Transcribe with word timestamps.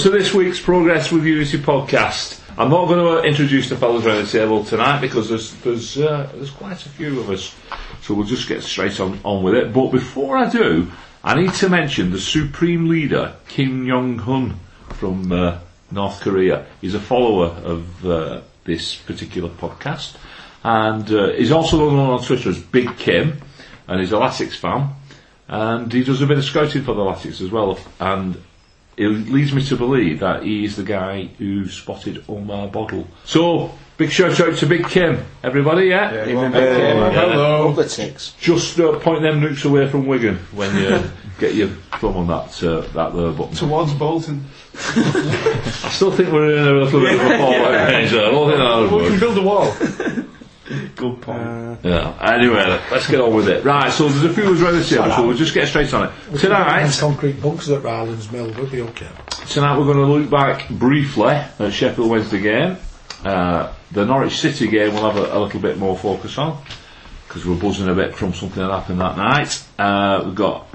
To 0.00 0.08
this 0.08 0.32
week's 0.32 0.58
Progress 0.58 1.12
with 1.12 1.26
Unity 1.26 1.58
podcast. 1.58 2.40
I'm 2.56 2.70
not 2.70 2.86
going 2.86 3.22
to 3.22 3.28
introduce 3.28 3.68
the 3.68 3.76
fellows 3.76 4.06
around 4.06 4.24
the 4.24 4.30
table 4.30 4.64
tonight 4.64 5.02
because 5.02 5.28
there's 5.28 5.52
there's 5.56 5.98
uh, 5.98 6.30
there's 6.34 6.48
quite 6.48 6.86
a 6.86 6.88
few 6.88 7.20
of 7.20 7.28
us, 7.28 7.54
so 8.00 8.14
we'll 8.14 8.24
just 8.24 8.48
get 8.48 8.62
straight 8.62 8.98
on, 8.98 9.20
on 9.24 9.42
with 9.42 9.52
it. 9.54 9.74
But 9.74 9.88
before 9.88 10.38
I 10.38 10.48
do, 10.48 10.90
I 11.22 11.34
need 11.34 11.52
to 11.52 11.68
mention 11.68 12.12
the 12.12 12.18
supreme 12.18 12.88
leader 12.88 13.34
Kim 13.48 13.86
Jong 13.86 14.18
Un 14.20 14.58
from 14.94 15.32
uh, 15.32 15.58
North 15.90 16.22
Korea. 16.22 16.64
He's 16.80 16.94
a 16.94 17.00
follower 17.00 17.48
of 17.48 18.06
uh, 18.06 18.40
this 18.64 18.96
particular 18.96 19.50
podcast, 19.50 20.16
and 20.64 21.10
uh, 21.10 21.32
he's 21.32 21.52
also 21.52 21.76
known 21.76 21.98
on 21.98 22.24
Twitter 22.24 22.48
as 22.48 22.58
Big 22.58 22.96
Kim, 22.96 23.42
and 23.86 24.00
he's 24.00 24.12
a 24.12 24.16
Latics 24.16 24.56
fan, 24.56 24.94
and 25.46 25.92
he 25.92 26.04
does 26.04 26.22
a 26.22 26.26
bit 26.26 26.38
of 26.38 26.44
scouting 26.44 26.84
for 26.84 26.94
the 26.94 27.02
Latics 27.02 27.42
as 27.42 27.50
well, 27.50 27.78
and 27.98 28.42
it 28.96 29.08
leads 29.08 29.52
me 29.52 29.62
to 29.64 29.76
believe 29.76 30.20
that 30.20 30.42
he's 30.42 30.76
the 30.76 30.82
guy 30.82 31.24
who 31.38 31.66
spotted 31.68 32.24
Omar 32.28 32.68
Bogle. 32.68 33.06
So, 33.24 33.72
big 33.96 34.10
shout 34.10 34.38
out 34.40 34.56
to 34.58 34.66
Big 34.66 34.86
Kim, 34.88 35.24
everybody, 35.42 35.86
yeah? 35.86 36.26
Even 36.28 36.52
Big 36.52 36.76
Kim. 36.76 36.96
Hello. 37.12 37.68
All 37.68 37.72
the 37.72 37.88
ticks. 37.88 38.34
Just 38.40 38.78
uh, 38.78 38.98
point 38.98 39.22
them 39.22 39.40
nukes 39.40 39.64
away 39.64 39.88
from 39.88 40.06
Wigan 40.06 40.36
when 40.52 40.74
you 40.76 41.02
get 41.38 41.54
your 41.54 41.68
thumb 41.68 42.16
on 42.16 42.26
that 42.26 42.62
uh, 42.62 42.80
that 42.92 43.14
there 43.14 43.32
button. 43.32 43.54
towards 43.54 43.94
Bolton. 43.94 44.44
I 44.74 45.90
still 45.92 46.12
think 46.12 46.30
we're 46.30 46.56
in 46.56 46.66
a 46.68 46.72
little 46.84 47.00
bit 47.00 47.14
of 47.14 47.20
a 47.26 47.28
fallout 47.38 47.88
range 47.90 48.10
there. 48.10 48.26
I 48.26 48.30
don't 48.30 48.48
think 48.48 48.58
that 48.58 48.92
would 48.94 49.02
We 49.02 49.08
can 49.08 49.20
build 49.20 49.38
a 49.38 49.42
wall. 49.42 50.29
Good 50.94 51.20
point. 51.20 51.80
Yeah. 51.82 52.16
Anyway, 52.20 52.80
let's 52.92 53.08
get 53.08 53.20
on 53.20 53.34
with 53.34 53.48
it. 53.48 53.64
Right, 53.64 53.90
so 53.90 54.08
there's 54.08 54.22
a 54.22 54.32
few 54.32 54.44
of 54.44 54.56
us 54.56 54.62
around 54.62 54.78
the 54.78 54.84
table, 54.84 55.10
so 55.16 55.26
we'll 55.26 55.36
just 55.36 55.52
get 55.52 55.66
straight 55.66 55.92
on 55.92 56.08
it. 56.08 56.38
Tonight, 56.38 56.96
concrete 57.00 57.42
bunkers 57.42 57.70
at 57.70 57.82
Rylands 57.82 58.30
Mill 58.30 58.52
would 58.52 58.70
be 58.70 58.80
okay. 58.82 59.08
Tonight 59.48 59.76
we're 59.76 59.92
going 59.92 59.96
to 59.96 60.06
look 60.06 60.30
back 60.30 60.68
briefly 60.68 61.32
at 61.32 61.72
Sheffield 61.72 62.08
Wednesday 62.08 62.40
game. 62.40 62.76
Uh, 63.24 63.72
the 63.90 64.04
Norwich 64.04 64.38
City 64.38 64.68
game 64.68 64.94
we'll 64.94 65.10
have 65.10 65.16
a, 65.16 65.36
a 65.36 65.38
little 65.40 65.60
bit 65.60 65.76
more 65.76 65.98
focus 65.98 66.38
on 66.38 66.62
because 67.26 67.44
we're 67.44 67.56
buzzing 67.60 67.88
a 67.88 67.94
bit 67.94 68.14
from 68.14 68.32
something 68.32 68.62
that 68.62 68.70
happened 68.70 69.00
that 69.00 69.16
night. 69.16 69.64
Uh, 69.76 70.22
we've 70.24 70.36
got 70.36 70.68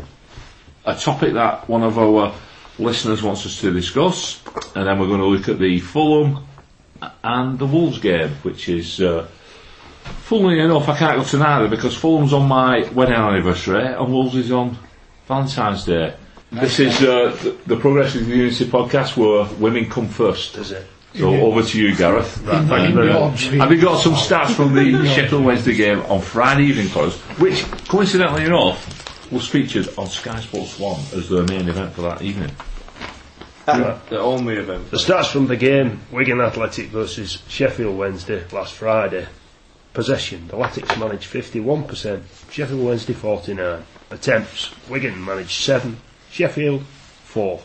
a 0.83 0.95
topic 0.95 1.33
that 1.33 1.69
one 1.69 1.83
of 1.83 1.97
our 1.97 2.35
listeners 2.77 3.23
wants 3.23 3.45
us 3.45 3.61
to 3.61 3.71
discuss, 3.71 4.43
and 4.75 4.87
then 4.87 4.99
we're 4.99 5.07
going 5.07 5.21
to 5.21 5.25
look 5.25 5.47
at 5.47 5.57
the 5.57 5.79
Fulham 5.79 6.45
and 7.23 7.57
the 7.57 7.65
Wolves 7.65 7.99
game, 7.99 8.31
which 8.43 8.67
is. 8.67 8.99
Uh, 8.99 9.27
Funnily 10.05 10.59
enough, 10.59 10.87
I 10.89 10.97
can't 10.97 11.17
go 11.17 11.23
to 11.23 11.37
neither 11.37 11.67
because 11.67 11.95
Fulham's 11.95 12.33
on 12.33 12.47
my 12.47 12.89
wedding 12.91 13.15
anniversary 13.15 13.85
and 13.85 14.11
Wolves 14.11 14.35
is 14.35 14.51
on 14.51 14.77
Valentine's 15.27 15.85
Day. 15.85 16.15
This 16.51 16.79
is 16.79 17.01
uh, 17.01 17.37
the, 17.43 17.57
the 17.67 17.75
Progressive 17.77 18.27
Unity 18.27 18.65
podcast 18.65 19.17
where 19.17 19.45
women 19.59 19.89
come 19.89 20.07
first. 20.07 20.57
Is 20.57 20.71
it? 20.71 20.87
So 21.15 21.29
over 21.29 21.63
to 21.63 21.81
you, 21.81 21.95
Gareth. 21.95 22.39
Right, 22.39 22.65
thank 22.67 22.89
you 22.89 22.95
very 22.95 23.13
much. 23.13 23.43
Have 23.45 23.71
you 23.71 23.81
got 23.81 24.01
some 24.01 24.13
stats 24.13 24.51
from 24.53 24.73
the 24.73 25.05
Sheffield 25.15 25.45
Wednesday 25.45 25.73
game 25.73 26.01
on 26.03 26.21
Friday 26.21 26.63
evening 26.65 26.87
for 26.87 27.03
us, 27.03 27.17
which, 27.39 27.63
coincidentally 27.87 28.43
enough, 28.45 29.31
was 29.31 29.47
featured 29.47 29.87
on 29.97 30.07
Sky 30.07 30.39
Sports 30.41 30.77
1 30.77 30.99
as 31.13 31.29
the 31.29 31.43
main 31.43 31.69
event 31.69 31.93
for 31.93 32.01
that 32.01 32.21
evening? 32.21 32.51
The 33.65 34.19
only 34.19 34.55
event. 34.57 34.91
The 34.91 34.97
stats 34.97 35.31
from 35.31 35.47
the 35.47 35.55
game 35.55 36.01
Wigan 36.11 36.39
Athletic 36.41 36.87
versus 36.87 37.41
Sheffield 37.47 37.97
Wednesday 37.97 38.43
last 38.51 38.73
Friday. 38.73 39.27
Possession 39.95 40.49
the 40.49 40.57
Latics 40.57 40.99
managed 40.99 41.31
51%, 41.31 42.21
Sheffield 42.51 42.85
Wednesday 42.85 43.13
49. 43.13 43.81
Attempts 44.11 44.75
Wigan 44.89 45.23
managed 45.23 45.63
7, 45.63 45.95
Sheffield 46.29 46.83
4. 47.23 47.61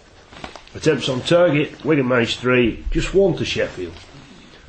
Attempts 0.76 1.08
on 1.08 1.22
target 1.22 1.84
Wigan 1.84 2.06
managed 2.06 2.38
3, 2.38 2.84
just 2.92 3.12
1 3.12 3.36
to 3.36 3.44
Sheffield. 3.44 3.94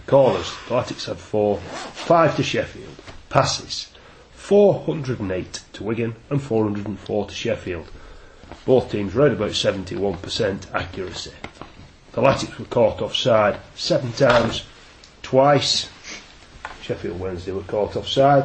Corners 0.07 0.51
the 0.67 0.73
Latics 0.73 1.05
had 1.05 1.17
4, 1.17 1.57
5 1.57 2.35
to 2.38 2.41
Sheffield. 2.41 2.95
Passes 3.29 3.94
408 4.33 5.61
to 5.73 5.83
Wigan 5.83 6.16
and 6.31 6.41
404 6.41 7.27
to 7.27 7.35
Sheffield. 7.35 7.91
Both 8.66 8.91
teams 8.91 9.13
round 9.13 9.33
about 9.33 9.51
71% 9.51 10.73
accuracy. 10.73 11.33
The 12.13 12.21
Latics 12.21 12.57
were 12.57 12.66
caught 12.66 13.03
offside 13.03 13.59
seven 13.75 14.13
times, 14.13 14.66
twice. 15.21 15.89
Sheffield 16.91 17.22
Wednesday 17.22 17.53
were 17.53 17.62
caught 17.62 17.96
offside. 17.96 18.44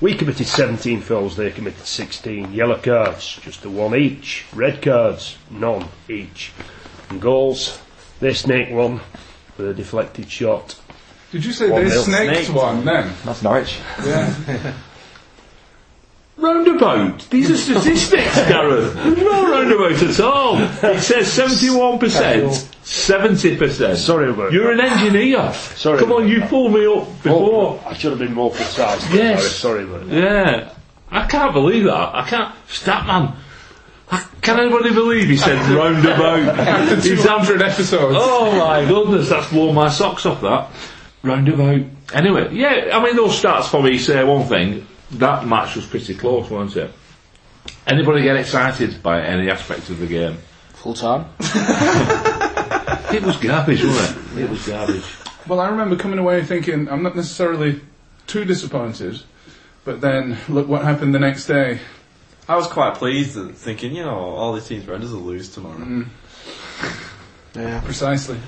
We 0.00 0.14
committed 0.14 0.46
17 0.46 1.00
fouls, 1.00 1.36
they 1.36 1.50
committed 1.50 1.84
16. 1.84 2.52
Yellow 2.52 2.76
cards, 2.78 3.40
just 3.42 3.62
the 3.62 3.70
one 3.70 3.96
each. 3.96 4.46
Red 4.54 4.80
cards, 4.80 5.36
none 5.50 5.88
each. 6.08 6.52
And 7.10 7.20
goals, 7.20 7.80
they 8.20 8.34
snaked 8.34 8.70
one 8.70 9.00
with 9.56 9.70
a 9.70 9.74
deflected 9.74 10.30
shot. 10.30 10.76
Did 11.32 11.44
you 11.44 11.52
say 11.52 11.68
One 11.70 11.82
they 11.82 11.90
nil. 11.90 12.02
snaked 12.04 12.34
Snaked. 12.46 12.50
one 12.56 12.84
then? 12.84 13.12
That's 13.24 13.42
Norwich. 13.42 13.78
Yeah. 14.04 14.72
Roundabout. 16.38 17.28
These 17.30 17.50
are 17.50 17.56
statistics, 17.56 18.36
Gareth. 18.48 18.94
There's 18.94 19.18
no 19.18 19.50
roundabout 19.50 20.00
at 20.00 20.20
all. 20.20 20.58
It 20.58 21.00
says 21.00 21.26
71%, 21.26 21.98
70%. 21.98 23.96
Sorry 23.96 24.30
about 24.30 24.52
You're 24.52 24.70
an 24.70 24.80
engineer. 24.80 25.52
Sorry 25.52 25.98
Come 25.98 26.12
on, 26.12 26.28
you 26.28 26.40
pulled 26.42 26.72
me 26.72 26.86
up 26.86 27.08
oh, 27.08 27.18
before. 27.24 27.82
I 27.84 27.94
should 27.94 28.10
have 28.10 28.20
been 28.20 28.34
more 28.34 28.52
precise. 28.52 29.12
Yes. 29.12 29.50
Sorry 29.56 29.82
about 29.82 30.08
that. 30.08 30.14
Yeah. 30.14 30.74
I 31.10 31.26
can't 31.26 31.52
believe 31.52 31.84
that. 31.84 32.14
I 32.14 32.28
can't. 32.28 32.54
Statman. 32.68 33.34
I, 34.10 34.24
can 34.40 34.60
anybody 34.60 34.94
believe 34.94 35.28
he 35.28 35.36
said 35.36 35.58
roundabout? 35.76 36.56
After 36.56 36.96
He's 36.96 37.22
200 37.22 37.62
episodes. 37.62 38.16
Oh 38.16 38.56
my 38.58 38.86
goodness, 38.86 39.28
that's 39.28 39.50
blown 39.50 39.74
my 39.74 39.88
socks 39.88 40.24
off 40.24 40.40
that. 40.42 40.68
Roundabout. 41.22 41.84
Anyway, 42.14 42.54
yeah, 42.54 42.90
I 42.96 43.02
mean, 43.02 43.16
those 43.16 43.42
stats 43.42 43.68
for 43.68 43.82
me 43.82 43.98
say 43.98 44.22
one 44.22 44.46
thing. 44.46 44.86
That 45.12 45.46
match 45.46 45.76
was 45.76 45.86
pretty 45.86 46.14
close, 46.14 46.50
wasn't 46.50 46.88
it? 46.88 46.94
Anybody 47.86 48.22
get 48.22 48.36
excited 48.36 49.02
by 49.02 49.22
any 49.22 49.50
aspect 49.50 49.88
of 49.90 49.98
the 49.98 50.06
game? 50.06 50.38
Full 50.74 50.94
time. 50.94 51.26
It 53.10 53.22
was 53.22 53.38
garbage, 53.38 53.82
wasn't 53.82 54.36
it? 54.36 54.42
It 54.42 54.50
was 54.50 54.66
garbage. 54.66 55.04
Well, 55.46 55.60
I 55.60 55.70
remember 55.70 55.96
coming 55.96 56.18
away 56.18 56.44
thinking 56.44 56.90
I'm 56.90 57.02
not 57.02 57.16
necessarily 57.16 57.80
too 58.26 58.44
disappointed, 58.44 59.22
but 59.86 60.02
then 60.02 60.36
look 60.48 60.68
what 60.68 60.82
happened 60.82 61.14
the 61.14 61.18
next 61.18 61.46
day. 61.46 61.80
I 62.46 62.56
was 62.56 62.66
quite 62.66 62.96
pleased 62.96 63.36
and 63.38 63.56
thinking, 63.56 63.94
you 63.96 64.04
know, 64.04 64.14
all 64.14 64.52
these 64.52 64.68
teams 64.68 64.86
around 64.86 65.04
us 65.04 65.10
will 65.10 65.20
lose 65.20 65.48
tomorrow. 65.48 65.78
Mm. 65.78 66.08
Yeah. 67.54 67.80
Precisely. 67.80 68.38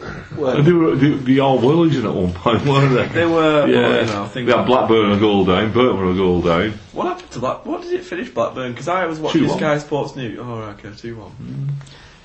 And 0.00 0.66
they, 0.66 0.72
were, 0.72 0.94
they, 0.94 1.10
they 1.10 1.38
all 1.40 1.58
were 1.58 1.86
at 1.86 2.14
one 2.14 2.32
point, 2.32 2.64
weren't 2.66 2.94
they? 2.94 3.20
They 3.20 3.26
were, 3.26 3.66
Yeah, 3.66 3.80
well, 3.80 4.00
you 4.00 4.06
know, 4.06 4.24
I 4.24 4.28
think 4.28 4.46
they 4.46 4.56
had 4.56 4.66
Blackburn 4.66 5.12
a 5.12 5.18
goal 5.18 5.44
down, 5.44 5.72
Burton 5.72 5.98
were 5.98 6.10
a 6.10 6.14
goal 6.14 6.40
down. 6.40 6.70
What 6.92 7.06
happened 7.08 7.30
to 7.32 7.38
Black? 7.40 7.66
What 7.66 7.82
did 7.82 7.92
it 7.92 8.04
finish 8.04 8.30
Blackburn? 8.30 8.72
Because 8.72 8.88
I 8.88 9.06
was 9.06 9.18
watching 9.18 9.44
2-1. 9.44 9.56
Sky 9.56 9.78
Sports 9.78 10.16
News. 10.16 10.38
Oh, 10.40 10.60
right, 10.60 10.84
okay, 10.84 10.96
two 10.96 11.16
one. 11.16 11.68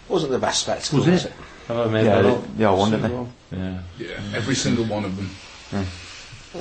Wasn't 0.08 0.32
the 0.32 0.40
best 0.40 0.62
spectacle, 0.62 1.00
Was 1.00 1.08
was, 1.08 1.26
it? 1.26 1.32
it? 1.32 1.36
Yeah, 1.70 2.22
they, 2.22 2.42
they 2.58 2.66
all 2.66 2.78
won, 2.78 2.92
didn't 2.92 3.32
they? 3.52 3.58
Yeah. 3.58 3.80
Yeah, 3.98 4.36
every 4.36 4.56
single 4.56 4.86
one 4.86 5.06
of 5.06 5.16
them. 5.16 5.30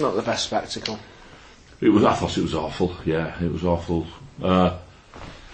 Not 0.01 0.15
the 0.15 0.23
best 0.23 0.47
spectacle. 0.47 0.99
It 1.81 1.89
was. 1.91 2.05
I 2.05 2.15
thought 2.15 2.39
it 2.39 2.43
was 2.43 2.55
awful. 2.55 2.97
Yeah, 3.05 3.43
it 3.43 3.53
was 3.53 3.65
awful. 3.65 4.07
Uh, 4.41 4.79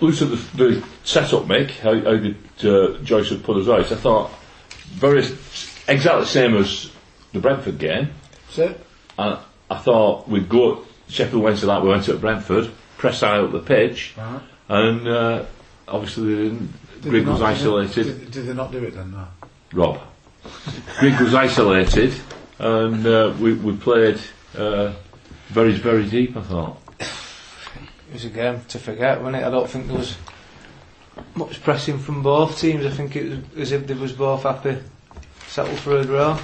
looked 0.00 0.22
at 0.22 0.31
the, 0.31 0.37
the 0.56 0.87
setup, 1.03 1.44
Mick. 1.44 1.70
How, 1.78 1.94
how 1.94 2.16
did 2.16 2.37
uh, 2.65 2.99
Joyce 3.03 3.31
had 3.31 3.43
put 3.43 3.56
us 3.56 3.69
out? 3.69 3.91
I 3.91 3.97
thought 3.97 4.31
very 4.94 5.20
exactly 5.88 6.20
the 6.20 6.26
same 6.26 6.56
as 6.56 6.90
the 7.32 7.40
Brentford 7.40 7.79
game. 7.79 8.11
So, 8.50 8.75
And 9.19 9.38
I 9.70 9.79
thought 9.79 10.29
we'd 10.29 10.49
go 10.49 10.79
at 10.79 10.79
Sheffield 11.08 11.43
Wednesday 11.43 11.67
like 11.67 11.82
we 11.82 11.88
went 11.90 12.05
to 12.05 12.14
at 12.14 12.20
Brentford, 12.20 12.70
press 12.96 13.20
high 13.20 13.38
up 13.38 13.52
the 13.52 13.61
pitch, 13.61 14.14
Right. 14.17 14.40
and 14.69 15.08
uh, 15.08 15.44
obviously 15.87 16.35
they 16.35 16.43
didn't. 16.44 16.73
did 17.02 17.11
Grigg 17.11 17.26
was 17.26 17.43
isolated. 17.43 18.05
Did, 18.05 18.31
did 18.31 18.46
they 18.46 18.55
not 18.55 18.73
do 18.73 18.82
it 18.85 18.94
then? 18.94 19.12
No. 19.12 19.26
Rob. 19.73 20.00
Grigg 20.99 21.20
was 21.20 21.34
isolated, 21.34 22.14
and 22.58 23.06
uh, 23.06 23.34
we, 23.38 23.55
we 23.55 23.76
played 23.76 24.19
uh, 24.56 24.93
very, 25.49 25.73
very 25.73 26.08
deep. 26.08 26.37
I 26.37 26.43
thought. 26.43 26.79
It 27.00 28.14
was 28.14 28.25
a 28.25 28.31
game 28.31 28.62
to 28.69 28.79
forget, 28.79 29.19
wasn't 29.20 29.43
it? 29.43 29.46
I 29.46 29.50
don't 29.50 29.69
think 29.69 29.87
there 29.88 29.99
was 29.99 30.17
much 31.35 31.62
pressing 31.62 31.99
from 31.99 32.23
both 32.23 32.59
teams. 32.59 32.85
I 32.85 32.91
think 32.91 33.17
it 33.17 33.29
was 33.29 33.38
as 33.56 33.73
if 33.73 33.87
they 33.87 33.94
was 33.94 34.12
both 34.12 34.43
happy, 34.43 34.79
settled 35.47 35.79
for 35.79 35.99
a 35.99 36.05
draw. 36.05 36.41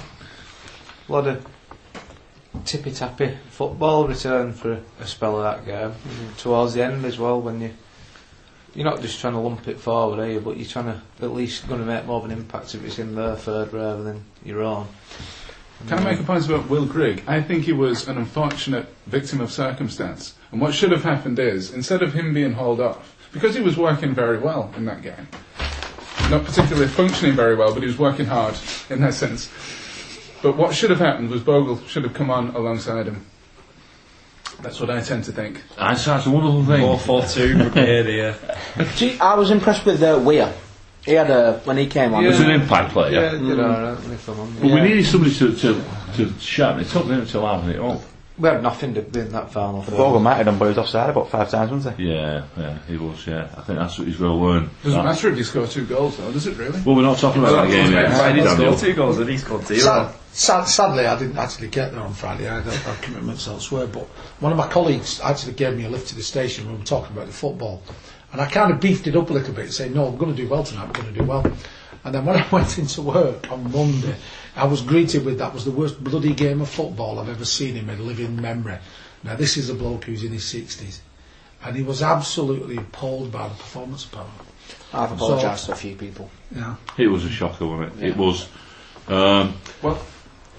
A 1.07 1.11
lot 1.11 1.27
of 1.27 1.45
tippy 2.65 2.91
tappy 2.91 3.37
football 3.49 4.07
return 4.07 4.53
for 4.53 4.79
a, 4.99 5.07
spell 5.07 5.37
of 5.37 5.43
that 5.43 5.65
game. 5.65 5.91
Mm-hmm. 5.91 6.35
Towards 6.37 6.73
the 6.73 6.83
end 6.83 7.05
as 7.05 7.19
well, 7.19 7.41
when 7.41 7.61
you 7.61 7.71
you're 8.73 8.85
not 8.85 9.01
just 9.01 9.21
trying 9.21 9.33
to 9.33 9.39
lump 9.39 9.67
it 9.69 9.79
forward, 9.79 10.19
are 10.19 10.29
you? 10.29 10.41
But 10.41 10.57
you're 10.57 10.67
trying 10.67 10.85
to 10.85 11.01
at 11.21 11.31
least 11.31 11.67
going 11.67 11.79
to 11.79 11.85
make 11.85 12.05
more 12.05 12.17
of 12.17 12.25
an 12.25 12.31
impact 12.31 12.75
if 12.75 12.83
it's 12.83 12.99
in 12.99 13.15
their 13.15 13.35
third 13.35 13.71
rather 13.71 14.03
than 14.03 14.23
your 14.43 14.63
own. 14.63 14.87
Can 15.87 15.99
I 15.99 16.03
make 16.03 16.19
a 16.19 16.23
point 16.23 16.45
about 16.45 16.69
Will 16.69 16.85
Grigg? 16.85 17.23
I 17.27 17.41
think 17.41 17.63
he 17.63 17.73
was 17.73 18.07
an 18.07 18.17
unfortunate 18.17 18.87
victim 19.05 19.39
of 19.39 19.51
circumstance. 19.51 20.33
And 20.51 20.59
what 20.59 20.73
should 20.73 20.91
have 20.91 21.03
happened 21.03 21.37
is, 21.37 21.73
instead 21.73 22.01
of 22.01 22.13
him 22.13 22.33
being 22.33 22.53
hauled 22.53 22.79
off, 22.79 23.14
because 23.35 23.53
he 23.53 23.61
was 23.61 23.75
working 23.75 24.13
very 24.13 24.37
well 24.37 24.73
in 24.77 24.85
that 24.85 25.01
game, 25.01 25.27
not 26.31 26.45
particularly 26.45 26.87
functioning 26.87 27.35
very 27.35 27.53
well, 27.53 27.73
but 27.73 27.83
he 27.83 27.87
was 27.87 27.99
working 27.99 28.25
hard 28.25 28.55
in 28.89 29.01
that 29.01 29.13
sense. 29.13 29.49
But 30.41 30.55
what 30.55 30.73
should 30.73 30.89
have 30.89 30.99
happened 30.99 31.29
was 31.29 31.41
Bogle 31.41 31.77
should 31.85 32.03
have 32.03 32.13
come 32.13 32.31
on 32.31 32.55
alongside 32.55 33.07
him. 33.07 33.25
That's 34.61 34.79
what 34.79 34.89
I 34.89 35.01
tend 35.01 35.25
to 35.25 35.33
think. 35.33 35.61
That's, 35.77 36.05
that's 36.05 36.25
a 36.25 36.31
wonderful 36.31 36.63
thing. 36.63 36.79
4 36.79 36.97
4 36.97 37.25
2 37.25 37.57
brigade 37.57 38.05
here. 38.05 38.35
Gee, 38.95 39.19
I 39.19 39.33
was 39.35 39.51
impressed 39.51 39.85
with 39.85 40.01
uh, 40.01 40.17
Weir. 40.23 40.53
He 41.03 41.11
had 41.11 41.29
a 41.29 41.59
when 41.65 41.75
he 41.75 41.87
came 41.87 42.13
on. 42.13 42.23
He 42.23 42.29
was 42.29 42.39
an 42.39 42.51
impact 42.51 42.93
player. 42.93 43.11
Yeah, 43.11 43.33
you 43.33 43.55
know, 43.55 43.97
if 44.11 44.29
I'm. 44.29 44.55
But 44.55 44.63
we 44.63 44.81
needed 44.81 45.05
somebody 45.05 45.35
to, 45.35 45.53
to, 45.57 45.83
to 46.15 46.33
sharpen 46.39 46.81
it 46.85 46.95
up, 46.95 47.03
didn't 47.03 47.19
we, 47.19 47.25
to 47.27 47.39
liven 47.41 47.69
it 47.69 47.79
up. 47.81 48.01
We 48.37 48.49
had 48.49 48.61
nothing 48.61 48.93
to 48.95 48.99
in 49.01 49.31
that 49.31 49.49
final 49.53 49.81
third. 49.81 49.95
Bogle 49.95 50.19
might 50.19 50.35
have 50.35 50.45
done, 50.47 50.57
but 50.59 50.65
he 50.65 50.69
was 50.69 50.77
offside 50.77 51.09
about 51.09 51.29
five 51.29 51.49
times, 51.49 51.71
wasn't 51.71 51.97
he? 51.97 52.11
Yeah, 52.11 52.43
yeah, 52.57 52.77
he 52.85 52.97
was, 52.97 53.25
yeah. 53.25 53.47
I 53.55 53.61
think 53.61 53.79
that's 53.79 53.97
what 53.97 54.07
he's 54.09 54.17
going 54.17 54.37
to 54.37 54.45
learn. 54.45 54.69
Doesn't 54.83 54.97
That- 54.99 55.05
matter 55.05 55.29
if 55.29 55.37
you 55.37 55.43
score 55.45 55.65
two 55.67 55.85
goals, 55.85 56.17
though, 56.17 56.31
does 56.33 56.45
it 56.45 56.57
really? 56.57 56.81
Well, 56.81 56.97
we're 56.97 57.03
not 57.03 57.17
talking 57.17 57.41
about 57.41 57.53
that 57.63 57.71
game 57.71 57.93
yet. 57.93 58.11
Right, 58.11 58.35
he 58.35 58.45
scored 58.45 58.77
two 58.77 58.93
goals 58.93 59.19
and 59.19 59.29
he 59.29 59.37
scored 59.37 59.65
zero. 59.65 59.79
Sad, 59.79 60.15
sad, 60.33 60.63
sadly, 60.65 61.05
I 61.05 61.17
didn't 61.17 61.37
actually 61.37 61.69
get 61.69 61.93
there 61.93 62.01
on 62.01 62.13
Friday. 62.13 62.49
I 62.49 62.59
had 62.59 62.67
other 62.67 62.97
commitments 63.01 63.47
elsewhere. 63.47 63.87
But 63.87 64.03
one 64.41 64.51
of 64.51 64.57
my 64.57 64.67
colleagues 64.67 65.21
actually 65.21 65.53
gave 65.53 65.77
me 65.77 65.85
a 65.85 65.89
lift 65.89 66.09
to 66.09 66.15
the 66.15 66.23
station 66.23 66.65
when 66.65 66.73
we 66.75 66.79
were 66.79 66.85
talking 66.85 67.15
about 67.15 67.27
the 67.27 67.33
football. 67.33 67.81
And 68.33 68.41
I 68.41 68.47
kind 68.47 68.69
of 68.73 68.81
beefed 68.81 69.07
it 69.07 69.15
up 69.15 69.29
a 69.29 69.33
little 69.33 69.53
bit, 69.53 69.71
saying, 69.71 69.93
no, 69.93 70.07
I'm 70.07 70.17
going 70.17 70.35
to 70.35 70.41
do 70.41 70.49
well 70.49 70.65
tonight, 70.65 70.87
I'm 70.87 70.91
going 70.91 71.13
to 71.13 71.17
do 71.17 71.23
well. 71.23 71.45
And 72.05 72.13
then 72.15 72.23
when 72.23 72.37
I 72.37 72.47
went 72.51 72.77
into 72.77 73.01
work 73.01 73.51
on 73.51 73.71
Monday, 73.71 74.15
I 74.55 74.65
was 74.65 74.81
greeted 74.81 75.25
with 75.25 75.39
that 75.39 75.53
was 75.53 75.65
the 75.65 75.71
worst 75.71 76.01
bloody 76.01 76.33
game 76.33 76.61
of 76.61 76.69
football 76.69 77.19
I've 77.19 77.29
ever 77.29 77.43
seen 77.45 77.75
in 77.75 77.85
my 77.87 77.95
living 77.95 78.41
memory. 78.41 78.77
Now, 79.23 79.35
this 79.35 79.57
is 79.57 79.69
a 79.69 79.73
bloke 79.73 80.05
who's 80.05 80.23
in 80.23 80.31
his 80.31 80.43
60s. 80.43 80.99
And 81.63 81.75
he 81.75 81.81
was 81.81 82.03
absolutely 82.03 82.77
appalled 82.77 83.31
by 83.31 83.47
the 83.47 83.55
performance 83.55 84.05
of 84.05 84.11
Power. 84.11 84.25
I've 84.93 85.11
apologised 85.11 85.65
to 85.65 85.71
a 85.71 85.75
few 85.75 85.95
people. 85.95 86.29
Yeah. 86.55 86.75
It 86.97 87.07
was 87.07 87.25
a 87.25 87.29
shocker, 87.29 87.65
wasn't 87.65 88.01
it? 88.01 88.09
It 88.09 88.17
was. 88.17 88.47
Um, 89.07 89.55
Well, 89.81 89.99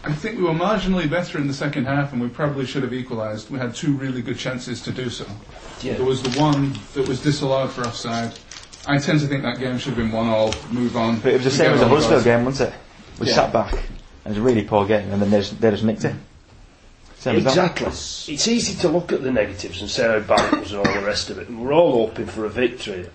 I 0.04 0.12
think 0.12 0.38
we 0.38 0.44
were 0.44 0.50
marginally 0.50 1.08
better 1.08 1.38
in 1.38 1.46
the 1.46 1.54
second 1.54 1.86
half, 1.86 2.12
and 2.12 2.20
we 2.20 2.28
probably 2.28 2.66
should 2.66 2.82
have 2.82 2.92
equalised. 2.92 3.50
We 3.50 3.58
had 3.58 3.74
two 3.74 3.92
really 3.96 4.22
good 4.22 4.38
chances 4.38 4.80
to 4.82 4.92
do 4.92 5.10
so. 5.10 5.26
Yeah. 5.80 5.94
There 5.94 6.04
was 6.04 6.22
the 6.22 6.38
one 6.40 6.74
that 6.94 7.08
was 7.08 7.22
disallowed 7.22 7.70
for 7.70 7.82
offside. 7.82 8.38
I 8.86 8.98
tend 8.98 9.20
to 9.20 9.26
think 9.26 9.42
that 9.42 9.58
game 9.58 9.78
should 9.78 9.94
have 9.94 9.96
been 9.96 10.12
one 10.12 10.28
all. 10.28 10.54
Move 10.70 10.96
on. 10.96 11.18
But 11.20 11.32
it 11.32 11.36
was 11.36 11.44
the 11.44 11.50
same 11.50 11.72
as 11.72 11.80
the 11.80 11.86
on 11.86 11.90
Huddersfield 11.90 12.24
game, 12.24 12.44
wasn't 12.44 12.70
it? 12.70 12.76
We 13.20 13.26
Yeah. 13.28 13.34
sat 13.34 13.52
back. 13.52 13.74
It 13.74 14.28
was 14.30 14.38
a 14.38 14.42
really 14.42 14.62
poor 14.62 14.86
game, 14.86 15.10
and 15.12 15.20
then 15.20 15.30
they 15.30 15.38
just, 15.38 15.60
they 15.60 15.70
just 15.70 15.84
nicked 15.84 16.04
it. 16.04 16.14
Same 17.18 17.36
as 17.36 17.44
that. 17.44 17.50
Exactly. 17.50 17.86
It's 18.34 18.48
easy 18.48 18.74
to 18.82 18.88
look 18.88 19.12
at 19.12 19.22
the 19.22 19.30
negatives 19.32 19.80
and 19.80 19.90
say 19.90 20.06
oh, 20.06 20.20
how 20.20 20.26
bad 20.36 20.52
it 20.54 20.60
was 20.60 20.72
and 20.72 20.86
all 20.86 20.92
the 20.94 21.06
rest 21.06 21.30
of 21.30 21.38
it. 21.38 21.48
And 21.48 21.60
we're 21.60 21.72
all 21.72 22.06
hoping 22.06 22.26
for 22.26 22.44
a 22.44 22.48
victory. 22.50 23.08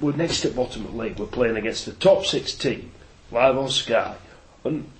We're 0.00 0.16
next 0.16 0.44
at 0.44 0.56
bottom 0.56 0.84
of 0.86 0.92
the 0.92 0.98
league. 0.98 1.18
We're 1.18 1.26
playing 1.26 1.56
against 1.56 1.86
the 1.86 1.92
top 1.92 2.24
six 2.26 2.52
team, 2.54 2.90
live 3.30 3.56
on 3.56 3.70
Sky, 3.70 4.16
and 4.64 4.90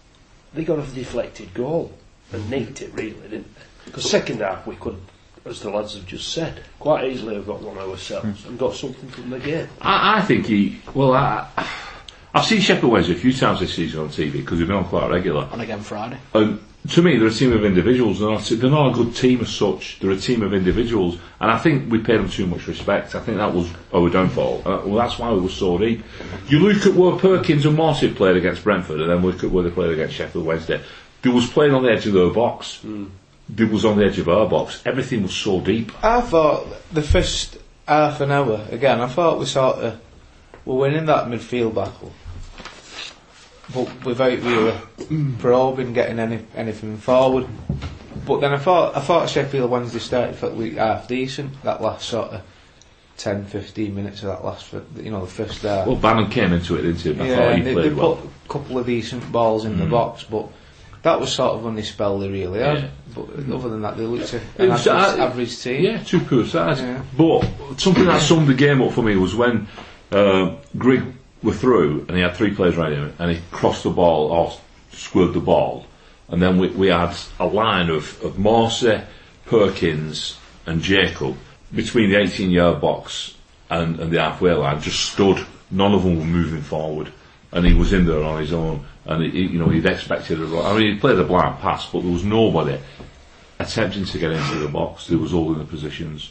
they 0.54 0.64
got 0.64 0.78
a 0.78 0.82
deflected 0.82 1.54
goal 1.54 1.92
and 2.32 2.48
nicked 2.50 2.82
it 2.82 2.92
really, 2.94 3.10
didn't 3.12 3.54
they? 3.54 3.62
Because 3.86 4.10
second 4.10 4.40
half 4.40 4.66
we 4.66 4.76
could, 4.76 4.98
as 5.44 5.60
the 5.60 5.70
lads 5.70 5.94
have 5.94 6.06
just 6.06 6.32
said, 6.32 6.62
quite 6.78 7.04
easily 7.04 7.34
have 7.34 7.46
got 7.46 7.62
one 7.62 7.78
ourselves 7.78 8.44
and 8.46 8.58
got 8.58 8.74
something 8.74 9.08
from 9.08 9.30
the 9.30 9.38
game. 9.38 9.68
I, 9.80 10.18
I 10.18 10.22
think 10.22 10.46
he. 10.46 10.80
Well, 10.94 11.14
I, 11.14 11.46
I've 12.34 12.44
seen 12.44 12.60
Sheffield 12.60 12.92
Wednesday 12.92 13.14
a 13.14 13.16
few 13.16 13.32
times 13.32 13.60
this 13.60 13.74
season 13.74 14.00
on 14.00 14.08
TV 14.08 14.32
because 14.32 14.58
we've 14.58 14.68
been 14.68 14.76
on 14.76 14.84
quite 14.84 15.10
regular. 15.10 15.48
On 15.50 15.60
again 15.60 15.80
Friday. 15.80 16.18
And 16.34 16.60
to 16.88 17.02
me, 17.02 17.16
they're 17.18 17.28
a 17.28 17.32
team 17.32 17.52
of 17.52 17.64
individuals. 17.64 18.20
They're 18.20 18.30
not, 18.30 18.42
they're 18.42 18.70
not 18.70 18.90
a 18.92 18.94
good 18.94 19.14
team 19.14 19.40
as 19.40 19.50
such. 19.50 19.98
They're 20.00 20.10
a 20.10 20.16
team 20.16 20.42
of 20.42 20.54
individuals. 20.54 21.18
And 21.40 21.50
I 21.50 21.58
think 21.58 21.90
we 21.90 21.98
paid 21.98 22.18
them 22.18 22.30
too 22.30 22.46
much 22.46 22.66
respect. 22.66 23.14
I 23.14 23.20
think 23.20 23.38
that 23.38 23.52
was 23.52 23.70
our 23.92 24.08
downfall. 24.08 24.62
Uh, 24.64 24.82
well, 24.86 24.94
that's 24.94 25.18
why 25.18 25.32
we 25.32 25.40
were 25.40 25.48
so 25.48 25.76
deep. 25.76 26.02
You 26.48 26.60
look 26.60 26.86
at 26.86 26.94
where 26.94 27.16
Perkins 27.16 27.66
and 27.66 27.76
Morsy 27.76 28.14
played 28.14 28.36
against 28.36 28.64
Brentford, 28.64 29.00
and 29.00 29.10
then 29.10 29.22
look 29.22 29.44
at 29.44 29.50
where 29.50 29.64
they 29.64 29.70
played 29.70 29.92
against 29.92 30.14
Sheffield 30.14 30.46
Wednesday. 30.46 30.82
They 31.22 31.30
was 31.30 31.48
playing 31.50 31.74
on 31.74 31.82
the 31.82 31.90
edge 31.90 32.06
of 32.06 32.14
their 32.14 32.30
box. 32.30 32.80
They 32.82 32.88
was 33.58 33.84
on 33.84 33.98
the 33.98 34.04
edge 34.04 34.18
of 34.18 34.28
our 34.28 34.48
box. 34.48 34.82
Everything 34.84 35.22
was 35.22 35.34
so 35.34 35.60
deep. 35.60 35.92
I 36.04 36.20
thought 36.20 36.66
the 36.92 37.02
first 37.02 37.58
half 37.86 38.20
an 38.20 38.30
hour 38.30 38.66
again. 38.70 39.00
I 39.00 39.08
thought 39.08 39.38
we 39.38 39.46
sort 39.46 39.76
of 39.78 40.00
were 40.64 40.76
winning 40.76 41.06
that 41.06 41.26
midfield 41.26 41.74
battle, 41.74 42.12
but 43.74 44.04
without 44.04 44.38
really 44.38 44.78
probing, 45.38 45.92
getting 45.92 46.18
any 46.18 46.44
anything 46.54 46.96
forward. 46.98 47.46
But 48.26 48.40
then 48.40 48.52
I 48.52 48.58
thought 48.58 48.96
I 48.96 49.00
thought 49.00 49.28
Sheffield 49.28 49.70
Wednesday 49.70 49.98
started 49.98 50.36
for 50.36 50.50
week 50.50 50.74
half 50.74 51.08
decent. 51.08 51.62
That 51.62 51.82
last 51.82 52.08
sort 52.08 52.30
of 52.30 52.42
10, 53.20 53.44
15 53.46 53.94
minutes 53.94 54.22
of 54.22 54.28
that 54.28 54.44
last, 54.44 54.72
you 54.96 55.10
know, 55.10 55.20
the 55.20 55.30
first 55.30 55.62
half. 55.62 55.86
Well, 55.86 55.96
Bannon 55.96 56.30
came 56.30 56.54
into 56.54 56.76
it, 56.76 56.82
didn't 56.82 57.16
he? 57.16 57.20
I 57.20 57.26
yeah, 57.26 57.36
thought 57.36 57.56
he 57.56 57.62
they, 57.62 57.72
played 57.74 57.90
they 57.90 57.94
well. 57.94 58.16
put 58.16 58.24
a 58.24 58.48
couple 58.48 58.78
of 58.78 58.86
decent 58.86 59.30
balls 59.30 59.64
in 59.64 59.78
the 59.78 59.84
mm. 59.84 59.90
box, 59.90 60.24
but. 60.24 60.48
That 61.02 61.18
was 61.18 61.32
sort 61.32 61.58
of 61.58 61.64
only 61.64 61.82
spell 61.82 62.18
they 62.18 62.28
really 62.28 62.60
had. 62.60 62.78
Yeah. 62.78 62.88
But 63.14 63.54
other 63.54 63.70
than 63.70 63.82
that, 63.82 63.96
they 63.96 64.04
looked 64.04 64.34
a, 64.34 64.40
an 64.58 64.70
average, 64.70 64.86
uh, 64.86 65.16
average 65.18 65.62
team. 65.62 65.82
Yeah, 65.82 66.02
two 66.02 66.20
poor 66.20 66.44
sides. 66.44 66.80
Yeah. 66.80 67.02
But 67.16 67.80
something 67.80 68.04
that 68.04 68.20
summed 68.20 68.48
the 68.48 68.54
game 68.54 68.82
up 68.82 68.92
for 68.92 69.02
me 69.02 69.16
was 69.16 69.34
when 69.34 69.66
uh, 70.12 70.56
Grigg 70.76 71.04
were 71.42 71.54
through 71.54 72.04
and 72.06 72.16
he 72.16 72.22
had 72.22 72.36
three 72.36 72.54
players 72.54 72.76
around 72.76 72.92
him 72.92 73.14
and 73.18 73.30
he 73.30 73.40
crossed 73.50 73.84
the 73.84 73.90
ball 73.90 74.30
or 74.30 74.52
squared 74.92 75.32
the 75.32 75.40
ball. 75.40 75.86
And 76.28 76.40
then 76.40 76.58
we, 76.58 76.68
we 76.68 76.88
had 76.88 77.16
a 77.38 77.46
line 77.46 77.90
of, 77.90 78.22
of 78.22 78.34
Morsy, 78.34 79.04
Perkins 79.46 80.38
and 80.66 80.82
Jacob 80.82 81.36
between 81.74 82.10
the 82.10 82.18
18 82.18 82.50
yard 82.50 82.80
box 82.80 83.36
and, 83.68 83.98
and 84.00 84.12
the 84.12 84.20
halfway 84.20 84.52
line 84.52 84.80
just 84.80 85.12
stood. 85.12 85.44
None 85.70 85.94
of 85.94 86.02
them 86.04 86.18
were 86.18 86.24
moving 86.24 86.62
forward. 86.62 87.12
And 87.52 87.66
he 87.66 87.74
was 87.74 87.92
in 87.92 88.06
there 88.06 88.22
on 88.22 88.40
his 88.40 88.52
own. 88.52 88.84
And, 89.06 89.22
he, 89.22 89.30
he- 89.30 89.52
you 89.52 89.58
know, 89.58 89.68
he'd 89.68 89.86
expected 89.86 90.40
a 90.40 90.44
run. 90.44 90.64
I 90.66 90.78
mean, 90.78 90.94
he 90.94 91.00
played 91.00 91.18
a 91.18 91.24
blind 91.24 91.58
pass, 91.60 91.86
but 91.90 92.00
there 92.02 92.12
was 92.12 92.24
nobody 92.24 92.78
attempting 93.58 94.04
to 94.04 94.18
get 94.18 94.32
into 94.32 94.56
the 94.58 94.68
box. 94.68 95.06
They 95.06 95.16
was 95.16 95.32
all 95.32 95.52
in 95.52 95.58
the 95.58 95.64
positions. 95.64 96.30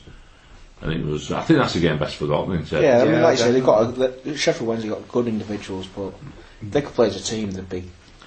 And 0.81 0.93
it 0.93 1.03
was, 1.05 1.31
I 1.31 1.41
think 1.41 1.59
that's 1.59 1.75
again 1.75 1.97
best 1.99 2.15
forgotten, 2.15 2.53
isn't 2.61 2.77
it? 2.79 2.83
Yeah, 2.83 3.01
I 3.01 3.05
mean, 3.05 3.13
Yeah, 3.15 3.21
like 3.23 3.37
you 3.37 3.43
say, 3.43 3.51
they've 3.51 3.65
got 3.65 3.81
a, 3.81 3.91
the, 3.91 4.37
Sheffield 4.37 4.67
Wednesday 4.69 4.89
got 4.89 5.07
good 5.09 5.27
individuals, 5.27 5.87
but 5.87 6.13
if 6.61 6.71
they 6.71 6.81
could 6.81 6.93
play 6.93 7.07
as 7.07 7.17
a 7.17 7.21
team, 7.23 7.51
they'd 7.51 7.67
be 7.69 7.83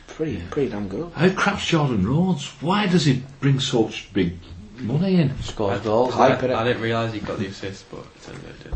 pretty, 0.06 0.42
pretty 0.50 0.70
damn 0.70 0.86
good. 0.88 1.10
How 1.14 1.30
crap's 1.30 1.66
Jordan 1.66 2.06
Rhodes? 2.06 2.46
Why 2.60 2.86
does 2.86 3.06
he 3.06 3.22
bring 3.40 3.58
such 3.58 4.12
big 4.12 4.34
money 4.78 5.16
in? 5.16 5.40
Scores 5.42 5.80
goals. 5.80 6.12
Hype 6.12 6.42
I. 6.42 6.52
I 6.54 6.64
didn't 6.64 6.82
realise 6.82 7.14
he 7.14 7.20
got 7.20 7.38
the 7.38 7.46
assist, 7.46 7.90
but 7.90 8.00
it 8.00 8.22
turns 8.22 8.62
did. 8.62 8.74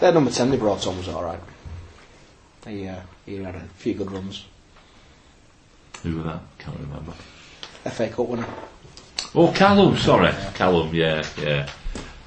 Their 0.00 0.12
number 0.12 0.30
10 0.30 0.50
they 0.50 0.56
brought 0.56 0.86
on 0.86 0.96
was 0.96 1.08
alright. 1.08 1.40
He, 2.66 2.88
uh, 2.88 3.00
he 3.26 3.36
had 3.42 3.54
a 3.56 3.60
few 3.76 3.92
good 3.94 4.10
runs. 4.10 4.46
Who 6.02 6.16
was 6.16 6.24
that? 6.24 6.40
Can't 6.58 6.78
remember. 6.80 7.12
FA 7.90 8.08
Cup 8.08 8.26
winner. 8.28 8.46
Oh, 9.34 9.52
Callum, 9.52 9.96
sorry. 9.96 10.32
Callum, 10.54 10.94
yeah, 10.94 11.24
yeah. 11.38 11.68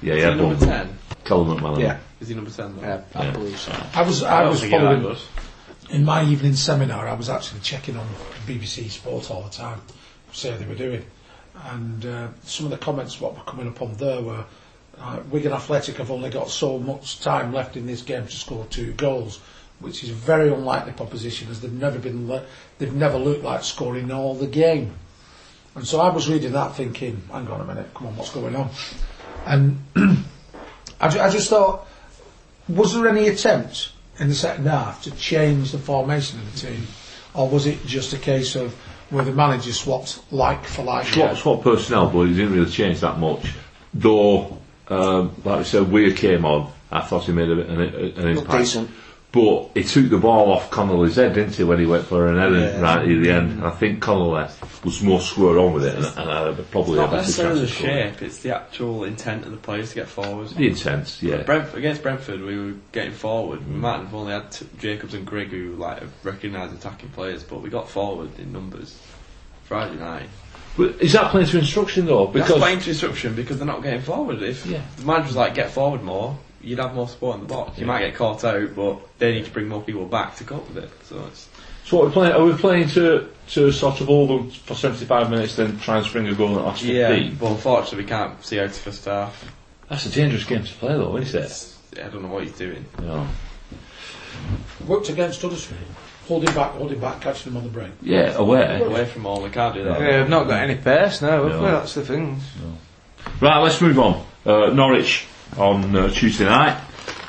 Yeah, 0.02 0.14
Is 0.14 0.22
yeah, 0.24 0.30
he 0.34 0.40
number 0.40 0.66
10? 0.66 0.98
Callum 1.24 1.58
McManaman. 1.58 1.80
Yeah, 1.80 1.98
Is 2.20 2.28
he 2.28 2.34
number 2.34 2.50
10 2.50 2.76
though? 2.76 2.82
yeah, 2.82 3.00
I 3.14 3.24
Yeah. 3.24 3.30
believe 3.32 3.58
so. 3.58 3.72
I 3.94 4.02
was, 4.02 4.22
I, 4.22 4.42
don't 4.42 4.50
was 4.50 4.64
following, 4.64 5.02
had, 5.02 5.18
in 5.90 6.04
my 6.04 6.24
evening 6.24 6.54
seminar, 6.54 7.06
I 7.08 7.14
was 7.14 7.28
actually 7.28 7.60
checking 7.60 7.96
on 7.96 8.06
BBC 8.46 8.90
Sport 8.90 9.30
all 9.30 9.42
the 9.42 9.50
time, 9.50 9.80
see 10.32 10.50
how 10.50 10.56
they 10.56 10.66
were 10.66 10.74
doing. 10.74 11.04
And 11.70 12.04
uh, 12.04 12.28
some 12.44 12.66
of 12.66 12.70
the 12.72 12.78
comments 12.78 13.20
what 13.20 13.34
were 13.34 13.42
coming 13.44 13.68
up 13.68 13.80
on 13.80 13.94
there 13.94 14.20
were 14.20 14.44
uh, 14.98 15.20
Wigan 15.30 15.52
Athletic 15.52 15.96
have 15.96 16.10
only 16.10 16.30
got 16.30 16.48
so 16.50 16.78
much 16.78 17.20
time 17.20 17.52
left 17.52 17.76
in 17.76 17.86
this 17.86 18.02
game 18.02 18.26
to 18.26 18.32
score 18.32 18.66
two 18.68 18.92
goals, 18.92 19.40
which 19.80 20.02
is 20.02 20.10
a 20.10 20.14
very 20.14 20.52
unlikely 20.52 20.92
proposition 20.92 21.48
as 21.50 21.60
they've 21.60 21.72
never 21.72 21.98
been 21.98 22.28
le- 22.28 22.44
they've 22.78 22.94
never 22.94 23.18
looked 23.18 23.44
like 23.44 23.62
scoring 23.62 24.10
all 24.10 24.34
the 24.34 24.46
game. 24.46 24.94
And 25.74 25.86
so 25.86 26.00
I 26.00 26.08
was 26.10 26.28
reading 26.28 26.52
that 26.52 26.74
thinking, 26.74 27.22
hang 27.30 27.46
on 27.48 27.60
a 27.60 27.64
minute, 27.64 27.92
come 27.94 28.06
on, 28.06 28.16
what's 28.16 28.30
going 28.32 28.56
on? 28.56 28.70
And 29.44 29.78
I, 31.00 31.08
ju- 31.08 31.20
I 31.20 31.28
just 31.28 31.50
thought, 31.50 31.86
was 32.68 32.94
there 32.94 33.06
any 33.08 33.28
attempt 33.28 33.92
in 34.18 34.28
the 34.28 34.34
second 34.34 34.66
half 34.66 35.02
to 35.02 35.10
change 35.12 35.72
the 35.72 35.78
formation 35.78 36.40
of 36.40 36.52
the 36.54 36.68
team, 36.68 36.86
or 37.34 37.48
was 37.48 37.66
it 37.66 37.84
just 37.84 38.14
a 38.14 38.18
case 38.18 38.56
of 38.56 38.72
where 39.10 39.24
the 39.24 39.32
manager 39.32 39.72
swapped 39.72 40.20
like 40.32 40.64
for 40.64 40.82
like? 40.82 41.06
Swap, 41.06 41.36
swap 41.36 41.62
personnel, 41.62 42.08
but 42.10 42.22
he 42.22 42.34
didn't 42.34 42.54
really 42.54 42.70
change 42.70 43.00
that 43.00 43.18
much. 43.18 43.52
Though, 43.92 44.58
um, 44.88 45.34
like 45.44 45.60
I 45.60 45.62
said, 45.62 45.92
Weir 45.92 46.12
came 46.12 46.44
on. 46.46 46.72
I 46.90 47.02
thought 47.02 47.24
he 47.24 47.32
made 47.32 47.48
a, 47.50 47.52
an, 47.68 47.80
an 47.80 48.34
Looked 48.34 48.46
impact. 48.46 48.58
decent. 48.58 48.90
But 49.32 49.70
he 49.74 49.84
took 49.84 50.08
the 50.08 50.16
ball 50.18 50.50
off 50.50 50.70
Connolly's 50.70 51.16
head, 51.16 51.34
didn't 51.34 51.54
he, 51.54 51.64
when 51.64 51.78
he 51.78 51.84
went 51.84 52.06
for 52.06 52.26
an 52.26 52.38
header 52.38 52.58
Yeah. 52.58 52.80
right 52.80 53.02
at 53.02 53.22
the 53.22 53.30
end. 53.30 53.50
And 53.52 53.64
I 53.66 53.70
think 53.70 54.00
Connolly 54.00 54.44
uh, 54.44 54.48
was 54.82 55.02
more 55.02 55.20
square 55.20 55.58
on 55.58 55.74
with 55.74 55.84
it 55.84 55.94
and, 55.94 56.06
and 56.06 56.30
had 56.30 56.46
a- 56.46 56.62
probably 56.70 56.94
a 56.98 57.02
Not 57.02 57.10
better 57.10 57.22
necessarily 57.22 57.60
the 57.60 57.66
chance 57.66 57.80
of 57.80 58.18
shape, 58.18 58.22
it's 58.22 58.38
the 58.40 58.54
actual 58.56 59.04
intent 59.04 59.44
of 59.44 59.50
the 59.50 59.58
players 59.58 59.90
to 59.90 59.94
get 59.96 60.08
forward. 60.08 60.48
The 60.50 60.68
intent, 60.68 61.18
yeah. 61.20 61.42
Brent, 61.42 61.74
against 61.74 62.02
Brentford, 62.02 62.40
we 62.40 62.58
were 62.58 62.74
getting 62.92 63.12
forward. 63.12 63.66
We 63.68 63.74
mm. 63.74 63.80
might 63.80 63.98
have 63.98 64.14
only 64.14 64.32
had 64.32 64.52
t- 64.52 64.66
Jacobs 64.78 65.12
and 65.12 65.26
Grigg 65.26 65.48
who 65.48 65.74
like 65.76 66.00
have 66.00 66.12
recognised 66.24 66.72
attacking 66.74 67.10
players, 67.10 67.42
but 67.44 67.60
we 67.60 67.68
got 67.68 67.90
forward 67.90 68.38
in 68.38 68.52
numbers. 68.52 68.98
Friday 69.64 69.96
night. 69.96 70.28
But 70.76 71.02
is 71.02 71.12
that 71.14 71.30
playing 71.32 71.48
to 71.48 71.58
instruction 71.58 72.06
though? 72.06 72.26
That's 72.26 72.52
playing 72.52 72.80
to 72.80 72.90
instruction 72.90 73.34
because 73.34 73.58
they're 73.58 73.66
not 73.66 73.82
getting 73.82 74.02
forward. 74.02 74.42
If 74.42 74.64
Yeah. 74.64 74.80
the 74.96 75.04
manager's 75.04 75.34
like, 75.36 75.54
get 75.54 75.70
forward 75.70 76.02
more, 76.02 76.38
you'd 76.66 76.80
have 76.80 76.94
more 76.94 77.08
support 77.08 77.36
in 77.36 77.42
the 77.46 77.54
box. 77.54 77.78
You 77.78 77.86
might 77.86 78.00
get 78.00 78.16
caught 78.16 78.44
out, 78.44 78.74
but 78.74 78.98
they 79.18 79.32
need 79.34 79.44
to 79.44 79.50
bring 79.52 79.68
more 79.68 79.80
people 79.80 80.04
back 80.04 80.34
to 80.36 80.44
cope 80.44 80.68
with 80.68 80.84
it. 80.84 80.90
So 81.04 81.24
it's 81.28 81.48
So 81.84 81.96
what 81.96 82.06
we're 82.06 82.12
playing, 82.12 82.32
are 82.34 82.44
we 82.44 82.52
playing 82.54 82.88
to, 82.90 83.28
to 83.50 83.70
sort 83.70 84.00
of 84.00 84.08
hold 84.08 84.30
them 84.30 84.50
for 84.50 84.74
75 84.74 85.30
minutes, 85.30 85.54
then 85.56 85.78
try 85.78 85.98
and 85.98 86.04
spring 86.06 86.26
a 86.26 86.34
goal 86.34 86.48
in 86.48 86.54
the 86.54 86.60
last 86.62 86.82
15? 86.82 86.96
yeah. 86.96 87.30
But 87.38 87.52
unfortunately, 87.52 88.02
we 88.04 88.08
can't 88.08 88.44
see 88.44 88.58
out 88.58 88.68
the 88.70 88.74
first 88.74 89.04
half. 89.04 89.52
That's 89.88 90.06
a 90.06 90.10
dangerous 90.10 90.44
game 90.44 90.64
to 90.64 90.74
play 90.74 90.94
though, 90.94 91.16
isn't 91.16 91.40
it? 91.40 91.44
It's, 91.44 91.78
I 91.96 92.08
don't 92.08 92.22
know 92.22 92.28
what 92.28 92.42
he's 92.42 92.58
doing. 92.58 92.84
You 92.98 93.06
know. 93.06 93.28
Worked 94.88 95.08
against 95.08 95.40
Huddersfield. 95.40 95.80
Holding 96.26 96.52
back, 96.52 96.72
holding 96.72 96.98
back, 96.98 97.20
catching 97.20 97.52
them 97.52 97.58
on 97.58 97.62
the 97.62 97.70
break. 97.70 97.92
Yeah, 98.02 98.34
away. 98.34 98.80
Away 98.82 99.04
from 99.04 99.26
all, 99.26 99.40
we 99.40 99.50
can't 99.50 99.72
do 99.74 99.84
that. 99.84 100.00
Yeah, 100.00 100.20
we've 100.22 100.28
not 100.28 100.48
got 100.48 100.60
any 100.62 100.74
pace 100.74 101.22
now, 101.22 101.46
No. 101.46 101.62
That's 101.62 101.94
the 101.94 102.04
thing. 102.04 102.40
Right, 103.40 103.58
let's 103.60 103.80
move 103.80 103.98
on. 104.00 104.26
Uh, 104.44 104.70
Norwich 104.72 105.26
on 105.56 105.94
uh, 105.94 106.10
Tuesday 106.10 106.44
night. 106.44 106.80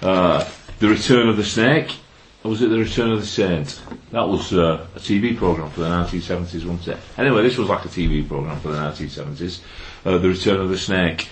Uh, 0.01 0.47
the 0.79 0.89
Return 0.89 1.29
of 1.29 1.37
the 1.37 1.43
Snake. 1.43 1.95
Or 2.43 2.51
was 2.51 2.61
it 2.61 2.69
The 2.69 2.77
Return 2.77 3.11
of 3.11 3.19
the 3.19 3.25
Saint? 3.25 3.81
That 4.11 4.29
was 4.29 4.53
uh, 4.53 4.85
a 4.95 4.99
TV 4.99 5.35
programme 5.35 5.69
for 5.71 5.81
the 5.81 5.87
1970s, 5.87 6.65
wasn't 6.65 6.87
it? 6.89 6.97
Anyway, 7.17 7.41
this 7.43 7.57
was 7.57 7.67
like 7.67 7.83
a 7.83 7.89
TV 7.89 8.27
programme 8.27 8.59
for 8.59 8.69
the 8.69 8.77
1970s. 8.77 9.59
Uh, 10.05 10.17
the 10.19 10.29
Return 10.29 10.61
of 10.61 10.69
the 10.69 10.77
Snake. 10.77 11.27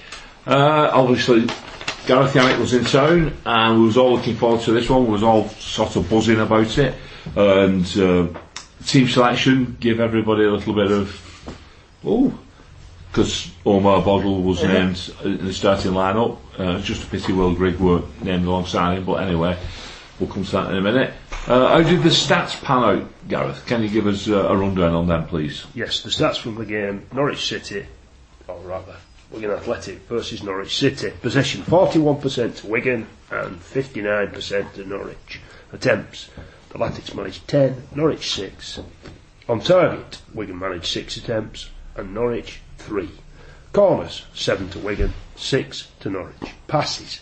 Uh, 0.46 0.90
obviously, 0.92 1.42
Gareth 2.06 2.34
Yannick 2.34 2.60
was 2.60 2.74
in 2.74 2.84
town 2.86 3.34
and 3.46 3.80
we 3.80 3.86
was 3.86 3.98
all 3.98 4.12
looking 4.14 4.36
forward 4.36 4.62
to 4.62 4.72
this 4.72 4.90
one. 4.90 5.06
We 5.06 5.12
was 5.14 5.24
all 5.24 5.48
sort 5.50 5.96
of 5.96 6.10
buzzing 6.10 6.40
about 6.40 6.78
it. 6.78 6.96
And 7.36 7.86
uh, 7.98 8.28
team 8.86 9.08
selection 9.08 9.78
gave 9.80 10.00
everybody 10.00 10.44
a 10.44 10.52
little 10.52 10.74
bit 10.74 10.92
of, 10.92 11.56
oh, 12.04 12.38
because 13.12 13.52
Omar 13.66 14.02
Bogle 14.04 14.42
was 14.44 14.62
named 14.64 15.14
in 15.24 15.46
the 15.46 15.54
starting 15.54 15.94
lineup. 15.94 16.38
Uh, 16.58 16.80
just 16.80 17.04
a 17.04 17.08
pity 17.08 17.34
Will 17.34 17.54
Grigg 17.54 17.80
weren't 17.80 18.24
named 18.24 18.46
alongside 18.46 18.98
him, 18.98 19.06
but 19.06 19.16
anyway, 19.16 19.58
we'll 20.20 20.30
come 20.30 20.46
to 20.46 20.52
that 20.52 20.72
in 20.72 20.78
a 20.78 20.82
minute. 20.82 21.14
Uh, 21.48 21.68
how 21.68 21.84
did 21.84 22.02
the 22.02 22.10
stats 22.10 22.62
pan 22.64 22.84
out, 22.84 23.28
Gareth? 23.28 23.66
Can 23.66 23.84
you 23.84 23.90
give 23.90 24.08
us 24.08 24.28
uh, 24.28 24.48
a 24.48 24.56
rundown 24.56 24.94
on 24.94 25.08
them, 25.08 25.28
please? 25.28 25.66
Yes, 25.74 26.02
the 26.02 26.10
stats 26.10 26.38
from 26.38 26.56
the 26.56 26.66
game 26.66 27.06
Norwich 27.14 27.48
City, 27.48 27.86
or 28.48 28.60
rather, 28.60 28.96
Wigan 29.32 29.52
Athletic 29.52 30.00
versus 30.08 30.44
Norwich 30.44 30.78
City. 30.78 31.12
Possession 31.22 31.62
41% 31.62 32.58
to 32.58 32.68
Wigan 32.68 33.08
and 33.32 33.60
59% 33.60 34.74
to 34.74 34.86
Norwich. 34.86 35.42
Attempts 35.74 36.30
the 36.76 36.80
Latics 36.80 37.16
managed 37.16 37.48
10, 37.48 37.88
Norwich 37.96 38.34
6. 38.34 38.82
On 39.48 39.62
target, 39.62 40.22
Wigan 40.34 40.60
managed 40.60 40.88
6 40.88 41.16
attempts 41.16 41.70
and 41.96 42.14
Norwich 42.14 42.60
3. 42.80 43.10
Corners 43.76 44.26
7 44.34 44.70
to 44.70 44.80
Wigan, 44.80 45.12
6 45.36 45.90
to 46.00 46.10
Norwich. 46.10 46.54
Passes 46.66 47.20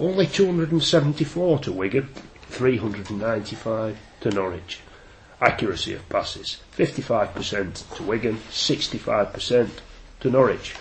only 0.00 0.26
274 0.26 1.60
to 1.60 1.70
Wigan, 1.70 2.08
395 2.48 3.96
to 4.22 4.30
Norwich. 4.32 4.80
Accuracy 5.40 5.94
of 5.94 6.08
passes 6.08 6.60
55% 6.76 7.94
to 7.94 8.02
Wigan, 8.02 8.38
65% 8.50 9.70
to 10.18 10.28
Norwich. 10.28 10.74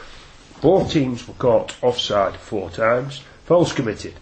Both 0.60 0.92
teams 0.92 1.28
were 1.28 1.36
caught 1.36 1.76
offside 1.84 2.38
four 2.38 2.72
times. 2.72 3.22
Fouls 3.46 3.74
committed 3.74 4.16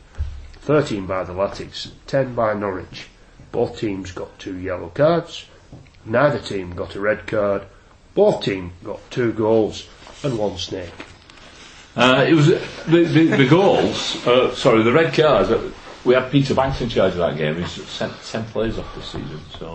13 0.56 1.06
by 1.06 1.24
the 1.24 1.32
Latics, 1.32 1.92
10 2.08 2.36
by 2.36 2.54
Norwich. 2.54 3.08
Both 3.54 3.80
teams 3.80 4.12
got 4.12 4.38
two 4.38 4.58
yellow 4.58 4.90
cards. 4.90 5.46
Neither 6.04 6.40
team 6.40 6.76
got 6.76 6.96
a 6.96 7.00
red 7.00 7.26
card. 7.26 7.62
Both 8.16 8.44
teams 8.44 8.74
got 8.84 9.00
two 9.10 9.32
goals 9.32 9.88
and 10.24 10.38
one 10.38 10.58
snake. 10.58 10.92
Uh, 11.96 12.26
it 12.28 12.34
was 12.34 12.48
the, 12.48 13.04
the, 13.04 13.26
the 13.38 13.48
goals. 13.48 14.26
Uh, 14.26 14.54
sorry, 14.56 14.84
the 14.84 14.92
red 14.92 15.14
cards. 15.14 15.50
Uh, 15.50 15.72
we 16.06 16.14
had 16.14 16.32
Peter 16.32 16.54
Bankes 16.54 16.82
in 16.82 16.90
charge 16.90 17.14
of 17.14 17.18
that 17.20 17.38
game. 17.38 17.56
He's 17.58 17.72
sent 17.90 18.14
ten 18.24 18.46
players 18.46 18.78
off 18.80 18.94
this 18.96 19.06
season, 19.06 19.40
so 19.58 19.68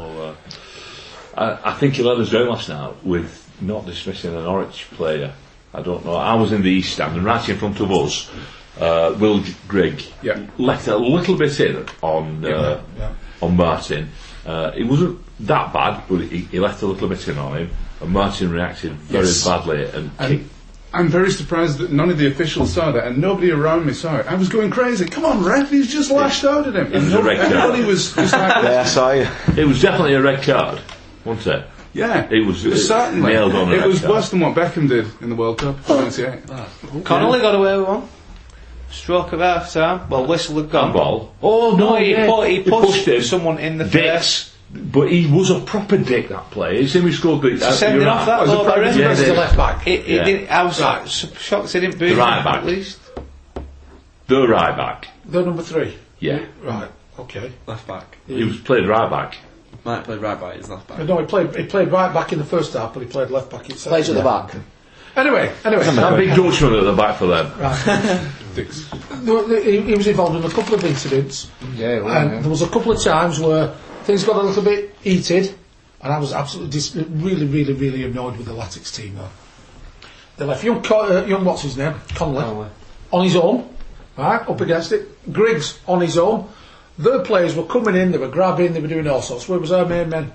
uh, 1.37 1.61
I, 1.65 1.71
I 1.71 1.75
think 1.75 1.95
he 1.95 2.03
let 2.03 2.19
us 2.19 2.31
down 2.31 2.49
last 2.49 2.69
night 2.69 2.95
with 3.05 3.41
not 3.61 3.85
dismissing 3.87 4.35
an 4.35 4.43
Norwich 4.45 4.87
player. 4.93 5.35
I 5.75 5.83
don't 5.83 6.05
know. 6.05 6.15
I 6.15 6.35
was 6.35 6.53
in 6.53 6.63
the 6.63 6.71
east 6.71 6.95
stand, 6.95 7.17
and 7.17 7.25
right 7.25 7.47
in 7.49 7.57
front 7.59 7.81
of 7.81 7.91
us, 7.91 8.31
uh, 8.81 9.15
Will 9.19 9.41
G- 9.41 9.55
Grigg 9.69 10.03
Yeah. 10.23 10.47
left 10.57 10.87
a 10.89 10.97
little 10.97 11.37
bit 11.37 11.59
in 11.61 11.85
on 12.01 12.45
uh, 12.45 12.83
Yeah. 12.97 13.13
on 13.43 13.57
Martin. 13.57 14.11
Uh, 14.47 14.71
it 14.75 14.85
wasn't 14.85 15.19
that 15.41 15.73
bad, 15.73 16.05
but 16.09 16.21
he, 16.23 16.39
he 16.39 16.59
left 16.61 16.81
a 16.83 16.87
little 16.87 17.09
bit 17.09 17.27
in 17.29 17.39
on 17.39 17.57
him, 17.59 17.71
and 18.05 18.13
Martin 18.13 18.51
reacted 18.51 18.93
very 18.93 19.25
Yes. 19.27 19.45
badly 19.45 19.85
and, 19.85 20.11
And 20.19 20.39
kicked. 20.41 20.51
I'm 20.93 21.09
very 21.09 21.33
surprised 21.33 21.79
that 21.79 21.91
none 21.91 22.09
of 22.11 22.19
the 22.19 22.29
officials 22.29 22.73
saw 22.73 22.93
that, 22.93 23.05
and 23.09 23.19
nobody 23.19 23.51
around 23.51 23.85
me 23.85 23.93
saw 23.93 24.19
it. 24.19 24.27
I 24.29 24.37
was 24.37 24.49
going 24.49 24.71
crazy. 24.71 25.07
Come 25.07 25.25
on, 25.25 25.43
ref! 25.43 25.69
He's 25.71 25.93
just 25.93 26.11
lashed 26.13 26.45
out 26.45 26.69
at 26.69 26.77
him. 26.77 26.87
It 26.87 26.95
was 26.95 27.05
And 27.05 27.15
a 27.15 27.17
no- 27.19 27.23
red 27.29 27.41
card. 27.41 27.53
everybody 27.53 27.85
was 27.85 28.13
just 28.15 28.33
like, 28.33 28.55
Yeah, 28.65 28.81
I 28.81 28.85
saw 28.85 29.11
you. 29.11 29.27
It 29.57 29.67
was 29.67 29.83
definitely 29.83 30.15
a 30.15 30.23
red 30.23 30.43
card, 30.45 30.81
wasn't 31.25 31.57
it? 31.63 31.67
yeah, 31.95 32.29
It 32.31 32.47
was, 32.47 32.65
uh, 32.65 32.77
certainly. 32.77 33.33
nailed 33.33 33.55
on. 33.57 33.73
It 33.73 33.85
was 33.87 33.99
card. 34.01 34.13
worse 34.13 34.31
than 34.31 34.39
what 34.41 34.55
Beckham 34.55 34.89
did 34.89 35.07
in 35.21 35.31
the 35.31 35.35
World 35.37 35.59
Cup 35.59 35.77
'98. 35.89 36.43
Connolly 37.05 37.41
got 37.41 37.57
away 37.57 37.77
with 37.77 37.89
one. 37.89 38.09
Stroke 38.93 39.33
of 39.33 39.41
half 39.41 39.73
time. 39.73 40.09
Well, 40.09 40.27
whistle 40.27 40.57
had 40.61 40.71
gone. 40.71 40.85
Handball. 40.93 41.35
Oh 41.43 41.75
no, 41.77 41.91
No, 41.91 41.97
he, 41.97 42.13
yeah. 42.13 42.27
pu- 42.27 42.43
he 42.43 42.61
pushed 42.63 43.09
him. 43.09 43.21
someone 43.23 43.59
in 43.59 43.79
the 43.79 43.85
face. 43.85 44.54
Dicks. 44.75 44.87
But 44.93 45.11
he 45.11 45.27
was 45.27 45.51
a 45.51 45.61
proper 45.61 45.97
dick, 45.97 46.29
that 46.29 46.51
player. 46.51 46.81
He's 46.81 46.95
him 46.95 47.03
who 47.03 47.13
scored 47.13 47.43
the. 47.43 47.55
uh, 47.67 47.73
Sending 47.73 48.03
you're 48.03 48.11
off 48.11 48.27
that 48.27 48.41
Was 48.43 48.51
it 48.51 48.55
ball, 48.55 48.65
Premier 48.65 48.93
Barry. 48.93 49.01
Yeah, 49.03 49.15
the 49.15 49.33
left 49.35 49.57
back? 49.57 49.87
It, 49.87 50.01
it 50.01 50.09
Yeah. 50.09 50.25
didn't, 50.25 50.51
I 50.51 50.63
was 50.65 50.81
Right. 50.81 51.09
su- 51.09 51.29
shocked 51.39 51.73
he 51.73 51.81
didn't 51.81 51.99
boot 51.99 52.11
The 52.11 52.17
right 52.17 52.39
him, 52.39 52.45
back. 52.45 52.57
at 52.57 52.67
least. 52.67 52.99
The 54.27 54.49
right 54.49 54.77
back. 54.77 55.09
The 55.27 55.43
number 55.43 55.63
three. 55.63 55.97
Yeah. 56.19 56.41
Right. 56.63 56.89
Okay. 57.19 57.53
Left 57.67 57.87
back. 57.87 58.17
He 58.27 58.43
was 58.45 58.57
played 58.59 58.87
right 58.89 59.09
back. 59.11 59.37
Might 59.85 60.05
play 60.05 60.17
right 60.17 60.41
back, 60.41 60.57
he's 60.57 60.69
left 60.69 60.89
back. 60.89 60.99
No, 61.01 61.19
he 61.19 61.27
played. 61.27 61.55
He 61.55 61.65
played 61.65 61.93
right 61.93 62.13
back 62.15 62.33
in 62.33 62.39
the 62.39 62.45
first 62.45 62.73
half, 62.73 62.95
but 62.95 63.01
he 63.01 63.07
played 63.07 63.31
left 63.31 63.51
back 63.51 63.69
in 63.69 63.77
second. 63.77 63.91
Plays 63.93 64.09
at 64.09 64.17
the 64.17 64.23
back. 64.23 64.55
Anyway, 65.17 65.53
anyway. 65.65 65.85
That 65.85 66.17
big 66.17 66.31
Dutchman 66.35 66.75
at 66.75 66.85
the 66.85 66.93
back 66.95 67.19
for 67.19 67.27
them. 67.27 67.53
Dicks. 68.55 68.89
No, 69.25 69.47
he, 69.47 69.81
he 69.81 69.95
was 69.95 70.07
involved 70.07 70.37
in 70.37 70.45
a 70.45 70.53
couple 70.55 70.75
of 70.75 70.85
incidents, 70.85 71.51
Yeah, 71.77 72.05
and 72.21 72.43
there 72.45 72.51
was 72.51 72.61
a 72.63 72.69
couple 72.69 72.93
of 72.93 73.03
times 73.03 73.39
where 73.41 73.73
things 74.05 74.25
got 74.25 74.37
a 74.37 74.43
little 74.43 74.63
bit 74.63 74.95
heated, 75.03 75.55
and 76.01 76.13
I 76.13 76.19
was 76.19 76.33
absolutely 76.33 76.73
dis- 76.73 76.95
really, 76.97 77.47
really, 77.47 77.73
really 77.73 78.05
annoyed 78.05 78.37
with 78.37 78.47
the 78.47 78.53
Latics 78.53 78.95
team. 78.95 79.17
Though 79.17 79.29
they 80.37 80.45
left 80.45 80.65
young, 80.65 80.83
Co- 80.83 81.23
uh, 81.23 81.27
young 81.27 81.45
what's 81.45 81.63
his 81.63 81.77
name, 81.77 81.95
Connolly, 82.15 82.69
on 83.13 83.25
his 83.25 83.37
own, 83.37 83.69
right 84.17 84.49
up 84.49 84.61
against 84.61 84.93
it. 84.93 85.33
Griggs 85.33 85.79
on 85.87 86.01
his 86.01 86.19
own. 86.19 86.49
Their 86.99 87.21
players 87.21 87.55
were 87.57 87.65
coming 87.65 87.97
in, 87.97 88.13
they 88.13 88.19
were 88.19 88.29
grabbing, 88.29 88.73
they 88.73 88.81
were 88.81 88.89
doing 88.89 89.07
all 89.09 89.23
sorts. 89.23 89.49
Where 89.49 89.59
was 89.59 89.73
our 89.73 89.85
main 89.87 90.09
men? 90.11 90.33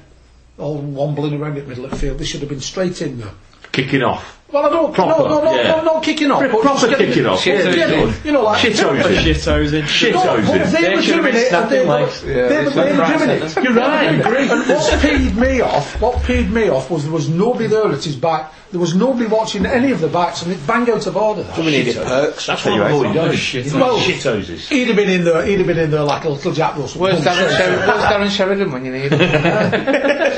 All 0.58 0.78
wobbling 0.78 1.40
around 1.40 1.56
the 1.56 1.64
middle 1.64 1.86
of 1.86 1.92
the 1.92 1.98
field. 1.98 2.18
They 2.18 2.26
should 2.26 2.42
have 2.42 2.50
been 2.50 2.60
straight 2.60 3.02
in 3.02 3.20
there. 3.20 3.32
Kicking 3.72 4.04
off. 4.04 4.39
Well, 4.52 4.66
I 4.66 4.70
don't. 4.70 4.94
Proper, 4.94 5.24
no, 5.24 5.28
no, 5.28 5.44
no, 5.44 5.56
yeah. 5.56 5.68
no, 5.76 5.82
not 5.84 6.04
kicking 6.04 6.32
off. 6.32 6.40
but 6.42 6.50
Proper 6.50 6.68
just 6.80 6.90
getting- 6.90 7.08
kicking 7.08 7.26
off. 7.28 7.46
Yeah, 7.46 7.72
Shit 7.72 8.26
you 8.26 8.32
know, 8.32 8.42
like 8.44 8.60
Shithousing. 8.62 9.04
Shithousing. 9.04 10.14
no, 10.14 10.18
but 10.38 10.44
Shithousing. 10.44 10.72
they 10.82 10.96
were 10.96 11.02
should 11.04 11.16
have 11.16 11.24
doing 11.24 11.34
been 11.34 11.36
it, 11.36 11.54
and 11.54 11.70
they 11.70 11.80
were, 11.86 11.94
legs. 11.94 12.22
they 12.22 12.36
were, 12.36 12.70
they 12.72 12.98
were 12.98 13.18
doing 13.18 13.30
it. 13.30 13.64
You're 13.64 13.74
right. 13.74 14.26
And 14.26 14.70
what 14.70 14.92
peed 15.02 15.36
me 15.36 15.62
off, 15.62 16.02
what 16.02 16.16
peed 16.24 16.50
me 16.50 16.70
off 16.70 16.90
was 16.90 17.04
there 17.04 17.14
was 17.14 17.30
nobody 17.30 17.68
there 17.68 17.92
at 17.92 18.04
his 18.04 18.16
back. 18.16 18.54
There 18.72 18.80
was 18.80 18.94
nobody 18.94 19.26
watching 19.26 19.66
any 19.66 19.92
of 19.92 20.00
the 20.00 20.08
backs, 20.08 20.44
and 20.44 20.52
it 20.52 20.68
bang 20.68 20.88
out 20.92 21.08
of 21.08 21.18
order. 21.18 21.42
that. 21.42 21.56
Somebody 21.56 21.78
needed 21.80 21.96
perks. 21.96 22.46
That's 22.46 22.64
what 22.66 22.80
I've 22.82 22.94
always 22.94 23.14
done. 23.16 23.36
Shit. 23.36 23.74
Well, 23.74 23.98
Shit 24.00 24.22
houses. 24.24 24.70
He'd 24.70 24.86
have 24.88 24.96
been 24.96 25.10
in 25.10 25.24
there. 25.24 25.44
He'd 25.44 25.58
have 25.58 25.66
been 25.66 25.80
in 25.80 25.90
there 25.90 26.04
like 26.04 26.24
a 26.26 26.30
little 26.30 26.52
Jack 26.52 26.78
Russell. 26.78 27.02
Where's 27.02 27.20
Darren, 27.22 27.50
Sheridan, 27.58 27.88
where's 27.88 28.04
Darren 28.04 28.30
Sheridan 28.30 28.72
when 28.72 28.86
you 28.86 28.92
need 28.94 29.12
him? 29.12 29.20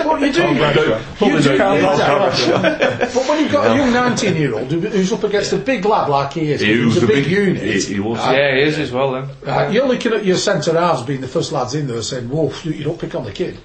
What 0.11 0.19
you 0.21 0.31
do? 0.33 0.41
You 0.41 0.73
do. 0.73 0.97
But 1.19 1.29
when 3.27 3.39
you've 3.43 3.51
got 3.51 3.71
a 3.71 3.75
young 3.75 3.91
19 4.09 4.35
year 4.35 4.53
old 4.55 4.71
who's 4.71 5.11
up 5.13 5.23
against 5.23 5.53
a 5.53 5.57
big 5.57 5.85
lad 5.85 6.09
like 6.09 6.33
he 6.33 6.51
is, 6.51 6.61
He 6.61 6.73
who's 6.73 6.95
was 6.95 6.97
a 6.97 6.99
the 7.01 7.07
big, 7.07 7.23
big 7.25 7.31
unit. 7.33 7.63
He, 7.63 7.93
he 7.95 7.99
was. 7.99 8.19
yeah, 8.19 8.55
he 8.55 8.61
is 8.61 8.77
as 8.79 8.91
well 8.91 9.11
then. 9.13 9.29
Right, 9.43 9.71
you're 9.71 9.87
looking 9.87 10.13
at 10.13 10.25
your 10.25 10.37
centre 10.37 10.73
halves 10.79 11.03
being 11.03 11.21
the 11.21 11.27
first 11.27 11.51
lads 11.51 11.73
in 11.75 11.87
there 11.87 12.01
saying, 12.01 12.29
"Whoa, 12.29 12.51
you, 12.63 12.71
you 12.71 12.83
don't 12.83 12.99
pick 12.99 13.15
on 13.15 13.23
the 13.25 13.31
kid." 13.31 13.57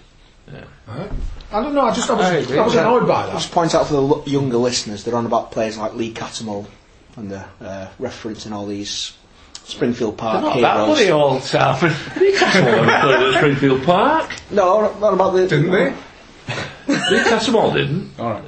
Right? 0.87 1.11
I 1.53 1.63
don't 1.63 1.75
know. 1.75 1.83
I 1.83 1.93
just 1.95 2.09
I 2.11 2.15
was, 2.15 2.51
I 2.53 2.57
I, 2.59 2.65
was 2.65 2.75
annoyed 2.75 3.07
by 3.09 3.27
that. 3.27 3.33
Just 3.33 3.51
point 3.53 3.75
out 3.75 3.87
for 3.87 3.95
the 3.95 4.01
lo- 4.03 4.23
younger 4.27 4.57
listeners, 4.59 5.05
they're 5.05 5.15
on 5.17 5.27
about 5.27 5.51
players 5.53 5.77
like 5.79 5.95
Lee 5.95 6.13
Cattermole 6.13 6.67
and 7.17 7.31
they're 7.31 7.49
uh, 7.61 7.87
referencing 8.01 8.53
all 8.53 8.67
these 8.67 9.17
Springfield 9.65 10.17
Park 10.19 10.43
Not 10.43 10.61
that 10.61 10.75
heroes. 10.77 10.87
bloody 10.87 11.11
old, 11.11 11.43
Simon. 11.43 11.93
Newcastle 12.21 12.63
never 12.63 13.01
played 13.01 13.35
at 13.35 13.35
Springfield 13.39 13.83
Park. 13.85 14.35
No, 14.51 14.81
not, 14.83 15.01
not 15.01 15.15
about 15.15 15.31
the. 15.31 15.49
Didn't 15.49 15.71
they? 15.71 15.95
Newcastle 17.11 17.57
all 17.59 17.73
didn't. 17.73 18.13
All 18.19 18.31
right. 18.31 18.45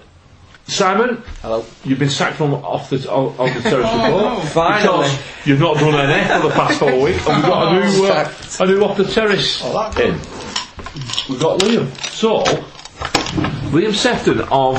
Simon, 0.68 1.22
Hello. 1.40 1.64
you've 1.82 1.98
been 1.98 2.10
sacked 2.10 2.36
from 2.36 2.52
off 2.54 2.90
the 2.90 3.10
on, 3.10 3.34
on 3.38 3.54
the 3.54 3.60
terrace 3.68 3.86
Oh, 3.88 4.04
before. 4.04 4.20
no. 4.20 4.40
Finally. 4.40 5.08
Because 5.08 5.46
you've 5.46 5.60
not 5.60 5.76
done 5.78 5.94
any 5.94 6.12
F 6.12 6.42
for 6.42 6.48
the 6.48 6.54
past 6.54 6.78
four 6.78 7.00
weeks, 7.02 7.26
and 7.26 7.36
we've 7.36 7.46
got 7.46 7.72
a 7.74 7.80
new 7.80 8.06
uh, 8.06 8.32
a 8.60 8.66
new 8.66 8.84
off 8.84 8.96
the 8.98 9.04
terrace 9.04 9.60
Oh, 9.64 9.90
in. 10.00 10.12
We've 11.28 11.40
got 11.40 11.60
Liam. 11.60 11.88
So, 12.12 12.42
Liam 13.72 13.94
Sefton 13.94 14.40
of 14.42 14.76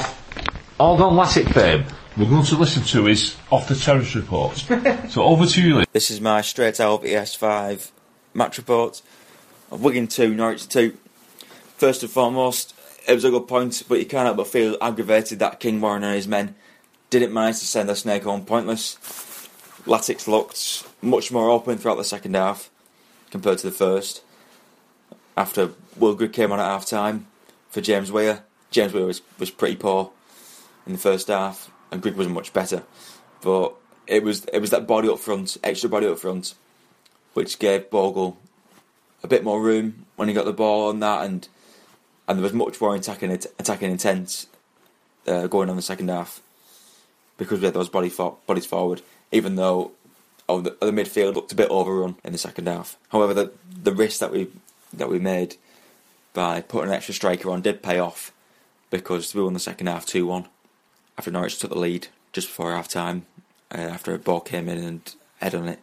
Algon 0.80 1.14
Lassic 1.18 1.48
fame 1.50 1.86
we're 2.18 2.26
going 2.30 2.44
to 2.44 2.56
listen 2.58 2.84
to 2.84 3.06
his 3.06 3.38
off 3.50 3.68
the 3.70 3.76
terrace 3.76 4.14
report. 4.14 4.58
so 5.10 5.24
over 5.24 5.46
to 5.46 5.62
you, 5.62 5.78
Lee. 5.78 5.86
This 5.94 6.12
is 6.12 6.20
my 6.20 6.42
straight 6.42 6.80
out 6.82 6.96
of 6.96 7.04
ES5 7.04 7.92
match 8.34 8.58
report 8.58 9.02
of 9.72 9.82
Wigan 9.82 10.08
2, 10.08 10.34
Norwich 10.36 10.68
2. 10.68 10.98
First 11.78 12.04
and 12.04 12.12
foremost, 12.12 12.76
it 13.10 13.16
was 13.16 13.26
a 13.26 13.32
good 13.32 13.48
point, 13.48 13.82
but 13.90 13.98
you 13.98 14.06
can't 14.06 14.26
help 14.26 14.38
but 14.38 14.48
feel 14.48 14.78
aggravated 14.80 15.40
that 15.40 15.60
King 15.60 15.82
Warren 15.82 16.04
and 16.04 16.14
his 16.14 16.28
men 16.28 16.54
didn't 17.10 17.34
manage 17.34 17.58
to 17.58 17.66
send 17.66 17.90
their 17.90 17.96
snake 17.96 18.24
home 18.24 18.46
pointless. 18.46 18.98
Latics 19.86 20.28
looked 20.28 20.88
much 21.02 21.32
more 21.32 21.50
open 21.50 21.80
throughout 21.80 21.98
the 21.98 22.04
second 22.04 22.36
half 22.36 22.70
compared 23.32 23.58
to 23.58 23.68
the 23.68 23.76
first. 23.76 24.22
After 25.36 25.72
Will 25.98 26.14
Grigg 26.14 26.34
came 26.34 26.52
on 26.52 26.60
at 26.60 26.66
half 26.66 26.86
time 26.86 27.26
for 27.72 27.82
James 27.82 28.12
Weir, 28.12 28.44
James 28.70 28.94
Weir 28.94 29.08
was, 29.08 29.24
was 29.40 29.50
pretty 29.50 29.76
poor 29.76 30.12
in 30.86 30.92
the 30.92 31.00
first 31.00 31.30
half, 31.30 31.72
and 31.92 32.04
Grigg 32.04 32.16
wasn't 32.16 32.36
much 32.36 32.54
better. 32.54 32.84
But 33.42 33.74
it 34.06 34.22
was 34.22 34.46
it 34.46 34.60
was 34.60 34.70
that 34.70 34.86
body 34.86 35.10
up 35.10 35.18
front, 35.18 35.58
extra 35.64 35.90
body 35.90 36.06
up 36.06 36.20
front, 36.20 36.54
which 37.34 37.58
gave 37.58 37.90
Bogle 37.90 38.38
a 39.24 39.28
bit 39.28 39.44
more 39.44 39.60
room 39.60 40.06
when 40.16 40.28
he 40.28 40.34
got 40.36 40.46
the 40.46 40.54
ball 40.54 40.90
on 40.90 41.00
that, 41.00 41.26
and 41.26 41.48
and 42.30 42.38
there 42.38 42.44
was 42.44 42.54
much 42.54 42.80
more 42.80 42.96
attacking 42.96 43.32
attacking 43.32 43.92
intent 43.92 44.46
uh, 45.28 45.48
going 45.48 45.68
on 45.68 45.72
in 45.72 45.76
the 45.76 45.82
second 45.82 46.10
half 46.10 46.42
because 47.38 47.60
we 47.60 47.66
had 47.66 47.74
those 47.74 47.90
body 47.90 48.10
for, 48.10 48.38
bodies 48.46 48.66
forward. 48.66 49.02
Even 49.32 49.56
though 49.56 49.92
oh, 50.48 50.62
the, 50.62 50.78
the 50.80 50.92
midfield 50.92 51.36
looked 51.36 51.52
a 51.52 51.56
bit 51.56 51.70
overrun 51.70 52.16
in 52.24 52.32
the 52.32 52.38
second 52.38 52.68
half. 52.68 52.98
However, 53.10 53.34
the 53.34 53.52
the 53.84 53.94
risk 53.94 54.20
that 54.20 54.32
we 54.32 54.48
that 54.94 55.10
we 55.10 55.20
made 55.20 55.58
by 56.34 56.62
putting 56.62 56.90
an 56.90 56.96
extra 56.96 57.14
striker 57.14 57.50
on 57.50 57.62
did 57.62 57.84
pay 57.84 58.00
off 58.00 58.32
because 58.92 59.36
we 59.36 59.44
won 59.44 59.54
the 59.54 59.60
second 59.60 59.88
half 59.88 60.06
two 60.06 60.26
one 60.26 60.48
after 61.18 61.32
Norwich 61.32 61.60
took 61.60 61.72
the 61.72 61.78
lead 61.78 62.08
just 62.32 62.48
before 62.48 62.72
half 62.72 62.88
time 62.88 63.26
uh, 63.74 63.78
after 63.78 64.14
a 64.14 64.20
ball 64.20 64.40
came 64.40 64.70
in 64.70 64.78
and 64.78 65.16
head 65.42 65.56
on 65.56 65.68
it 65.68 65.80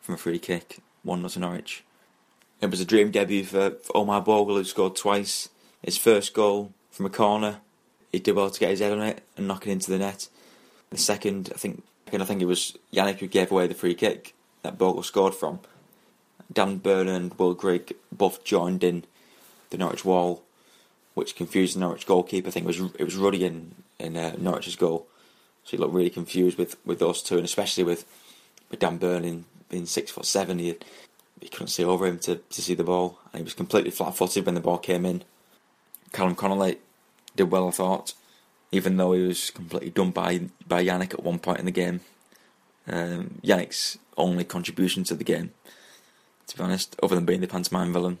from 0.00 0.14
a 0.14 0.18
free 0.18 0.38
kick, 0.38 0.78
1 1.02 1.20
0 1.20 1.28
to 1.28 1.38
Norwich. 1.38 1.84
It 2.60 2.70
was 2.70 2.80
a 2.80 2.84
dream 2.84 3.10
debut 3.10 3.44
for, 3.44 3.70
for 3.70 3.96
Omar 3.96 4.20
Bogle, 4.20 4.56
who 4.56 4.64
scored 4.64 4.96
twice. 4.96 5.48
His 5.84 5.98
first 5.98 6.32
goal 6.32 6.72
from 6.90 7.06
a 7.06 7.10
corner, 7.10 7.60
he 8.10 8.18
did 8.18 8.34
well 8.34 8.50
to 8.50 8.60
get 8.60 8.70
his 8.70 8.80
head 8.80 8.92
on 8.92 9.02
it 9.02 9.22
and 9.36 9.46
knock 9.46 9.66
it 9.66 9.70
into 9.70 9.90
the 9.90 9.98
net. 9.98 10.28
The 10.90 10.98
second, 10.98 11.50
I 11.54 11.58
think, 11.58 11.82
I 12.12 12.24
think 12.24 12.40
it 12.40 12.46
was 12.46 12.76
Yannick 12.92 13.18
who 13.18 13.26
gave 13.26 13.50
away 13.50 13.66
the 13.66 13.74
free 13.74 13.94
kick 13.94 14.34
that 14.62 14.78
Bogle 14.78 15.02
scored 15.02 15.34
from. 15.34 15.60
Dan 16.52 16.78
Burn 16.78 17.08
and 17.08 17.34
Will 17.34 17.54
Grigg 17.54 17.94
both 18.10 18.44
joined 18.44 18.82
in 18.82 19.04
the 19.70 19.76
Norwich 19.76 20.04
wall, 20.04 20.42
which 21.14 21.36
confused 21.36 21.74
the 21.76 21.80
Norwich 21.80 22.06
goalkeeper. 22.06 22.48
I 22.48 22.50
think 22.50 22.64
it 22.64 22.78
was 22.78 22.92
it 22.98 23.04
was 23.04 23.16
Ruddy 23.16 23.44
in 23.44 23.74
in 23.98 24.16
uh, 24.16 24.34
Norwich's 24.38 24.76
goal, 24.76 25.06
so 25.64 25.70
he 25.72 25.76
looked 25.76 25.94
really 25.94 26.10
confused 26.10 26.58
with, 26.58 26.76
with 26.84 26.98
those 26.98 27.22
two, 27.22 27.36
and 27.36 27.44
especially 27.44 27.84
with, 27.84 28.04
with 28.70 28.80
Dan 28.80 28.98
Burning 28.98 29.44
being 29.68 29.86
six 29.86 30.10
foot 30.10 30.26
seven, 30.26 30.58
he, 30.58 30.76
he 31.40 31.48
couldn't 31.48 31.68
see 31.68 31.84
over 31.84 32.06
him 32.06 32.18
to, 32.20 32.36
to 32.36 32.62
see 32.62 32.74
the 32.74 32.84
ball, 32.84 33.18
and 33.32 33.40
he 33.40 33.44
was 33.44 33.54
completely 33.54 33.90
flat 33.90 34.16
footed 34.16 34.46
when 34.46 34.54
the 34.54 34.60
ball 34.60 34.78
came 34.78 35.06
in. 35.06 35.22
Callum 36.14 36.36
Connolly 36.36 36.78
did 37.34 37.50
well, 37.50 37.68
I 37.68 37.72
thought, 37.72 38.14
even 38.70 38.96
though 38.96 39.12
he 39.12 39.26
was 39.26 39.50
completely 39.50 39.90
done 39.90 40.12
by 40.12 40.42
by 40.66 40.82
Yannick 40.82 41.12
at 41.12 41.24
one 41.24 41.38
point 41.38 41.58
in 41.58 41.66
the 41.66 41.70
game. 41.70 42.00
Um, 42.86 43.40
Yannick's 43.42 43.98
only 44.16 44.44
contribution 44.44 45.04
to 45.04 45.14
the 45.14 45.24
game, 45.24 45.50
to 46.46 46.56
be 46.56 46.62
honest, 46.62 46.96
other 47.02 47.16
than 47.16 47.24
being 47.24 47.40
the 47.40 47.48
pantomime 47.48 47.92
villain. 47.92 48.18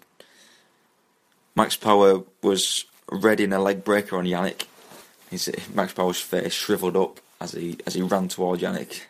Max 1.54 1.76
Power 1.76 2.24
was 2.42 2.84
ready 3.10 3.44
in 3.44 3.52
a 3.52 3.60
leg 3.60 3.84
breaker 3.84 4.16
on 4.18 4.24
Yannick. 4.24 4.64
His, 5.30 5.50
Max 5.72 5.92
Power's 5.92 6.20
face 6.20 6.52
shriveled 6.52 6.96
up 6.96 7.20
as 7.40 7.52
he 7.52 7.78
as 7.86 7.94
he 7.94 8.02
ran 8.02 8.26
toward 8.28 8.60
Yannick. 8.60 9.02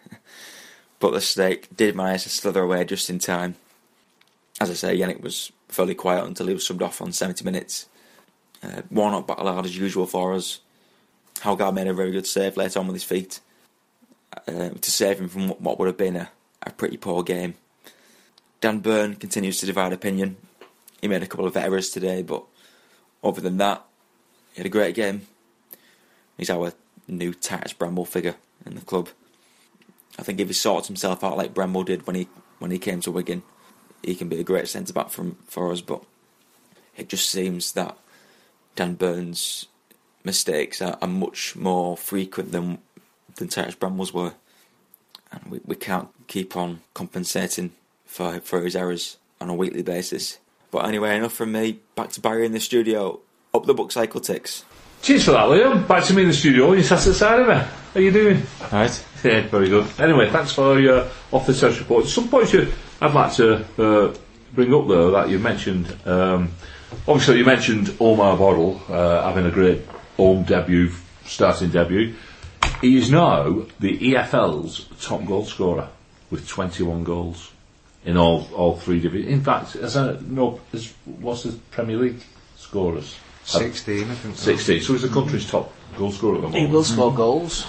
but 1.01 1.13
the 1.13 1.23
snake 1.23 1.75
did 1.75 1.97
manage 1.97 2.25
to 2.25 2.29
slither 2.29 2.63
away 2.63 2.85
just 2.85 3.09
in 3.09 3.19
time. 3.19 3.55
As 4.61 4.71
I 4.71 4.75
say, 4.75 4.99
Yannick 4.99 5.23
was 5.23 5.51
fairly 5.69 5.95
quiet 5.95 6.27
until 6.27 6.49
he 6.49 6.55
was 6.55 6.69
subbed 6.69 6.83
off 6.83 7.01
on 7.01 7.13
70 7.13 7.45
minutes. 7.45 7.87
Uh, 8.65 8.83
Warnock 8.91 9.27
battled 9.27 9.49
hard 9.49 9.67
as 9.67 9.77
usual 9.77 10.07
for 10.07 10.33
us. 10.33 10.61
Haugaard 11.43 11.75
made 11.75 11.89
a 11.89 11.95
very 11.95 12.13
good 12.13 12.27
save 12.27 12.57
later 12.57 12.79
on 12.79 12.87
with 12.87 12.95
his 12.95 13.05
feet 13.05 13.41
uh, 14.49 14.71
to 14.71 14.91
save 14.91 15.21
him 15.21 15.29
from 15.29 15.49
what 15.51 15.79
would 15.79 15.89
have 15.89 15.97
been 15.97 16.17
a, 16.17 16.31
a 16.63 16.71
pretty 16.71 16.97
poor 16.97 17.23
game. 17.23 17.55
Dan 18.61 18.79
Burn 18.79 19.17
continues 19.17 19.59
to 19.61 19.67
divide 19.67 19.93
opinion. 19.93 20.37
He 21.01 21.09
made 21.09 21.23
a 21.23 21.27
couple 21.27 21.47
of 21.47 21.57
errors 21.57 21.91
today, 21.91 22.23
but 22.23 22.45
other 23.23 23.41
than 23.41 23.59
that, 23.59 23.85
he 24.53 24.61
had 24.61 24.67
a 24.67 24.71
great 24.71 24.95
game. 24.95 25.27
He's 26.39 26.51
our 26.51 26.73
new 27.07 27.35
Titus 27.35 27.75
Bramble 27.75 28.07
figure 28.07 28.37
in 28.65 28.75
the 28.75 28.81
club. 28.81 29.09
I 30.19 30.23
think 30.23 30.41
if 30.41 30.49
he 30.49 30.55
sorts 30.55 30.87
himself 30.89 31.23
out 31.23 31.37
like 31.37 31.53
Bramble 31.53 31.85
did 31.85 32.07
when 32.07 32.17
he 32.17 32.29
when 32.59 32.71
he 32.71 32.79
came 32.79 33.01
to 33.01 33.11
Wigan, 33.11 33.43
he 34.03 34.15
can 34.15 34.29
be 34.29 34.41
a 34.41 34.45
great 34.45 34.69
centre 34.69 34.93
back 34.93 35.11
from 35.11 35.37
for 35.47 35.71
us. 35.73 35.81
But 35.81 36.03
it 36.97 37.09
just 37.09 37.29
seems 37.29 37.73
that 37.73 37.99
Dan 38.75 38.95
Burns' 38.95 39.67
mistakes 40.25 40.81
are, 40.83 40.99
are 41.01 41.09
much 41.09 41.57
more 41.57 41.97
frequent 41.97 42.53
than 42.53 42.79
than 43.37 43.49
Titus 43.49 43.75
Bramble's 43.75 44.13
were, 44.13 44.35
and 45.33 45.43
we, 45.51 45.61
we 45.65 45.77
can't 45.77 46.09
keep 46.27 46.57
on 46.57 46.81
compensating 46.95 47.73
for 48.07 48.41
for 48.41 48.63
his 48.63 48.77
errors 48.77 49.19
on 49.41 49.49
a 49.49 49.55
weekly 49.55 49.83
basis. 49.83 50.39
But 50.71 50.87
anyway, 50.87 51.17
enough 51.17 51.33
from 51.33 51.53
me. 51.53 51.79
Back 51.95 52.11
to 52.11 52.21
Barry 52.21 52.47
in 52.47 52.53
the 52.53 52.61
studio. 52.61 53.21
Up 53.55 53.67
the 53.67 53.75
book 53.75 53.93
cycle 53.93 54.21
ticks. 54.21 54.65
Cheers 55.03 55.27
for 55.27 55.31
that, 55.33 55.47
Liam. 55.47 55.87
Back 55.87 56.03
to 56.05 56.15
me 56.15 56.23
in 56.23 56.29
the 56.29 56.35
studio. 56.35 56.73
You 56.73 56.83
sat 56.83 57.07
aside 57.07 57.41
of 57.41 57.49
me. 57.49 57.55
How 57.55 58.01
you 58.01 58.11
doing? 58.11 58.43
Right. 58.73 59.05
Yeah, 59.23 59.47
very 59.49 59.69
good. 59.69 59.87
Anyway, 60.01 60.31
thanks 60.31 60.53
for 60.53 60.81
your 60.81 61.09
off 61.31 61.47
the 61.47 61.55
test 61.55 61.79
report. 61.79 62.07
Some 62.07 62.29
points 62.29 62.53
you, 62.53 62.73
I'd 63.01 63.15
like 63.15 63.33
to 63.35 63.65
uh, 63.79 64.15
bring 64.53 64.75
up 64.75 64.89
though 64.89 65.11
that 65.13 65.29
you 65.29 65.39
mentioned. 65.39 65.97
Um, 66.05 66.51
obviously, 67.07 67.39
you 67.39 67.45
mentioned 67.45 67.97
Omar 68.01 68.37
Bogle 68.37 68.81
uh, 68.89 69.23
having 69.23 69.47
a 69.47 69.51
great 69.51 69.83
home 70.17 70.45
debut, 70.45 70.91
starting 71.25 71.71
debut. 71.71 72.15
He 72.81 72.97
is 72.97 73.11
now 73.11 73.67
the 73.81 73.99
EFL's 73.99 74.87
top 75.01 75.25
goal 75.25 75.45
scorer 75.45 75.89
with 76.31 76.49
21 76.49 77.05
goals 77.05 77.53
in 78.05 78.17
all 78.17 78.49
all 78.55 78.77
three 78.77 79.01
divisions. 79.01 79.33
In 79.33 79.43
fact, 79.43 79.77
as 79.77 79.97
a, 79.97 80.21
no, 80.23 80.61
as, 80.73 80.93
what's 81.05 81.45
the 81.45 81.53
Premier 81.71 81.97
League 81.97 82.23
scorers? 82.57 83.17
16, 83.45 84.11
I 84.11 84.15
think. 84.15 84.37
16. 84.37 84.81
So 84.81 84.93
he's 84.95 85.03
the 85.03 85.09
country's 85.09 85.51
top 85.51 85.73
goal 85.97 86.13
scorer 86.13 86.37
at 86.37 86.53
the 86.53 86.59
He 86.59 86.67
will 86.67 86.85
score 86.85 87.15
goals. 87.15 87.67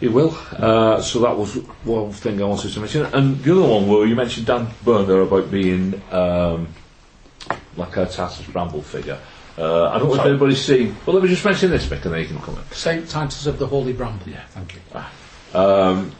He 0.00 0.06
will. 0.06 0.36
Uh, 0.52 1.00
so 1.02 1.18
that 1.20 1.36
was 1.36 1.56
one 1.82 2.12
thing 2.12 2.40
I 2.40 2.44
wanted 2.44 2.72
to 2.72 2.80
mention. 2.80 3.06
And 3.06 3.42
the 3.42 3.52
other 3.52 3.68
one, 3.68 3.88
well, 3.88 4.06
you 4.06 4.14
mentioned 4.14 4.46
Dan 4.46 4.68
Burner 4.84 5.22
about 5.22 5.50
being 5.50 6.00
um, 6.12 6.68
like 7.76 7.96
a 7.96 8.06
Titus 8.06 8.42
Bramble 8.46 8.82
figure. 8.82 9.18
Uh, 9.56 9.88
I 9.88 9.98
don't 9.98 10.08
know 10.08 10.14
if 10.14 10.26
anybody's 10.26 10.64
seen. 10.64 10.94
Well, 11.04 11.14
let 11.14 11.22
me 11.22 11.28
just 11.28 11.44
mention 11.44 11.70
this, 11.70 11.86
Mick, 11.86 12.04
and 12.04 12.14
then 12.14 12.20
you 12.20 12.26
can 12.26 12.38
comment. 12.38 12.72
Saint 12.72 13.08
Titus 13.08 13.46
of 13.46 13.58
the 13.58 13.66
Holy 13.66 13.92
Bramble. 13.92 14.28
Yeah, 14.28 14.44
thank 14.50 14.74
you. 14.74 15.58
Um, 15.58 16.12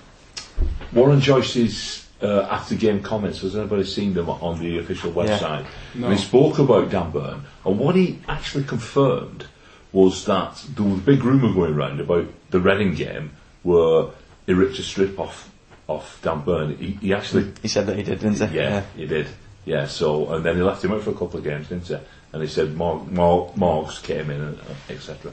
Warren 0.92 1.20
Joyce's 1.20 2.08
uh, 2.20 2.48
after 2.50 2.74
game 2.74 3.02
comments, 3.02 3.42
has 3.42 3.54
anybody 3.56 3.84
seen 3.84 4.14
them 4.14 4.28
on 4.28 4.58
the 4.60 4.78
official 4.78 5.12
website? 5.12 5.66
No. 5.94 6.08
And 6.08 6.18
he 6.18 6.24
spoke 6.24 6.58
about 6.58 6.90
Dan 6.90 7.10
Burn, 7.10 7.44
and 7.64 7.78
what 7.78 7.94
he 7.94 8.18
actually 8.28 8.64
confirmed 8.64 9.46
was 9.92 10.24
that 10.26 10.62
there 10.74 10.84
was 10.84 10.98
a 10.98 11.02
big 11.02 11.22
rumour 11.22 11.52
going 11.54 11.74
around 11.74 12.00
about 12.00 12.26
the 12.50 12.60
Reading 12.60 12.94
game 12.94 13.32
where 13.62 14.06
he 14.46 14.52
ripped 14.52 14.78
a 14.78 14.82
strip 14.82 15.18
off 15.18 15.50
off 15.86 16.20
Dan 16.22 16.40
Burn. 16.40 16.76
He, 16.76 16.92
he 17.00 17.14
actually 17.14 17.52
He 17.62 17.68
said 17.68 17.86
that 17.86 17.96
he 17.96 18.02
did, 18.02 18.20
didn't 18.20 18.50
he? 18.50 18.56
yeah, 18.56 18.82
he 18.96 19.06
did. 19.06 19.28
Yeah, 19.68 19.86
so 19.86 20.32
and 20.32 20.42
then 20.42 20.56
he 20.56 20.62
left 20.62 20.82
him 20.82 20.92
out 20.92 21.02
for 21.02 21.10
a 21.10 21.12
couple 21.12 21.36
of 21.36 21.44
games, 21.44 21.68
didn't 21.68 21.86
he? 21.86 21.96
And 22.32 22.40
he 22.40 22.48
said 22.48 22.74
Morg, 22.74 23.06
Morg, 23.12 23.52
Morgs 23.54 24.02
came 24.02 24.30
in, 24.30 24.40
uh, 24.40 24.54
etc. 24.88 25.30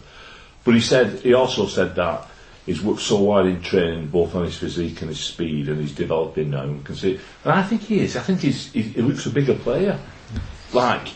But 0.65 0.74
he 0.74 0.82
said 0.82 1.21
he 1.21 1.34
also 1.34 1.67
said 1.67 1.95
that 1.95 2.28
he's 2.65 2.82
worked 2.82 3.00
so 3.00 3.32
hard 3.32 3.45
in 3.45 3.62
training, 3.62 4.08
both 4.08 4.36
on 4.36 4.43
his 4.43 4.58
physique 4.58 5.00
and 5.00 5.10
his 5.10 5.21
speed, 5.21 5.69
and 5.69 5.80
he's 5.80 5.93
developing 5.93 6.50
now. 6.50 6.63
And 6.63 6.84
can 6.84 6.95
see, 6.95 7.17
and 7.45 7.54
I 7.54 7.63
think 7.63 7.84
he 7.84 8.02
is. 8.02 8.17
I 8.17 8.24
think 8.24 8.41
he's 8.41 8.74
he, 8.74 8.82
he 8.82 9.02
looks 9.02 9.26
a 9.26 9.30
bigger 9.30 9.56
player. 9.56 9.98
Like 10.74 11.08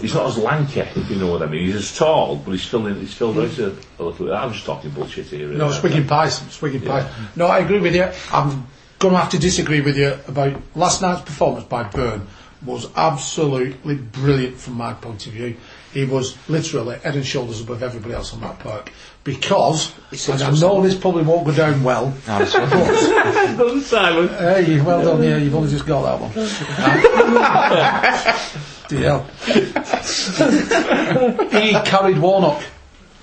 he's 0.00 0.14
not 0.14 0.28
as 0.28 0.38
lanky, 0.38 0.80
if 0.80 1.10
you 1.10 1.16
know 1.16 1.30
what 1.30 1.42
I 1.42 1.46
mean. 1.46 1.66
He's 1.66 1.76
as 1.76 1.94
tall, 1.94 2.36
but 2.36 2.52
he's 2.52 2.64
filled 2.64 2.86
in, 2.86 3.00
he's 3.00 3.12
filled 3.12 3.36
out 3.36 3.58
a, 3.58 3.76
a 3.98 4.02
little 4.02 4.26
bit. 4.26 4.32
I'm 4.32 4.50
just 4.50 4.64
talking 4.64 4.92
bullshit 4.92 5.26
here. 5.26 5.48
No, 5.48 5.70
Swigging 5.70 6.06
Pies. 6.06 6.38
Swigging 6.50 6.80
Pies. 6.80 7.04
No, 7.36 7.48
I 7.48 7.58
agree 7.58 7.80
with 7.80 7.94
you. 7.94 8.08
I'm 8.32 8.66
going 8.98 9.12
to 9.12 9.20
have 9.20 9.30
to 9.30 9.38
disagree 9.38 9.82
with 9.82 9.98
you 9.98 10.16
about 10.26 10.58
last 10.74 11.02
night's 11.02 11.20
performance 11.20 11.66
by 11.66 11.82
Burn 11.82 12.26
was 12.64 12.88
absolutely 12.96 13.96
brilliant 13.96 14.56
from 14.56 14.74
my 14.74 14.94
point 14.94 15.26
of 15.26 15.32
view. 15.32 15.56
He 15.92 16.04
was 16.04 16.36
literally 16.48 16.96
head 16.98 17.16
and 17.16 17.26
shoulders 17.26 17.60
above 17.60 17.82
everybody 17.82 18.14
else 18.14 18.32
on 18.32 18.40
that 18.40 18.60
park 18.60 18.90
because, 19.24 19.92
and 20.28 20.42
I 20.42 20.50
know 20.58 20.80
this 20.82 20.96
probably 20.96 21.22
won't 21.24 21.44
go 21.46 21.52
down 21.52 21.84
well, 21.84 22.12
but, 22.26 22.46
Simon. 23.82 24.28
hey, 24.28 24.80
well 24.80 25.04
done, 25.04 25.22
yeah, 25.22 25.36
you've 25.36 25.54
only 25.54 25.70
just 25.70 25.86
got 25.86 26.02
that 26.02 26.20
one. 26.20 26.32
DL. 28.88 29.24
he 31.50 31.72
carried 31.88 32.18
Warnock 32.18 32.62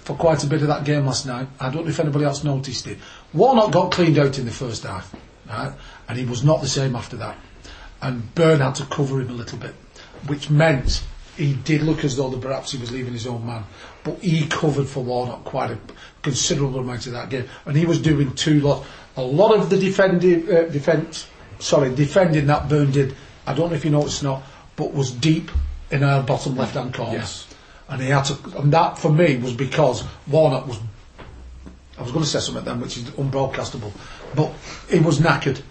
for 0.04 0.16
quite 0.16 0.44
a 0.44 0.48
bit 0.48 0.62
of 0.62 0.68
that 0.68 0.84
game 0.86 1.06
last 1.06 1.26
night. 1.26 1.48
I 1.60 1.70
don't 1.70 1.84
know 1.86 1.90
if 1.90 2.00
anybody 2.00 2.26
else 2.26 2.44
noticed 2.44 2.88
it. 2.88 2.98
Warnock 3.34 3.72
got 3.72 3.92
cleaned 3.92 4.18
out 4.18 4.40
in 4.40 4.46
the 4.46 4.52
first 4.52 4.84
half, 4.84 5.14
right? 5.48 5.74
and 6.08 6.18
he 6.18 6.26
was 6.26 6.44
not 6.44 6.62
the 6.62 6.68
same 6.68 6.96
after 6.96 7.18
that. 7.18 7.38
And 8.02 8.34
Burn 8.36 8.60
had 8.62 8.76
to 8.76 8.86
cover 8.86 9.20
him 9.20 9.30
a 9.30 9.34
little 9.34 9.58
bit, 9.58 9.76
which 10.28 10.50
meant 10.50 11.04
he 11.40 11.54
did 11.54 11.82
look 11.82 12.04
as 12.04 12.18
though 12.18 12.30
that 12.30 12.42
perhaps 12.42 12.72
he 12.72 12.78
was 12.78 12.92
leaving 12.92 13.14
his 13.14 13.26
own 13.26 13.46
man. 13.46 13.64
But 14.04 14.20
he 14.20 14.46
covered 14.48 14.88
for 14.88 15.04
Warnock 15.04 15.44
quite 15.46 15.72
a 15.72 15.78
considerable 16.22 16.80
amount 16.80 17.08
of 17.08 17.14
that 17.14 17.30
game, 17.30 17.46
and 17.66 17.78
he 17.78 17.86
was 17.86 18.02
doing 18.02 18.34
two 18.36 18.60
lot. 18.60 18.86
A 19.16 19.22
lot 19.22 19.56
of 19.58 19.70
the 19.70 19.78
defending, 19.78 20.50
uh, 20.50 20.64
defence, 20.64 21.28
sorry, 21.60 21.94
defending 21.94 22.48
that 22.48 22.70
Burn 22.70 22.92
did. 22.92 23.16
I 23.48 23.54
don't 23.54 23.70
know 23.70 23.76
if 23.76 23.84
you 23.84 23.92
noticed 23.92 24.22
or 24.24 24.26
not, 24.26 24.44
but 24.76 24.94
was 24.94 25.12
deep 25.12 25.50
in 25.92 26.04
our 26.04 26.22
bottom 26.24 26.56
left-hand 26.56 26.94
corner. 26.94 27.14
Yes. 27.14 27.48
And 27.88 28.02
he 28.02 28.10
had 28.10 28.24
to, 28.26 28.60
and 28.60 28.72
that 28.74 28.98
for 28.98 29.12
me 29.12 29.38
was 29.38 29.54
because 29.54 30.04
Warnock 30.28 30.68
was. 30.68 30.80
I 31.98 32.02
was 32.02 32.12
going 32.12 32.24
to 32.24 32.30
say 32.30 32.40
something 32.40 32.64
then, 32.64 32.80
which 32.80 32.98
is 32.98 33.04
unbroadcastable, 33.12 33.92
but 34.36 34.54
he 34.90 35.00
was 35.00 35.20
knackered, 35.20 35.62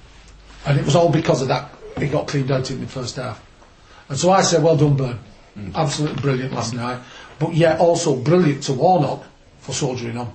and 0.67 0.79
it 0.79 0.85
was 0.85 0.95
all 0.97 1.11
because 1.11 1.41
of 1.43 1.49
that. 1.49 1.73
He 2.01 2.09
got 2.09 2.29
cleaned 2.29 2.51
out 2.51 2.71
in 2.71 2.81
the 2.81 2.87
first 2.87 3.17
half, 3.17 3.45
and 4.09 4.19
so 4.19 4.31
I 4.31 4.43
said, 4.43 4.63
"Well 4.63 4.77
done, 4.77 4.97
Burn. 4.97 5.19
Mm. 5.59 5.75
Absolutely 5.75 6.21
brilliant 6.23 6.53
last 6.55 6.75
night." 6.75 7.01
But 7.39 7.55
yet 7.55 7.79
also 7.79 8.17
brilliant 8.17 8.65
to 8.65 8.73
Warnock 8.73 9.25
for 9.61 9.73
soldiering 9.73 10.17
on. 10.17 10.33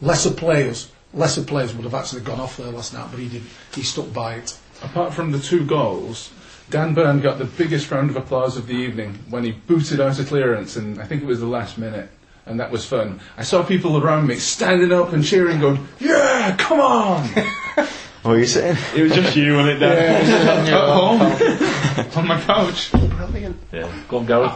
Lesser 0.00 0.30
players, 0.30 0.90
lesser 1.12 1.42
players 1.42 1.74
would 1.74 1.84
have 1.84 1.94
actually 1.94 2.22
gone 2.22 2.40
off 2.40 2.56
there 2.56 2.72
last 2.72 2.92
night, 2.92 3.08
but 3.10 3.20
he 3.20 3.28
did. 3.28 3.42
He 3.74 3.82
stuck 3.82 4.12
by 4.12 4.34
it. 4.34 4.56
Apart 4.82 5.12
from 5.12 5.30
the 5.30 5.38
two 5.38 5.64
goals, 5.66 6.30
Dan 6.70 6.94
Burn 6.94 7.20
got 7.20 7.38
the 7.38 7.44
biggest 7.44 7.90
round 7.90 8.10
of 8.10 8.16
applause 8.16 8.56
of 8.56 8.66
the 8.66 8.74
evening 8.74 9.18
when 9.28 9.44
he 9.44 9.52
booted 9.52 10.00
out 10.00 10.18
a 10.18 10.24
clearance, 10.24 10.76
and 10.76 11.00
I 11.00 11.04
think 11.04 11.22
it 11.22 11.26
was 11.26 11.40
the 11.40 11.46
last 11.46 11.78
minute, 11.78 12.08
and 12.46 12.58
that 12.60 12.70
was 12.70 12.86
fun. 12.86 13.20
I 13.36 13.42
saw 13.42 13.62
people 13.62 14.02
around 14.02 14.26
me 14.26 14.36
standing 14.36 14.92
up 14.92 15.12
and 15.12 15.24
cheering, 15.24 15.60
going, 15.60 15.86
"Yeah, 15.98 16.56
come 16.58 16.80
on!" 16.80 17.28
What 18.22 18.36
are 18.36 18.38
you 18.38 18.46
saying? 18.46 18.76
It 18.94 19.02
was 19.02 19.12
just 19.14 19.34
you, 19.34 19.56
wasn't 19.56 19.76
it, 19.76 19.86
Dan? 19.86 20.68
At 20.68 20.88
home 20.88 22.16
on 22.16 22.26
my 22.28 22.40
couch. 22.40 22.92
Brilliant. 22.92 23.56
Yeah. 23.72 23.90
Go 24.08 24.18
on, 24.18 24.26
Gary. 24.26 24.48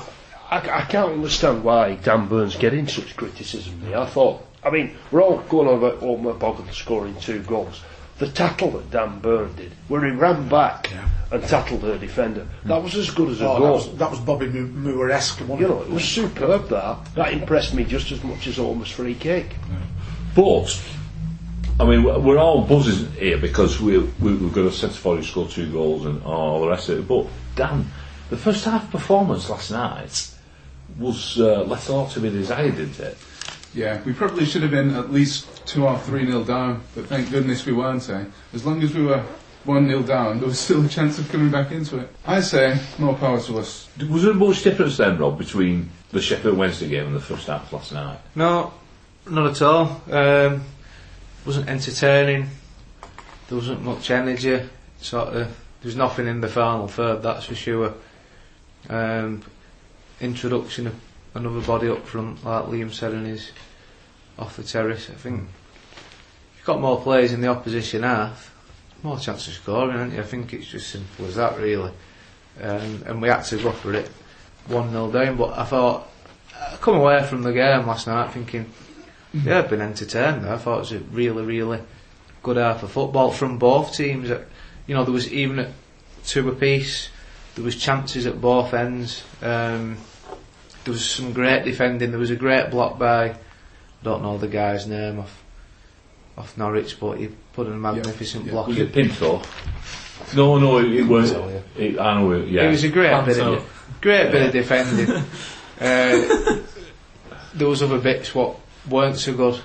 I, 0.50 0.58
I 0.58 0.82
can't 0.82 1.12
understand 1.12 1.64
why 1.64 1.94
Dan 1.94 2.28
Burns 2.28 2.56
getting 2.56 2.86
such 2.86 3.16
criticism. 3.16 3.80
here. 3.80 3.96
I 3.98 4.04
thought, 4.06 4.44
I 4.62 4.70
mean, 4.70 4.94
we're 5.10 5.22
all 5.22 5.38
going 5.38 5.68
on 5.68 5.78
about 5.78 6.02
Omar 6.02 6.32
oh, 6.32 6.36
Bogle 6.36 6.66
scoring 6.72 7.16
two 7.20 7.42
goals. 7.42 7.82
The 8.18 8.28
tackle 8.28 8.70
that 8.72 8.90
Dan 8.92 9.18
Burn 9.18 9.54
did, 9.56 9.72
where 9.88 10.04
he 10.04 10.12
ran 10.12 10.48
back 10.48 10.92
and 11.32 11.42
tackled 11.42 11.82
her 11.82 11.98
defender, 11.98 12.46
that 12.64 12.80
was 12.82 12.94
as 12.94 13.10
good 13.10 13.30
as 13.30 13.40
a 13.40 13.48
Oh, 13.48 13.54
that 13.54 13.58
goal. 13.60 13.72
was, 13.72 13.96
that 13.96 14.10
was 14.10 14.20
Bobby 14.20 14.46
Mu- 14.46 14.68
Moore-esque. 14.68 15.40
wasn't 15.40 15.60
You 15.60 15.66
it? 15.66 15.68
know, 15.70 15.82
it 15.82 15.90
was 15.90 16.04
superb 16.04 16.68
that. 16.68 17.14
That 17.16 17.32
impressed 17.32 17.74
me 17.74 17.82
just 17.84 18.12
as 18.12 18.22
much 18.22 18.46
as 18.46 18.58
Omar's 18.58 18.90
free 18.90 19.14
kick. 19.14 19.46
But 20.36 20.68
I 21.80 21.84
mean, 21.84 22.04
we're 22.04 22.18
we're 22.20 22.38
all 22.38 22.62
buzzing 22.62 23.10
here 23.12 23.36
because 23.36 23.80
we, 23.80 23.98
we 23.98 24.34
we've 24.34 24.52
got 24.52 24.66
a 24.66 24.72
centre 24.72 24.94
forward 24.94 25.18
who 25.18 25.24
scored 25.24 25.50
two 25.50 25.70
goals 25.72 26.06
and 26.06 26.22
all 26.22 26.60
the 26.60 26.68
rest 26.68 26.88
of 26.88 26.98
it. 26.98 27.08
But 27.08 27.26
Dan, 27.56 27.90
the 28.30 28.36
first 28.36 28.64
half 28.64 28.90
performance 28.90 29.50
last 29.50 29.72
night 29.72 30.30
was 30.98 31.40
uh, 31.40 31.64
left 31.64 31.88
a 31.88 31.92
lot 31.92 32.10
to 32.12 32.20
be 32.20 32.30
desired, 32.30 32.76
didn't 32.76 33.00
it? 33.00 33.18
Yeah, 33.74 34.00
we 34.04 34.12
probably 34.12 34.44
should 34.44 34.62
have 34.62 34.70
been 34.70 34.94
at 34.94 35.12
least 35.12 35.66
two 35.66 35.84
or 35.84 35.98
three 35.98 36.24
nil 36.24 36.44
down, 36.44 36.82
but 36.94 37.06
thank 37.06 37.30
goodness 37.30 37.66
we 37.66 37.72
weren't. 37.72 38.08
Eh? 38.08 38.24
As 38.52 38.64
long 38.64 38.80
as 38.82 38.94
we 38.94 39.04
were 39.04 39.24
one 39.64 39.88
nil 39.88 40.04
down, 40.04 40.38
there 40.38 40.46
was 40.46 40.60
still 40.60 40.84
a 40.84 40.88
chance 40.88 41.18
of 41.18 41.28
coming 41.32 41.50
back 41.50 41.72
into 41.72 41.98
it. 41.98 42.08
I 42.24 42.40
say 42.40 42.78
more 42.98 43.14
power 43.14 43.40
to 43.40 43.58
us. 43.58 43.88
Was 44.08 44.22
there 44.22 44.34
much 44.34 44.62
difference 44.62 44.96
then, 44.96 45.18
Rob, 45.18 45.38
between 45.38 45.90
the 46.12 46.22
Sheffield 46.22 46.56
Wednesday 46.56 46.88
game 46.88 47.06
and 47.06 47.16
the 47.16 47.20
first 47.20 47.48
half 47.48 47.72
last 47.72 47.92
night? 47.92 48.20
No, 48.36 48.72
not 49.28 49.50
at 49.50 49.62
all. 49.62 50.02
Um, 50.08 50.62
wasn't 51.46 51.68
entertaining. 51.68 52.48
There 53.48 53.58
wasn't 53.58 53.82
much 53.82 54.10
energy. 54.10 54.62
Sort 55.00 55.28
of, 55.28 55.34
there 55.34 55.48
was 55.84 55.96
nothing 55.96 56.26
in 56.26 56.40
the 56.40 56.48
final 56.48 56.88
third, 56.88 57.22
that's 57.22 57.46
for 57.46 57.54
sure. 57.54 57.94
Um, 58.88 59.42
introduction 60.20 60.86
of 60.86 60.94
another 61.34 61.60
body 61.60 61.88
up 61.88 62.06
front, 62.06 62.44
like 62.44 62.64
Liam 62.64 62.92
said 62.92 63.12
in 63.12 63.24
his 63.24 63.50
off 64.38 64.56
the 64.56 64.62
terrace. 64.62 65.10
I 65.10 65.14
think 65.14 65.40
you've 66.56 66.64
got 66.64 66.80
more 66.80 67.00
players 67.00 67.32
in 67.32 67.40
the 67.40 67.48
opposition 67.48 68.02
half, 68.02 68.54
more 69.02 69.18
chance 69.18 69.46
of 69.46 69.54
scoring, 69.54 69.92
haven't 69.92 70.14
you? 70.14 70.20
I 70.20 70.24
think 70.24 70.52
it's 70.52 70.66
just 70.66 70.90
simple 70.90 71.26
as 71.26 71.36
that, 71.36 71.58
really. 71.58 71.92
Um, 72.60 73.02
and 73.06 73.20
we 73.20 73.28
had 73.28 73.42
to 73.42 73.56
go 73.56 73.72
for 73.72 73.92
it, 73.94 74.08
one 74.68 74.90
0 74.90 75.10
down. 75.10 75.36
But 75.36 75.58
I 75.58 75.64
thought 75.64 76.08
I 76.54 76.76
come 76.76 76.96
away 76.96 77.22
from 77.24 77.42
the 77.42 77.52
game 77.52 77.86
last 77.86 78.06
night 78.06 78.32
thinking, 78.32 78.66
yeah, 79.42 79.58
I've 79.58 79.70
been 79.70 79.80
entertained. 79.80 80.46
I 80.46 80.56
thought 80.56 80.76
it 80.76 80.80
was 80.80 80.92
a 80.92 80.98
really, 80.98 81.44
really 81.44 81.80
good 82.42 82.56
half 82.56 82.82
of 82.82 82.92
football 82.92 83.32
from 83.32 83.58
both 83.58 83.94
teams. 83.94 84.30
Uh, 84.30 84.44
You 84.86 84.94
know, 84.94 85.04
there 85.04 85.12
was 85.12 85.32
even 85.32 85.58
at 85.58 85.70
two 86.24 86.48
apiece. 86.48 87.08
There 87.54 87.64
was 87.64 87.76
chances 87.76 88.26
at 88.26 88.40
both 88.40 88.74
ends. 88.74 89.24
Um, 89.42 89.96
there 90.84 90.92
was 90.92 91.08
some 91.08 91.32
great 91.32 91.64
defending. 91.64 92.10
There 92.10 92.20
was 92.20 92.30
a 92.30 92.36
great 92.36 92.70
block 92.70 92.98
by, 92.98 93.30
I 93.30 93.36
don't 94.02 94.22
know 94.22 94.36
the 94.36 94.48
guy's 94.48 94.86
name 94.86 95.20
off, 95.20 95.42
off 96.36 96.58
Norwich, 96.58 97.00
but 97.00 97.18
he 97.18 97.28
put 97.54 97.66
in 97.66 97.72
a 97.72 97.76
magnificent 97.76 98.44
yeah. 98.44 98.52
block. 98.52 98.66
Was 98.68 98.78
it 98.78 98.92
Pinto? 98.92 99.40
No, 100.36 100.58
no, 100.58 100.78
it, 100.78 100.92
it 100.92 101.02
was. 101.04 101.32
Pinto, 101.32 101.62
It, 101.76 101.98
I 101.98 102.20
know, 102.20 102.32
it, 102.32 102.48
yeah. 102.48 102.64
It 102.64 102.70
was 102.70 102.84
a 102.84 102.88
great 102.88 103.24
bit 103.24 103.38
of 103.38 103.96
great 104.00 104.30
bit 104.30 104.46
of 104.46 104.52
defending. 104.52 105.10
uh, 105.80 106.60
there 107.54 107.68
was 107.68 107.82
other 107.82 107.98
bits 107.98 108.34
what 108.34 108.58
weren't 108.88 109.16
so 109.18 109.34
good, 109.34 109.60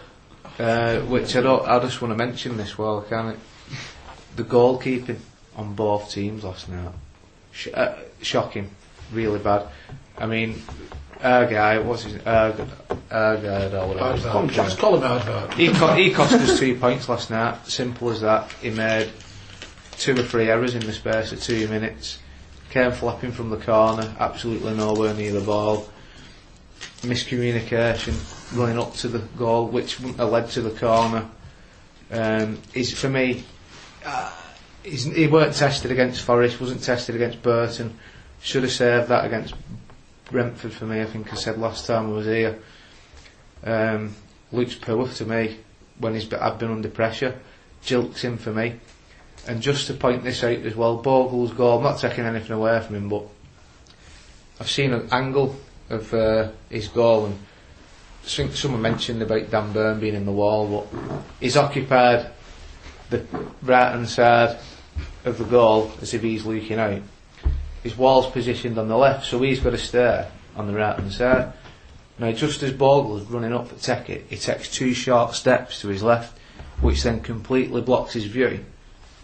uh, 0.60 1.00
which 1.02 1.36
I 1.36 1.42
don't. 1.42 1.68
I 1.68 1.80
just 1.80 2.02
want 2.02 2.14
to 2.14 2.18
mention 2.18 2.58
this. 2.58 2.78
Well, 2.78 3.02
can 3.02 3.30
it? 3.30 3.40
The 4.36 4.44
goalkeeping 4.44 5.20
on 5.56 5.74
both 5.76 6.12
teams 6.12 6.44
last 6.44 6.70
night, 6.70 6.92
Sh- 7.52 7.68
uh, 7.74 7.96
shocking, 8.22 8.70
really 9.12 9.40
bad. 9.40 9.68
I 10.18 10.26
mean, 10.26 10.62
our 11.22 11.46
guy, 11.46 11.80
what's 11.80 12.04
his, 12.04 12.26
our, 12.26 12.54
our 13.12 13.38
guy, 13.38 13.66
or 13.78 13.88
whatever. 13.88 14.14
his 14.14 14.24
Aardvark. 14.26 14.48
name 14.48 14.58
Let's 14.58 14.76
call 14.76 15.02
him 15.02 15.52
he, 15.58 15.70
co- 15.74 15.94
he 15.94 16.12
cost 16.12 16.34
us 16.34 16.60
two 16.60 16.76
points 16.78 17.10
last 17.10 17.30
night. 17.30 17.66
Simple 17.68 18.10
as 18.12 18.22
that. 18.22 18.52
He 18.62 18.70
made 18.70 19.10
two 19.98 20.14
or 20.14 20.24
three 20.24 20.50
errors 20.50 20.76
in 20.76 20.82
the 20.86 20.94
space 20.94 21.32
of 21.34 21.42
two 21.42 21.68
minutes. 21.68 22.20
Came 22.70 22.92
flapping 22.92 23.32
from 23.32 23.50
the 23.50 23.58
corner, 23.58 24.16
absolutely 24.20 24.76
nowhere 24.76 25.14
near 25.14 25.34
the 25.34 25.42
ball. 25.42 25.90
Miscommunication, 27.02 28.14
running 28.54 28.80
up 28.80 28.94
to 28.96 29.08
the 29.08 29.20
goal, 29.38 29.68
which 29.68 30.00
wouldn't 30.00 30.20
have 30.20 30.30
led 30.30 30.50
to 30.52 30.62
the 30.62 30.72
corner. 30.72 31.28
Um, 32.12 32.58
is 32.74 32.94
for 32.94 33.10
me, 33.10 33.44
uh, 34.06 34.34
he 34.84 35.28
weren't 35.28 35.56
tested 35.56 35.92
against 35.92 36.22
Forest, 36.22 36.60
wasn't 36.60 36.84
tested 36.84 37.16
against 37.16 37.42
Burton. 37.44 37.98
Should 38.42 38.64
have 38.64 38.72
saved 38.72 39.10
that 39.10 39.26
against 39.26 39.54
Brentford 40.26 40.74
for 40.74 40.86
me. 40.86 41.02
I 41.02 41.06
think 41.06 41.32
I 41.32 41.36
said 41.36 41.58
last 41.58 41.86
time 41.86 42.08
I 42.08 42.14
was 42.14 42.26
here. 42.26 42.60
Um, 43.64 44.16
looks 44.52 44.76
poor 44.76 45.08
to 45.08 45.26
me 45.26 45.58
when 46.00 46.14
he's 46.14 46.26
been, 46.26 46.40
I've 46.40 46.58
been 46.58 46.72
under 46.72 46.90
pressure. 46.90 47.38
Gilks 47.84 48.22
him 48.22 48.38
for 48.38 48.54
me. 48.54 48.80
And 49.48 49.62
just 49.62 49.88
to 49.88 49.94
point 49.94 50.24
this 50.24 50.44
out 50.44 50.58
as 50.58 50.76
well, 50.76 50.98
Bogle's 50.98 51.54
goal, 51.54 51.78
I'm 51.78 51.84
not 51.84 52.00
taking 52.00 52.26
anything 52.26 52.52
away 52.52 52.80
from 52.82 52.96
him, 52.96 53.10
but 53.10 53.24
I've 54.60 54.70
seen 54.70 54.94
an 54.94 55.08
angle 55.12 55.56
of 55.90 56.14
uh, 56.14 56.52
his 56.70 56.88
goal 56.88 57.28
and 57.28 57.40
someone 58.24 58.82
mentioned 58.82 59.22
about 59.22 59.50
Dan 59.50 59.72
Burn 59.74 60.00
being 60.00 60.16
in 60.16 60.26
the 60.26 60.32
wall, 60.32 60.88
but 60.92 61.24
he's 61.40 61.58
occupied 61.58 62.32
the 63.10 63.26
right 63.62 63.92
hand 63.92 64.08
side 64.08 64.58
of 65.26 65.38
the 65.38 65.44
goal 65.46 65.92
as 66.02 66.14
if 66.14 66.22
he's 66.22 66.46
looking 66.46 66.80
out. 66.80 67.02
His 67.84 67.98
wall's 67.98 68.30
positioned 68.32 68.78
on 68.78 68.88
the 68.88 68.98
left, 68.98 69.26
so 69.26 69.42
he's 69.42 69.60
got 69.60 69.72
to 69.72 69.78
stay 69.78 70.28
on 70.56 70.68
the 70.68 70.74
right 70.74 70.98
hand 70.98 71.12
side. 71.12 71.54
Now, 72.20 72.32
just 72.34 72.62
as 72.64 72.74
Bogle's 72.74 73.24
running 73.24 73.54
up 73.54 73.70
to 73.70 73.82
take 73.82 74.30
he 74.30 74.38
takes 74.38 74.70
two 74.70 74.94
short 74.94 75.34
steps 75.34 75.80
to 75.82 75.88
his 75.88 76.04
left, 76.04 76.38
which 76.82 77.04
then 77.04 77.22
completely 77.22 77.82
blocks 77.82 78.14
his 78.14 78.26
view, 78.26 78.66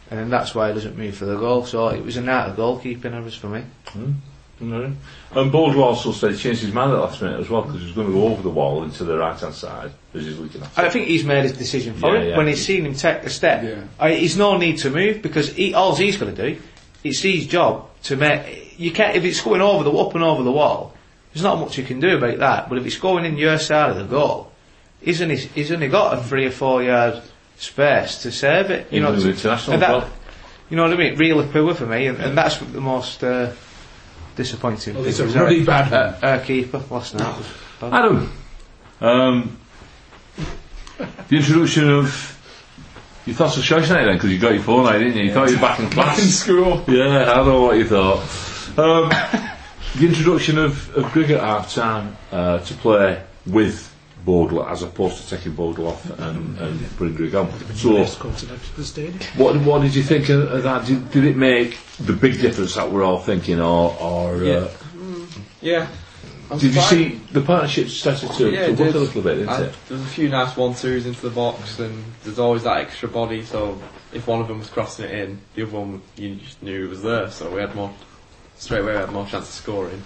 and 0.10 0.19
then 0.19 0.29
that's 0.29 0.55
why 0.55 0.69
he 0.69 0.73
doesn't 0.73 0.97
move 0.97 1.15
for 1.15 1.25
the 1.25 1.38
goal. 1.38 1.65
So 1.65 1.89
it 1.89 2.03
was 2.03 2.15
a 2.15 2.21
night 2.21 2.49
of 2.49 2.55
goalkeeping 2.55 3.13
errors 3.13 3.36
for 3.36 3.47
me. 3.47 3.63
Hmm. 3.88 4.13
No. 4.59 4.91
And 5.35 5.51
Baldwin 5.51 5.83
also 5.83 6.11
said 6.13 6.31
he 6.31 6.37
changed 6.37 6.61
his 6.61 6.73
mind 6.73 6.91
at 6.91 6.95
the 6.95 7.01
last 7.01 7.21
minute 7.21 7.41
as 7.41 7.49
well 7.49 7.63
because 7.63 7.79
he 7.81 7.87
was 7.87 7.95
going 7.95 8.07
to 8.07 8.13
go 8.13 8.27
over 8.27 8.41
the 8.41 8.49
wall 8.49 8.83
into 8.83 9.03
the 9.03 9.17
right 9.17 9.37
hand 9.37 9.53
side 9.53 9.91
as 10.13 10.23
he's 10.25 10.37
looking 10.37 10.61
at 10.61 10.67
it. 10.67 10.77
I 10.79 10.89
think 10.89 11.07
he's 11.07 11.25
made 11.25 11.43
his 11.43 11.51
decision 11.57 11.93
for 11.95 12.13
Yeah, 12.15 12.21
him 12.21 12.29
yeah. 12.29 12.37
when 12.37 12.47
he's 12.47 12.65
seen 12.65 12.85
him 12.85 12.93
take 12.93 13.21
the 13.23 13.29
step. 13.29 13.63
Yeah. 13.63 13.83
I, 13.99 14.13
he's 14.13 14.37
no 14.37 14.55
need 14.57 14.77
to 14.79 14.89
move 14.89 15.21
because 15.21 15.49
he, 15.53 15.73
all 15.73 15.93
he's 15.95 16.15
going 16.17 16.33
to 16.33 16.53
do, 16.53 16.61
it's 17.03 17.21
his 17.21 17.47
job 17.47 17.89
to 18.03 18.15
make. 18.15 18.79
You 18.79 18.91
can't 18.91 19.15
if 19.17 19.25
it's 19.25 19.41
going 19.41 19.61
over 19.61 19.83
the 19.83 19.91
up 19.91 20.15
and 20.15 20.23
over 20.23 20.41
the 20.43 20.51
wall. 20.53 20.93
There's 21.33 21.43
not 21.43 21.59
much 21.59 21.77
you 21.77 21.83
can 21.83 21.99
do 21.99 22.15
about 22.17 22.37
that. 22.39 22.69
But 22.69 22.77
if 22.77 22.85
it's 22.85 22.97
going 22.97 23.25
in 23.25 23.35
your 23.37 23.57
side 23.57 23.89
of 23.89 23.97
the 23.97 24.05
goal, 24.05 24.51
he's 25.01 25.21
only 25.21 25.35
he's 25.35 25.69
only 25.71 25.89
got 25.89 26.17
a 26.17 26.23
three 26.23 26.45
or 26.45 26.51
four 26.51 26.81
yard 26.81 27.21
space 27.57 28.19
to 28.21 28.31
save 28.31 28.69
it. 28.71 28.87
You 28.91 29.01
Even 29.01 29.15
know, 29.15 29.19
to- 29.21 29.29
international 29.31 29.73
and 29.73 29.81
that, 29.83 29.89
well. 29.91 30.09
you 30.69 30.77
know 30.77 30.83
what 30.83 30.93
I 30.93 30.95
mean? 30.97 31.17
Really 31.17 31.45
poor 31.47 31.73
for 31.73 31.85
me, 31.85 32.07
and, 32.07 32.17
and 32.19 32.37
that's 32.37 32.57
the 32.59 32.79
most 32.79 33.21
uh, 33.23 33.51
disappointing. 34.36 34.93
Well, 34.95 35.04
thing 35.04 35.10
it's 35.12 35.19
a 35.19 35.24
was 35.26 35.36
our- 35.36 35.45
really 35.45 35.63
bad 35.63 35.91
uh, 35.93 36.13
our 36.21 36.39
keeper 36.39 36.82
last 36.89 37.15
night. 37.15 37.43
Adam, 37.82 38.32
um, 39.02 39.58
the 41.30 41.36
introduction 41.38 41.89
of. 41.89 42.32
You 43.26 43.34
thought 43.34 43.58
of 43.58 43.63
choice 43.63 43.89
night 43.89 44.06
then, 44.06 44.17
because 44.17 44.32
you 44.32 44.38
got 44.38 44.54
your 44.54 44.62
phone 44.62 44.86
out, 44.86 45.00
didn't 45.00 45.17
you? 45.17 45.24
You 45.24 45.34
thought 45.34 45.50
you 45.50 45.56
were 45.56 45.62
back 45.62 45.80
in 45.80 45.86
Back 45.89 45.95
in 46.19 46.26
class. 46.26 46.34
school. 46.36 46.84
Yeah, 46.88 47.24
I 47.32 47.36
don't 47.38 47.48
know 47.48 47.62
what 47.63 47.78
you 47.78 47.88
thought. 47.88 48.19
Um, 48.78 49.10
the 49.95 50.06
introduction 50.08 50.60
of, 50.60 50.95
of 50.95 51.12
Grigg 51.12 51.32
at 51.32 51.39
half 51.39 51.74
time 51.74 52.15
uh, 52.32 52.60
to 52.60 52.74
play 52.76 53.24
with 53.48 53.91
Bogle 54.25 54.65
as 54.65 54.81
opposed 54.81 55.17
to 55.23 55.29
taking 55.38 55.53
Bogle 55.53 55.88
off 55.88 56.19
and, 56.19 56.57
and 56.57 56.97
bring 56.97 57.13
Grigg 57.13 57.35
on. 57.35 57.51
So, 57.75 57.91
Let's 57.91 58.15
go 58.15 58.31
to 58.31 58.45
the, 58.47 58.59
the 58.75 58.83
stadium. 58.83 59.19
what, 59.38 59.55
what 59.61 59.81
did 59.83 59.93
you 59.95 60.03
think 60.03 60.29
of, 60.29 60.51
of 60.51 60.63
that? 60.63 60.85
Did, 60.85 61.11
did 61.11 61.25
it 61.25 61.38
make 61.38 61.77
the 61.99 62.13
big 62.13 62.41
difference 62.41 62.75
that 62.75 62.91
we're 62.91 63.03
all 63.03 63.19
thinking, 63.19 63.59
or, 63.61 63.95
or 63.99 64.43
uh, 64.43 64.69
Yeah. 65.61 65.88
I'm 66.51 66.59
did 66.59 66.75
you 66.75 66.81
see 66.81 67.09
the 67.31 67.41
partnership 67.41 67.88
started 67.89 68.29
to, 68.33 68.51
Yeah, 68.51 68.65
to 68.67 68.69
work 68.73 68.77
did. 68.77 68.95
a 68.95 68.99
little 68.99 69.21
bit, 69.21 69.35
didn't 69.35 69.49
I- 69.49 69.63
it? 69.63 69.75
There 69.88 69.97
was 69.97 70.05
a 70.05 70.09
few 70.09 70.29
nice 70.29 70.55
one 70.55 70.75
twos 70.75 71.05
into 71.07 71.21
the 71.21 71.29
box, 71.31 71.79
and 71.79 72.03
there's 72.23 72.38
always 72.39 72.63
that 72.63 72.77
extra 72.77 73.09
body. 73.09 73.43
So 73.43 73.79
if 74.13 74.27
one 74.27 74.41
of 74.41 74.47
them 74.47 74.59
was 74.59 74.69
crossing 74.69 75.05
it 75.05 75.11
in, 75.11 75.39
the 75.55 75.63
other 75.63 75.71
one 75.71 76.01
you 76.17 76.35
just 76.35 76.61
knew 76.61 76.85
it 76.85 76.89
was 76.89 77.01
there. 77.01 77.31
So 77.31 77.49
we 77.49 77.61
had 77.61 77.73
more 77.75 77.91
straight 78.57 78.81
away. 78.81 78.93
We 78.93 78.99
had 78.99 79.11
more 79.11 79.25
chance 79.25 79.47
of 79.49 79.53
scoring. 79.55 80.03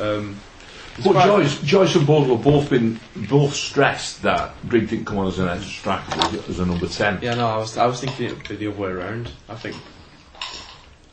Um, 0.00 0.40
it's 0.49 0.49
But 0.96 1.12
quite- 1.12 1.26
Joyce, 1.26 1.60
Joyce 1.62 1.94
and 1.94 2.06
Bogle 2.06 2.36
have 2.36 2.44
both 2.44 2.70
been 2.70 3.00
both 3.28 3.54
stressed 3.54 4.22
that 4.22 4.52
Grigg 4.68 4.88
didn't 4.88 5.06
come 5.06 5.18
on 5.18 5.28
as 5.28 5.38
an 5.38 5.48
extra 5.48 5.70
striker 5.70 6.36
as, 6.48 6.58
a 6.58 6.66
number 6.66 6.86
ten. 6.88 7.18
Yeah, 7.22 7.34
no, 7.34 7.46
I 7.46 7.56
was 7.56 7.76
I 7.78 7.86
was 7.86 8.00
thinking 8.00 8.26
it 8.26 8.36
would 8.36 8.48
be 8.48 8.56
the 8.56 8.66
other 8.68 8.80
way 8.80 8.90
around. 8.90 9.30
I 9.48 9.54
think 9.54 9.76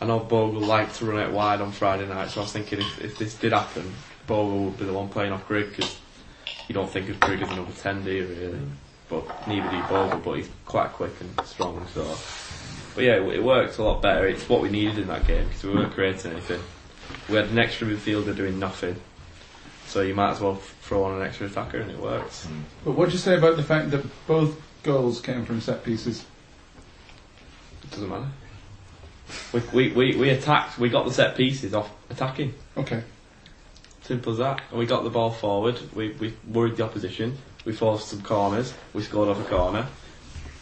I 0.01 0.05
know 0.05 0.19
Bogle 0.19 0.61
liked 0.61 0.95
to 0.97 1.05
run 1.05 1.19
it 1.19 1.31
wide 1.31 1.61
on 1.61 1.71
Friday 1.71 2.07
night, 2.07 2.29
so 2.29 2.41
I 2.41 2.43
was 2.43 2.51
thinking 2.53 2.79
if, 2.79 3.03
if 3.03 3.17
this 3.17 3.33
did 3.35 3.53
happen, 3.53 3.93
Bogle 4.27 4.65
would 4.65 4.77
be 4.77 4.85
the 4.85 4.93
one 4.93 5.09
playing 5.09 5.31
off 5.31 5.47
Grigg 5.47 5.69
because 5.75 5.97
you 6.67 6.73
don't 6.75 6.89
think 6.89 7.09
of 7.09 7.19
Grigg 7.19 7.41
as 7.41 7.49
a 7.49 7.55
number 7.55 7.71
ten, 7.71 8.03
do 8.03 8.11
you 8.11 8.25
really? 8.25 8.59
But 9.09 9.47
neither 9.47 9.69
do 9.69 9.81
Bogle, 9.83 10.19
but 10.19 10.33
he's 10.33 10.49
quite 10.65 10.91
quick 10.91 11.13
and 11.21 11.47
strong, 11.47 11.85
so. 11.93 12.03
But 12.93 13.03
yeah, 13.05 13.17
it, 13.23 13.35
it 13.35 13.43
worked 13.43 13.77
a 13.77 13.83
lot 13.83 14.01
better. 14.01 14.27
It's 14.27 14.49
what 14.49 14.61
we 14.61 14.69
needed 14.69 14.97
in 14.97 15.07
that 15.07 15.25
game 15.27 15.47
because 15.47 15.63
we 15.63 15.73
weren't 15.75 15.93
creating 15.93 16.31
anything. 16.31 16.59
We 17.29 17.35
had 17.35 17.45
an 17.45 17.57
extra 17.57 17.87
midfielder 17.87 18.35
doing 18.35 18.59
nothing, 18.59 18.99
so 19.87 20.01
you 20.01 20.13
might 20.13 20.31
as 20.31 20.41
well 20.41 20.55
throw 20.55 21.03
on 21.03 21.19
an 21.19 21.25
extra 21.25 21.47
attacker 21.47 21.79
and 21.79 21.89
it 21.89 21.97
worked. 21.97 22.43
Hmm. 22.43 22.61
But 22.83 22.91
what 22.91 23.07
do 23.07 23.13
you 23.13 23.17
say 23.17 23.37
about 23.37 23.55
the 23.55 23.63
fact 23.63 23.89
that 23.91 24.05
both 24.27 24.61
goals 24.83 25.21
came 25.21 25.45
from 25.45 25.61
set 25.61 25.83
pieces? 25.83 26.25
It 27.83 27.91
doesn't 27.91 28.09
matter. 28.09 28.27
We, 29.53 29.61
we, 29.73 29.91
we, 29.91 30.15
we 30.17 30.29
attacked, 30.29 30.77
we 30.77 30.89
got 30.89 31.05
the 31.05 31.13
set 31.13 31.35
pieces 31.35 31.73
off 31.73 31.89
attacking. 32.09 32.53
Okay. 32.75 33.03
Simple 34.03 34.33
as 34.33 34.37
that. 34.39 34.61
And 34.69 34.79
we 34.79 34.85
got 34.85 35.03
the 35.03 35.09
ball 35.09 35.31
forward, 35.31 35.79
we, 35.93 36.11
we 36.13 36.33
worried 36.47 36.77
the 36.77 36.83
opposition, 36.83 37.37
we 37.65 37.73
forced 37.73 38.09
some 38.09 38.21
corners, 38.21 38.73
we 38.93 39.03
scored 39.03 39.29
off 39.29 39.39
a 39.39 39.49
corner. 39.49 39.87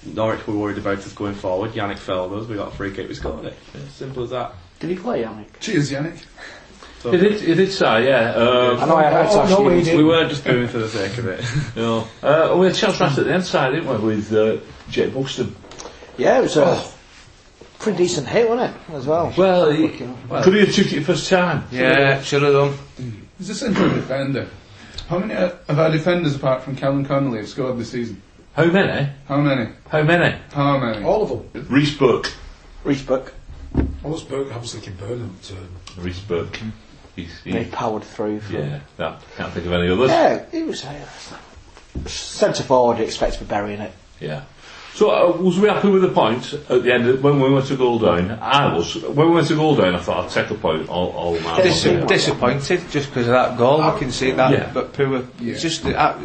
Norwich 0.03 0.45
were 0.45 0.55
worried 0.55 0.77
about 0.77 0.99
us 0.99 1.13
going 1.13 1.33
forward, 1.33 1.71
Yannick 1.71 1.97
failed 1.97 2.33
us, 2.33 2.47
we 2.47 2.55
got 2.55 2.67
a 2.67 2.75
free 2.75 2.93
kick, 2.93 3.07
we 3.07 3.15
scored 3.15 3.45
it. 3.45 3.57
Simple 3.89 4.23
as 4.23 4.29
that. 4.29 4.53
Did 4.79 4.91
he 4.91 4.95
play, 4.95 5.23
Yannick? 5.23 5.59
Cheers, 5.59 5.91
Yannick. 5.91 6.23
So 7.05 7.13
It 7.13 7.17
did, 7.19 7.41
it 7.43 7.55
did 7.55 7.71
say, 7.71 8.07
yeah. 8.07 8.31
Um, 8.33 8.79
I 8.79 8.85
know 8.87 8.95
I 8.95 9.03
had 9.03 9.29
to 9.29 9.37
Oh, 9.37 9.41
ask 9.41 9.49
no, 9.51 9.69
you. 9.69 9.77
he 9.77 9.83
did. 9.83 9.95
we 9.97 10.03
weren't 10.03 10.27
just 10.29 10.43
doing 10.43 10.63
it 10.63 10.69
for 10.71 10.79
the 10.79 10.87
sake 10.89 11.15
of 11.19 11.27
it. 11.27 11.41
you 11.75 11.81
know, 11.83 12.07
uh, 12.23 12.55
we 12.57 12.65
had 12.65 12.75
a 12.75 12.77
chance 12.79 12.99
right 12.99 13.15
at 13.15 13.23
the 13.25 13.31
end 13.31 13.45
side, 13.45 13.73
didn't 13.73 14.01
we, 14.01 14.15
with 14.15 14.33
uh, 14.33 14.57
Jake 14.89 15.13
Buxton. 15.13 15.55
Yeah, 16.17 16.39
it 16.39 16.41
was 16.41 16.57
a 16.57 16.83
pretty 17.77 17.99
decent 17.99 18.27
hit, 18.27 18.49
wasn't 18.49 18.75
it? 18.75 18.93
As 18.95 19.05
well. 19.05 19.31
Well, 19.37 19.69
he, 19.69 19.87
Fucking- 19.87 20.17
could 20.41 20.53
he 20.55 20.59
have 20.61 20.73
took 20.73 20.91
it 20.93 21.03
first 21.03 21.29
time? 21.29 21.67
Yeah, 21.71 22.23
should 22.23 22.41
have 22.41 22.53
done. 22.53 22.73
He's 23.37 23.51
a 23.51 23.55
central 23.55 23.89
defender. 23.89 24.47
How 25.07 25.19
many 25.19 25.35
uh, 25.35 25.51
of 25.67 25.77
our 25.77 25.91
defenders, 25.91 26.35
apart 26.35 26.63
from 26.63 26.75
Callum 26.75 27.05
Connolly, 27.05 27.37
have 27.37 27.47
scored 27.49 27.77
this 27.77 27.91
season? 27.91 28.19
How 28.53 28.65
many? 28.65 29.11
How 29.27 29.37
many? 29.41 29.69
How 29.89 30.01
many? 30.01 30.35
How 30.51 30.79
many? 30.79 31.05
All 31.05 31.21
of 31.21 31.53
them. 31.53 31.67
Reece 31.69 31.95
Burke. 31.95 32.33
Reece 32.83 33.03
Buck, 33.03 33.31
I 33.75 34.07
was, 34.07 34.23
Burke, 34.23 34.51
I 34.53 34.57
was 34.57 34.73
thinking 34.73 34.95
Burnham. 34.95 35.37
To, 35.43 35.55
Reece 36.01 36.21
Burke. 36.21 36.59
He's, 37.15 37.39
he, 37.43 37.51
they 37.51 37.65
powered 37.65 38.04
through. 38.04 38.41
From, 38.41 38.56
yeah, 38.56 38.80
no, 38.99 39.17
can't 39.38 39.54
think 39.54 39.65
of 39.65 39.71
any 39.73 39.89
others. 39.89 40.10
Yeah, 40.10 40.45
he 40.51 40.63
was 40.63 40.84
uh, 40.84 41.06
centre 42.08 42.63
forward. 42.63 42.97
You 42.97 43.06
expect 43.06 43.36
to 43.36 43.39
be 43.39 43.45
burying 43.45 43.80
it. 43.82 43.93
Yeah. 44.19 44.43
So, 44.93 45.10
uh, 45.12 45.38
was 45.41 45.60
we 45.60 45.67
happy 45.67 45.89
with 45.89 46.04
the 46.04 46.10
point 46.10 46.54
at 46.54 46.84
the 46.84 46.93
end 46.93 47.08
of, 47.08 47.21
when 47.21 47.41
we 47.41 47.49
went 47.51 47.65
to 47.67 47.75
goal 47.75 47.99
down? 47.99 48.32
I 48.32 48.73
was. 48.73 48.95
When 49.04 49.28
we 49.30 49.36
went 49.36 49.47
to 49.47 49.56
goal 49.56 49.75
down, 49.75 49.93
I 49.95 49.99
thought 49.99 50.25
I'd 50.25 50.32
take 50.32 50.51
a 50.51 50.56
point 50.56 50.88
all, 50.88 51.12
all 51.12 51.38
round. 51.38 51.63
Dis- 51.63 51.84
disappointed 52.08 52.82
just 52.89 53.10
because 53.10 53.28
of 53.28 53.34
that 53.34 53.58
goal. 53.58 53.82
I 53.82 53.97
can 53.99 54.12
see 54.12 54.32
that, 54.32 54.51
Yeah. 54.51 54.71
but 54.73 54.93
poor. 54.93 55.25
Yeah. 55.41 55.58
Just, 55.58 55.86
uh, 55.86 56.17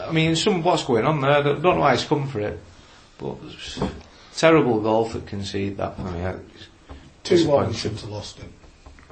I 0.00 0.10
mean, 0.12 0.36
some 0.36 0.62
what's 0.62 0.84
going 0.84 1.04
on 1.04 1.20
there. 1.20 1.30
I 1.32 1.42
don't, 1.42 1.60
don't 1.60 1.74
know 1.76 1.80
why 1.82 1.94
he's 1.94 2.04
come 2.04 2.26
for 2.28 2.40
it, 2.40 2.58
but 3.18 3.36
terrible 4.34 4.80
goal 4.80 5.10
to 5.10 5.20
concede 5.20 5.76
that. 5.76 5.98
I 5.98 6.02
mean, 6.02 6.22
it's 6.22 6.68
two 7.24 7.46
one, 7.48 7.70
disappointing. 7.70 7.72
shouldn't 7.74 8.00
have 8.00 8.10
lost 8.10 8.38
it. 8.38 8.46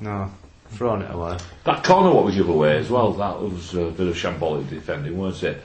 No, 0.00 0.30
thrown 0.74 1.02
it 1.02 1.10
away. 1.14 1.38
That 1.64 1.82
corner, 1.84 2.10
what 2.12 2.24
we 2.24 2.34
give 2.34 2.48
away 2.48 2.76
as 2.78 2.90
well, 2.90 3.12
that 3.12 3.40
was 3.40 3.74
a 3.74 3.86
bit 3.90 4.08
of 4.08 4.14
shambolic 4.16 4.68
defending, 4.68 5.16
weren't 5.18 5.42
it? 5.42 5.62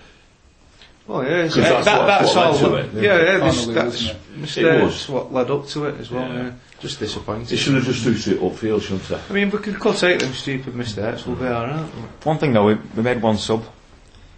Well, 1.08 1.24
yeah, 1.24 1.44
it's, 1.46 1.56
'Cause 1.56 1.66
uh, 1.66 1.70
that's 1.70 1.86
that, 1.86 1.98
what- 2.00 2.06
that's 2.08 2.36
what 2.36 2.46
all. 2.46 2.58
to 2.60 2.76
it, 2.76 2.94
yeah, 2.94 3.02
yeah. 3.02 3.18
yeah, 3.18 3.38
this, 3.40 3.66
that's 3.66 3.86
wasn't 3.86 4.10
It 4.12 4.16
was. 4.36 4.38
mistakes 4.42 5.10
what 5.10 5.34
led 5.34 5.50
up 5.52 5.68
to 5.70 5.86
it 5.86 6.00
as 6.00 6.12
well. 6.12 6.28
Yeah. 6.32 6.44
Yeah. 6.44 6.52
Just 6.80 7.00
disappointing. 7.00 7.48
It 7.52 7.58
should 7.58 7.74
have 7.74 7.84
just 7.84 8.04
took 8.04 8.16
it 8.34 8.40
upfield, 8.42 8.82
shouldn't 8.84 9.10
it? 9.12 9.20
I 9.30 9.34
mean, 9.34 9.50
we 9.50 9.58
could 9.58 9.80
cut 9.80 10.02
out 10.04 10.20
them 10.20 10.34
stupid 10.34 10.76
mistakes. 10.76 11.26
We'll 11.26 11.36
be 11.36 11.46
alright. 11.46 11.84
One 12.24 12.38
thing 12.38 12.54
though, 12.54 12.68
we, 12.68 12.76
we 12.96 13.02
made 13.04 13.22
one 13.22 13.38
sub, 13.38 13.64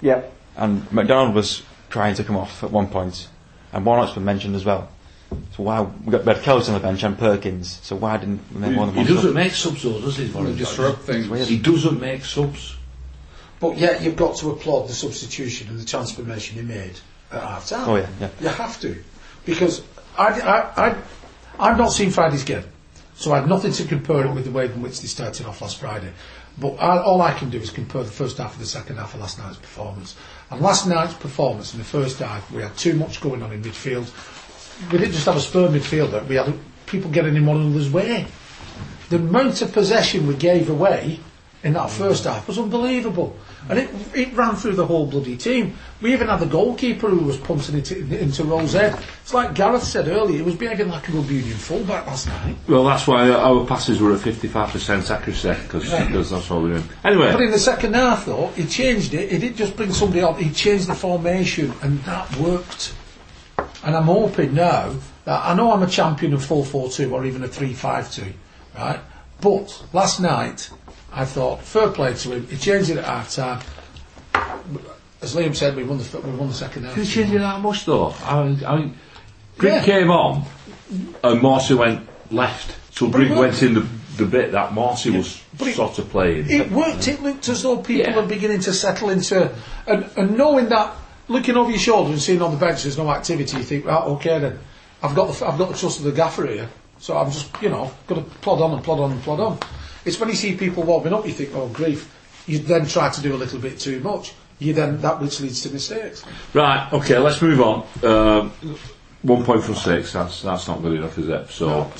Yeah. 0.02 0.22
and 0.56 0.90
MacDonald 0.94 1.36
was 1.36 1.62
trying 1.90 2.16
to 2.16 2.24
come 2.24 2.38
off 2.38 2.64
at 2.64 2.72
one 2.72 2.88
point, 2.88 3.28
and 3.74 3.86
Warnock's 3.86 4.14
been 4.14 4.24
mentioned 4.26 4.56
as 4.56 4.64
well. 4.66 4.88
So 5.56 5.64
why 5.64 5.82
we 5.82 6.12
got 6.12 6.26
we 6.26 6.34
had 6.34 6.44
Kelly 6.44 6.66
on 6.68 6.74
the 6.74 6.80
bench 6.80 7.04
and 7.04 7.18
Perkins? 7.18 7.80
So 7.84 7.96
why 7.96 8.18
didn't 8.18 8.42
we 8.54 8.60
make 8.62 8.72
more 8.74 8.86
than 8.86 8.96
He 8.96 9.02
one 9.02 9.08
doesn't 9.08 9.30
sub? 9.30 9.36
make 9.36 9.52
subs 9.54 9.84
though, 9.84 10.02
does 10.02 10.18
he? 10.18 10.30
Warren 10.30 10.58
Disrupt 10.58 11.02
things. 11.02 11.48
He 11.48 11.58
doesn't 11.58 12.00
make 12.00 12.26
subs. 12.26 12.76
But 13.60 13.78
yet 13.78 14.02
you've 14.02 14.16
got 14.16 14.38
to 14.38 14.50
applaud 14.52 14.88
the 14.88 14.94
substitution 14.94 15.70
and 15.70 15.80
the 15.80 15.86
transformation 15.86 16.56
he 16.58 16.64
made 16.64 17.00
at 17.32 17.42
half 17.42 17.68
time. 17.68 17.90
Oh 17.90 17.96
yeah, 17.96 18.10
yeah. 18.20 18.30
You 18.42 18.48
have 18.50 18.80
to. 18.82 19.02
Because 19.46 19.84
I, 20.18 20.40
I, 20.42 20.88
I, 20.88 20.96
I've 21.60 21.78
not 21.78 21.90
seen 21.90 22.10
Friday's 22.12 22.44
game, 22.44 22.64
so 23.16 23.32
I 23.34 23.38
have 23.38 23.48
nothing 23.48 23.72
to 23.74 23.86
compare 23.86 24.26
it 24.26 24.34
with 24.34 24.46
the 24.46 24.52
way 24.52 24.66
in 24.66 24.82
which 24.82 25.00
they 25.02 25.08
started 25.08 25.46
off 25.46 25.62
last 25.62 25.80
Friday. 25.80 26.12
But 26.58 26.76
I, 26.82 27.00
all 27.02 27.22
I 27.22 27.34
can 27.34 27.50
do 27.50 27.60
is 27.60 27.70
compare 27.70 28.04
the 28.04 28.12
first 28.12 28.38
half 28.38 28.54
of 28.54 28.60
the 28.60 28.66
second 28.66 28.98
half 28.98 29.14
of 29.14 29.22
last 29.22 29.40
night's 29.40 29.58
performance. 29.58 30.16
And 30.50 30.60
last 30.60 30.86
night's 30.88 31.14
performance 31.14 31.74
in 31.74 31.80
the 31.80 31.86
first 31.86 32.20
half, 32.20 32.52
we 32.52 32.62
had 32.62 32.76
too 32.76 32.94
much 32.96 33.22
going 33.22 33.42
on 33.42 33.54
in 33.54 33.62
midfield. 33.62 34.10
We 34.92 34.98
didn't 34.98 35.14
just 35.14 35.26
have 35.26 35.36
a 35.38 35.42
spur 35.42 35.68
midfielder, 35.70 36.26
we 36.28 36.36
had 36.36 36.54
people 36.86 37.12
getting 37.12 37.36
in 37.36 37.46
one 37.46 37.58
another's 37.58 37.90
way. 37.90 38.26
The 39.10 39.18
amount 39.18 39.62
of 39.62 39.72
possession 39.74 40.28
we 40.28 40.36
gave 40.36 40.70
away 40.70 41.20
in 41.64 41.74
that 41.74 41.90
first 41.92 42.24
half 42.24 42.48
was 42.48 42.58
unbelievable. 42.58 43.36
And 43.70 43.78
it, 43.78 43.90
it 44.16 44.34
ran 44.34 44.56
through 44.56 44.74
the 44.74 44.86
whole 44.88 45.06
bloody 45.06 45.38
team. 45.38 45.78
We 46.02 46.12
even 46.14 46.28
had 46.30 46.40
the 46.40 46.48
goalkeeper 46.48 47.08
who 47.10 47.20
was 47.20 47.38
punting 47.38 47.76
it 47.78 47.92
in- 47.92 48.12
into 48.12 48.44
Rose 48.44 48.74
head. 48.74 48.98
It's 49.22 49.34
like 49.34 49.54
Gareth 49.54 49.84
said 49.84 50.08
earlier, 50.08 50.38
he 50.38 50.42
was 50.42 50.56
behaving 50.56 50.90
like 50.90 51.08
a 51.10 51.12
Rugby 51.12 51.36
Union 51.36 51.56
fullback 51.58 52.08
last 52.08 52.28
night. 52.28 52.56
Well, 52.68 52.84
that's 52.86 53.06
why 53.06 53.30
our 53.30 53.64
passes 53.66 54.02
were 54.02 54.14
at 54.14 54.20
55% 54.20 55.12
accuracy, 55.12 55.50
because 55.62 56.32
that's 56.32 56.50
what 56.50 56.62
we're 56.64 56.70
doing. 56.70 56.90
Anyway, 57.04 57.32
But 57.32 57.42
in 57.42 57.52
the 57.52 57.60
second 57.60 57.94
half, 57.94 58.26
though, 58.26 58.48
he 58.56 58.66
changed 58.66 59.14
it. 59.14 59.32
He 59.32 59.38
didn't 59.38 59.58
just 59.58 59.76
bring 59.76 59.94
somebody 59.94 60.24
on, 60.24 60.36
he 60.42 60.50
changed 60.52 60.88
the 60.88 60.96
formation, 60.96 61.72
and 61.84 62.00
that 62.06 62.36
worked. 62.38 62.96
And 63.84 63.96
I'm 63.96 64.04
hoping 64.04 64.54
now 64.54 64.94
that 65.26 65.44
I 65.46 65.54
know 65.56 65.72
I'm 65.72 65.82
a 65.84 65.88
champion 65.88 66.34
of 66.34 66.44
4 66.46 66.66
4 66.66 66.90
2 66.90 67.14
or 67.14 67.26
even 67.26 67.44
a 67.44 67.48
3 67.48 67.74
5 67.74 68.12
2, 68.12 68.24
right? 68.78 69.00
But 69.42 69.84
last 69.92 70.20
night, 70.20 70.70
I 71.12 71.26
thought, 71.26 71.62
fair 71.64 71.90
play 71.90 72.14
to 72.14 72.32
him, 72.34 72.48
he 72.48 72.58
changed 72.58 72.90
it 72.92 72.98
at 72.98 73.06
half 73.06 73.32
time. 73.34 73.60
As 75.22 75.36
Liam 75.36 75.56
said, 75.56 75.76
we 75.76 75.84
won 75.84 75.98
the, 76.00 76.20
we 76.22 76.32
won 76.32 76.48
the 76.48 76.54
second 76.54 76.84
half. 76.86 76.96
Did 76.96 77.06
he 77.06 77.12
change 77.14 77.32
it 77.34 77.40
that 77.40 77.60
much 77.62 77.86
though? 77.86 78.14
I 78.26 78.44
mean, 78.44 78.66
I 78.66 78.76
mean 78.78 78.98
Grigg 79.58 79.74
Yeah. 79.74 79.84
came 79.84 80.12
on 80.12 80.46
and 81.24 81.42
Marcy 81.42 81.74
went 81.76 82.08
left. 82.32 82.76
So 82.96 83.08
Grigg 83.10 83.32
went 83.32 83.62
in 83.62 83.74
the, 83.76 83.88
the 84.18 84.26
bit 84.26 84.52
that 84.54 84.74
Marcy 84.74 85.12
was 85.12 85.42
But 85.58 85.70
it- 85.70 85.76
sort 85.76 85.98
of 86.00 86.10
playing. 86.10 86.50
It 86.50 86.72
worked. 86.72 87.08
It 87.08 87.22
looked 87.22 87.48
as 87.50 87.64
though 87.64 87.78
people 87.78 88.14
Yeah. 88.14 88.20
are 88.20 88.26
beginning 88.28 88.62
to 88.62 88.74
settle 88.74 89.10
into, 89.10 89.52
and, 89.88 90.10
and 90.18 90.38
knowing 90.38 90.70
that, 90.70 90.94
looking 91.32 91.56
over 91.58 91.70
your 91.70 91.80
shoulder 91.80 92.12
and 92.12 92.22
seeing 92.22 92.42
on 92.42 92.52
the 92.52 92.58
bench 92.58 92.84
there's 92.84 92.98
no 92.98 93.10
activity, 93.10 93.58
you 93.58 93.64
think, 93.64 93.86
right, 93.86 94.04
okay 94.04 94.40
then, 94.40 94.60
I've 95.02 95.16
got 95.16 95.34
the, 95.34 95.48
I've 95.48 95.58
got 95.58 95.70
the 95.70 95.78
trust 95.78 96.00
of 96.00 96.06
the 96.06 96.12
gaffer 96.12 96.46
here, 96.46 96.70
so 97.00 97.18
I'm 97.18 97.32
just, 97.32 97.50
you 97.62 97.70
know, 97.70 97.92
going 98.08 98.24
to 98.24 98.30
plod 98.42 98.62
on 98.62 98.74
and 98.74 98.84
plod 98.84 99.00
on 99.00 99.12
and 99.12 99.22
plod 99.22 99.40
on. 99.40 99.60
It's 100.06 100.20
when 100.20 100.30
you 100.30 100.36
see 100.36 100.56
people 100.56 100.84
warming 100.84 101.14
up, 101.14 101.26
you 101.26 101.34
think, 101.34 101.52
oh 101.54 101.68
grief. 101.70 102.18
You 102.48 102.58
then 102.58 102.88
try 102.88 103.10
to 103.10 103.22
do 103.22 103.36
a 103.36 103.38
little 103.38 103.60
bit 103.60 103.80
too 103.80 104.00
much. 104.00 104.34
You 104.60 104.74
then 104.74 105.00
that 105.02 105.22
which 105.22 105.40
leads 105.42 105.62
to 105.62 105.70
mistakes. 105.70 106.24
Right, 106.54 106.92
okay, 106.92 107.18
let's 107.18 107.42
move 107.42 107.62
on. 107.62 107.86
Um, 108.04 108.52
one 109.22 109.44
point 109.44 109.64
from 109.64 109.76
six, 109.76 110.14
that's 110.14 110.42
that's 110.42 110.68
not 110.68 110.82
good 110.82 110.94
enough, 110.94 111.18
is 111.18 111.30
it? 111.30 111.50
So, 111.50 111.68
No, 111.70 111.92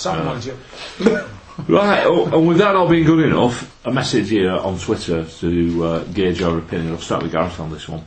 uh. 1.00 1.28
Right, 1.68 2.04
oh, 2.06 2.26
and 2.26 2.48
with 2.48 2.58
that 2.58 2.76
all 2.76 2.88
being 2.88 3.06
good 3.06 3.26
enough, 3.26 3.86
a 3.86 3.92
message 3.92 4.30
here 4.30 4.52
on 4.52 4.80
Twitter 4.80 5.26
to 5.26 5.84
uh, 5.84 6.04
gauge 6.06 6.42
our 6.42 6.58
opinion. 6.58 6.94
I'll 6.94 7.00
start 7.00 7.24
with 7.24 7.32
Gareth 7.32 7.60
on 7.60 7.72
this 7.72 7.88
one. 7.88 8.04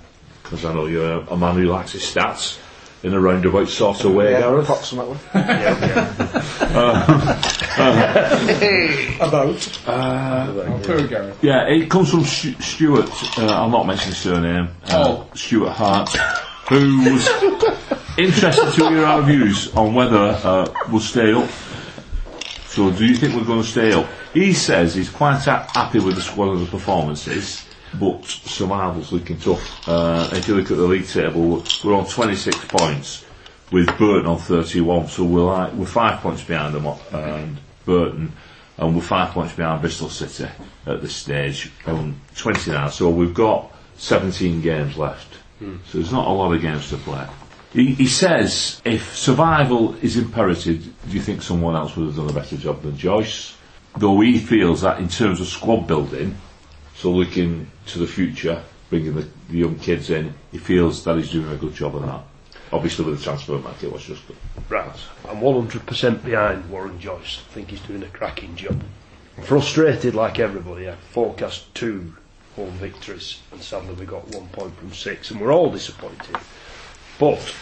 Because 0.54 0.70
I 0.70 0.74
know 0.74 0.86
you're 0.86 1.12
a, 1.20 1.26
a 1.32 1.36
man 1.36 1.54
who 1.56 1.64
likes 1.64 1.92
his 1.92 2.02
stats 2.02 2.58
in 3.02 3.12
a 3.12 3.20
roundabout 3.20 3.68
sort 3.68 4.02
of 4.04 4.14
way, 4.14 4.32
yeah, 4.32 4.40
Gareth. 4.40 4.64
approximately. 4.64 5.18
About. 9.20 9.78
Oh, 9.86 10.80
poor 10.84 11.06
Gareth. 11.06 11.38
Yeah, 11.42 11.66
it 11.68 11.90
comes 11.90 12.10
from 12.10 12.24
Stu- 12.24 12.60
Stuart. 12.60 13.10
Uh, 13.38 13.46
I'll 13.46 13.68
not 13.70 13.86
mention 13.86 14.08
his 14.08 14.18
surname. 14.18 14.68
Uh, 14.86 15.04
Oh. 15.04 15.26
Stuart 15.34 15.70
Hart, 15.72 16.08
who 16.68 17.12
was 17.12 17.28
interested 18.18 18.72
to 18.72 18.88
hear 18.90 19.04
our 19.04 19.22
views 19.22 19.74
on 19.74 19.94
whether 19.94 20.16
uh, 20.16 20.66
we'll 20.90 21.00
stay 21.00 21.32
up. 21.32 21.48
So, 22.68 22.90
do 22.90 23.04
you 23.06 23.14
think 23.16 23.34
we're 23.34 23.44
going 23.44 23.62
to 23.62 23.68
stay 23.68 23.92
up? 23.92 24.06
He 24.32 24.52
says 24.52 24.94
he's 24.94 25.10
quite 25.10 25.38
ha- 25.44 25.68
happy 25.74 25.98
with 26.00 26.16
the 26.16 26.22
squad 26.22 26.52
and 26.52 26.66
the 26.66 26.70
performances, 26.70 27.64
but 27.98 28.24
survival's 28.24 29.12
looking 29.12 29.38
tough. 29.38 29.88
Uh, 29.88 30.28
if 30.32 30.48
you 30.48 30.56
look 30.56 30.70
at 30.70 30.76
the 30.76 30.82
league 30.82 31.06
table, 31.06 31.62
we're 31.84 31.94
on 31.94 32.06
26 32.06 32.56
points 32.66 33.24
with 33.70 33.86
Burton 33.98 34.26
on 34.26 34.38
31, 34.38 35.08
so 35.08 35.24
we're 35.24 35.42
like 35.42 35.72
we're 35.72 35.86
five 35.86 36.20
points 36.20 36.42
behind 36.44 36.74
them 36.74 36.86
and 37.12 37.58
Burton, 37.84 38.32
and 38.78 38.94
we're 38.94 39.02
five 39.02 39.30
points 39.30 39.54
behind 39.54 39.80
Bristol 39.80 40.08
City 40.08 40.50
at 40.86 41.00
this 41.02 41.14
stage 41.16 41.70
on 41.86 42.20
29. 42.36 42.90
So 42.90 43.08
we've 43.10 43.34
got 43.34 43.72
17 43.96 44.60
games 44.60 44.96
left. 44.96 45.34
So 45.60 45.98
there's 45.98 46.12
not 46.12 46.26
a 46.26 46.30
lot 46.30 46.52
of 46.52 46.60
games 46.60 46.90
to 46.90 46.96
play. 46.98 47.26
He, 47.72 47.94
he 47.94 48.06
says 48.06 48.80
if 48.84 49.16
survival 49.16 49.94
is 49.96 50.16
imperative, 50.16 50.84
do 51.08 51.12
you 51.12 51.20
think 51.20 51.42
someone 51.42 51.74
else 51.74 51.96
would 51.96 52.06
have 52.06 52.16
done 52.16 52.28
a 52.30 52.32
better 52.32 52.56
job 52.56 52.82
than 52.82 52.96
Joyce? 52.96 53.56
Though 53.96 54.20
he 54.20 54.38
feels 54.38 54.82
that 54.82 54.98
in 54.98 55.08
terms 55.08 55.40
of 55.40 55.46
squad 55.46 55.86
building, 55.86 56.36
so 56.96 57.10
looking 57.10 57.70
to 57.86 57.98
the 57.98 58.06
future, 58.06 58.62
bringing 58.90 59.14
the, 59.14 59.28
the 59.48 59.58
young 59.58 59.78
kids 59.78 60.10
in, 60.10 60.34
he 60.52 60.58
feels 60.58 61.04
that 61.04 61.16
he's 61.16 61.30
doing 61.30 61.50
a 61.50 61.56
good 61.56 61.74
job 61.74 61.96
of 61.96 62.02
that. 62.02 62.22
Obviously 62.72 63.04
with 63.04 63.18
the 63.18 63.24
transfer 63.24 63.58
market, 63.58 63.92
was 63.92 64.04
just 64.04 64.26
good. 64.26 64.36
Right. 64.68 64.96
I'm 65.28 65.36
100% 65.36 66.24
behind 66.24 66.68
Warren 66.70 66.98
Joyce. 66.98 67.40
I 67.48 67.52
think 67.52 67.70
he's 67.70 67.80
doing 67.80 68.02
a 68.02 68.08
cracking 68.08 68.56
job. 68.56 68.82
I'm 69.36 69.44
frustrated 69.44 70.14
like 70.14 70.38
everybody. 70.38 70.88
I 70.88 70.94
forecast 70.94 71.74
two 71.74 72.14
home 72.56 72.72
victories, 72.72 73.40
and 73.52 73.60
sadly 73.60 73.94
we 73.94 74.06
got 74.06 74.28
one 74.28 74.48
point 74.48 74.76
from 74.76 74.92
six, 74.92 75.30
and 75.30 75.40
we're 75.40 75.52
all 75.52 75.70
disappointed. 75.70 76.36
But 77.18 77.54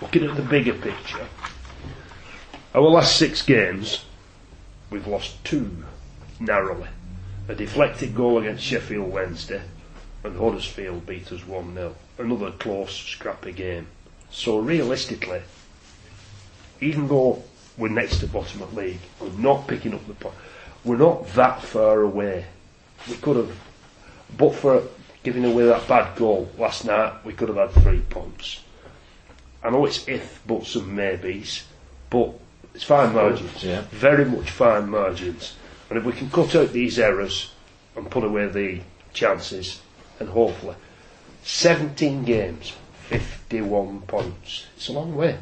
looking 0.00 0.24
at 0.24 0.36
the 0.36 0.42
bigger 0.42 0.74
picture, 0.74 1.26
our 2.74 2.82
last 2.82 3.16
six 3.16 3.42
games, 3.42 4.04
we've 4.90 5.06
lost 5.06 5.42
two 5.44 5.84
narrowly. 6.40 6.88
A 7.48 7.54
deflected 7.54 8.14
goal 8.14 8.38
against 8.38 8.62
Sheffield 8.62 9.10
Wednesday, 9.10 9.62
and 10.22 10.38
Huddersfield 10.38 11.06
beat 11.06 11.32
us 11.32 11.46
1 11.46 11.74
0. 11.74 11.94
Another 12.18 12.50
close, 12.52 12.94
scrappy 12.94 13.52
game. 13.52 13.86
So 14.30 14.58
realistically, 14.58 15.40
even 16.82 17.08
though 17.08 17.42
we're 17.78 17.88
next 17.88 18.18
to 18.18 18.26
bottom 18.26 18.60
of 18.60 18.74
league, 18.74 19.00
we're 19.18 19.30
not 19.30 19.66
picking 19.66 19.94
up 19.94 20.06
the 20.06 20.12
point. 20.12 20.34
We're 20.84 20.98
not 20.98 21.26
that 21.34 21.62
far 21.62 22.02
away. 22.02 22.44
We 23.08 23.16
could 23.16 23.36
have, 23.36 23.58
but 24.36 24.54
for 24.54 24.82
giving 25.22 25.46
away 25.46 25.64
that 25.64 25.88
bad 25.88 26.16
goal 26.16 26.50
last 26.58 26.84
night, 26.84 27.24
we 27.24 27.32
could 27.32 27.48
have 27.48 27.56
had 27.56 27.82
three 27.82 28.00
points. 28.00 28.60
I 29.64 29.70
know 29.70 29.86
it's 29.86 30.06
if, 30.06 30.46
buts, 30.46 30.76
and 30.76 30.94
maybes, 30.94 31.64
but 32.10 32.34
it's 32.74 32.84
fine 32.84 33.14
margins. 33.14 33.64
yeah. 33.64 33.82
Very 33.90 34.24
much 34.24 34.50
fine 34.50 34.90
margins. 34.90 35.56
And 35.88 35.98
if 35.98 36.04
we 36.04 36.12
can 36.12 36.30
cut 36.30 36.54
out 36.54 36.72
these 36.72 36.98
errors 36.98 37.52
and 37.96 38.10
put 38.10 38.24
away 38.24 38.46
the 38.46 38.80
chances, 39.14 39.80
and 40.20 40.28
hopefully, 40.28 40.76
17 41.44 42.24
games, 42.24 42.72
51 43.08 44.02
points. 44.02 44.66
It's 44.76 44.88
a 44.88 44.92
long 44.92 45.14
way. 45.16 45.38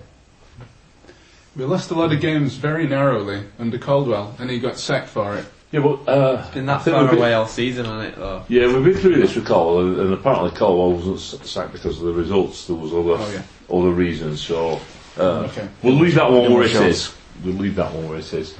We 1.56 1.64
lost 1.64 1.90
a 1.90 1.94
lot 1.94 2.12
of 2.12 2.20
games 2.20 2.54
very 2.56 2.87
narrowly 2.87 3.44
under 3.59 3.78
Caldwell, 3.78 4.37
and 4.38 4.50
he 4.50 4.59
got 4.59 4.78
sacked 4.78 5.09
for 5.09 5.37
it. 5.37 5.46
Yeah, 5.72 5.80
but 5.80 6.09
uh, 6.09 6.50
Been 6.52 6.66
that 6.66 6.82
far 6.82 7.00
we've 7.02 7.11
been- 7.11 7.18
away 7.18 7.35
all 7.35 7.46
season, 7.46 7.87
hasn't 7.87 8.12
it, 8.14 8.16
though? 8.18 8.44
Yeah, 8.48 8.66
we've 8.72 8.85
been 8.85 8.94
through 8.94 9.16
this 9.16 9.35
with 9.35 9.46
Caldwell, 9.46 9.80
and, 9.87 9.98
and 10.00 10.12
apparently 10.14 10.50
Caldwell 10.50 10.92
wasn't 10.92 11.44
sacked 11.46 11.72
because 11.72 11.98
of 11.98 12.04
the 12.06 12.12
results. 12.12 12.66
There 12.66 12.76
was 12.76 12.92
other 12.92 13.16
Oh, 13.20 13.30
yeah. 13.32 13.42
other 13.76 13.90
reasons. 13.90 14.42
So 14.42 14.80
uh, 15.18 15.22
Okay. 15.48 15.66
we'll 15.82 15.94
leave 15.94 16.14
that 16.14 16.30
one 16.30 16.52
where 16.52 16.62
it 16.62 16.66
Results. 16.72 16.87
is. 17.09 17.14
We'll 17.44 17.54
leave 17.54 17.74
that 17.76 17.92
one 17.92 18.09
where 18.09 18.18
it 18.18 18.32
is. 18.32 18.54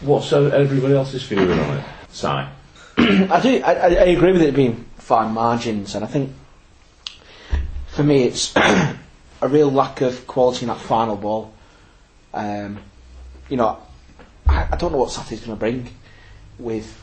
What's 0.00 0.32
uh, 0.32 0.44
everybody 0.44 0.94
else's 0.94 1.24
feeling 1.24 1.58
on 1.58 1.78
it? 1.78 1.84
Si. 2.10 2.26
I 2.26 3.40
do. 3.42 3.62
I, 3.64 3.72
I 3.72 4.04
agree 4.06 4.32
with 4.32 4.42
it 4.42 4.54
being 4.54 4.84
fine 4.96 5.32
margins, 5.32 5.94
and 5.94 6.04
I 6.04 6.08
think 6.08 6.32
for 7.88 8.04
me 8.04 8.24
it's 8.24 8.54
a 8.56 9.48
real 9.48 9.70
lack 9.70 10.00
of 10.00 10.26
quality 10.26 10.62
in 10.62 10.68
that 10.68 10.78
final 10.78 11.16
ball. 11.16 11.52
Um, 12.32 12.78
you 13.48 13.56
know, 13.56 13.78
I, 14.46 14.68
I 14.72 14.76
don't 14.76 14.92
know 14.92 14.98
what 14.98 15.10
Saturday's 15.10 15.40
going 15.40 15.56
to 15.56 15.60
bring 15.60 15.88
with 16.58 16.96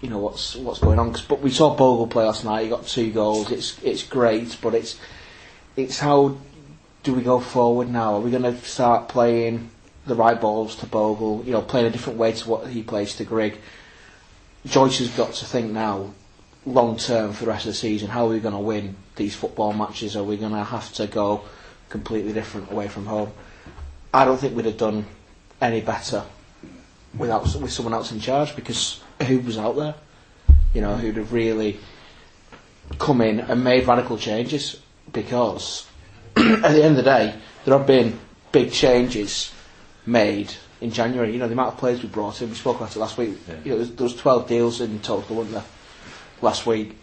you 0.00 0.10
know 0.10 0.18
what's 0.18 0.54
what's 0.56 0.78
going 0.78 0.98
on. 0.98 1.16
but 1.28 1.40
we 1.40 1.50
saw 1.50 1.74
Bogle 1.74 2.06
play 2.06 2.24
last 2.24 2.44
night. 2.44 2.64
He 2.64 2.68
got 2.68 2.86
two 2.86 3.10
goals. 3.12 3.50
It's 3.50 3.82
it's 3.82 4.02
great, 4.04 4.56
but 4.62 4.74
it's 4.74 4.98
it's 5.76 5.98
how 5.98 6.36
do 7.02 7.14
we 7.14 7.22
go 7.22 7.40
forward 7.40 7.88
now? 7.88 8.14
Are 8.14 8.20
we 8.20 8.30
going 8.30 8.42
to 8.42 8.56
start 8.62 9.08
playing 9.08 9.70
the 10.06 10.14
right 10.14 10.40
balls 10.40 10.76
to 10.76 10.86
Bogle? 10.86 11.42
You 11.44 11.52
know, 11.52 11.62
playing 11.62 11.86
a 11.86 11.90
different 11.90 12.18
way 12.18 12.32
to 12.32 12.48
what 12.48 12.68
he 12.68 12.82
plays 12.82 13.14
to 13.16 13.24
Grigg. 13.24 13.58
Joyce 14.66 14.98
has 14.98 15.10
got 15.10 15.32
to 15.34 15.44
think 15.44 15.70
now, 15.70 16.12
long 16.64 16.96
term 16.96 17.32
for 17.32 17.44
the 17.44 17.50
rest 17.50 17.66
of 17.66 17.70
the 17.72 17.76
season, 17.76 18.08
how 18.08 18.26
are 18.26 18.30
we 18.30 18.40
going 18.40 18.54
to 18.54 18.60
win 18.60 18.96
these 19.16 19.34
football 19.34 19.72
matches? 19.72 20.16
Are 20.16 20.24
we 20.24 20.36
going 20.36 20.52
to 20.52 20.64
have 20.64 20.92
to 20.94 21.06
go 21.06 21.42
completely 21.88 22.32
different 22.32 22.70
away 22.70 22.88
from 22.88 23.06
home? 23.06 23.32
I 24.12 24.24
don't 24.24 24.38
think 24.38 24.56
we'd 24.56 24.64
have 24.66 24.78
done 24.78 25.06
any 25.60 25.80
better 25.80 26.24
without 27.16 27.42
with 27.56 27.72
someone 27.72 27.94
else 27.94 28.12
in 28.12 28.20
charge 28.20 28.54
because 28.56 29.00
who 29.26 29.40
was 29.40 29.58
out 29.58 29.76
there? 29.76 29.94
You 30.74 30.80
know, 30.80 30.96
who'd 30.96 31.16
have 31.16 31.32
really 31.32 31.78
come 32.98 33.20
in 33.20 33.40
and 33.40 33.64
made 33.64 33.86
radical 33.86 34.18
changes 34.18 34.80
because 35.12 35.86
at 36.36 36.72
the 36.72 36.82
end 36.82 36.96
of 36.98 37.04
the 37.04 37.10
day, 37.10 37.34
there 37.64 37.76
have 37.78 37.86
been 37.86 38.18
big 38.52 38.72
changes 38.72 39.52
made 40.06 40.52
in 40.80 40.90
January. 40.90 41.32
You 41.32 41.38
know, 41.38 41.46
the 41.48 41.52
amount 41.52 41.74
of 41.74 41.78
players 41.78 42.02
we 42.02 42.08
brought 42.08 42.40
in, 42.40 42.48
we 42.48 42.54
spoke 42.54 42.76
about 42.76 42.94
it 42.94 42.98
last 42.98 43.18
week. 43.18 43.36
You 43.64 43.72
know, 43.72 43.84
there 43.84 44.04
was- 44.04 44.14
12 44.14 44.48
deals 44.48 44.80
in 44.80 45.00
total, 45.00 45.36
weren't 45.36 45.52
there, 45.52 45.64
last 46.40 46.66
week. 46.66 46.96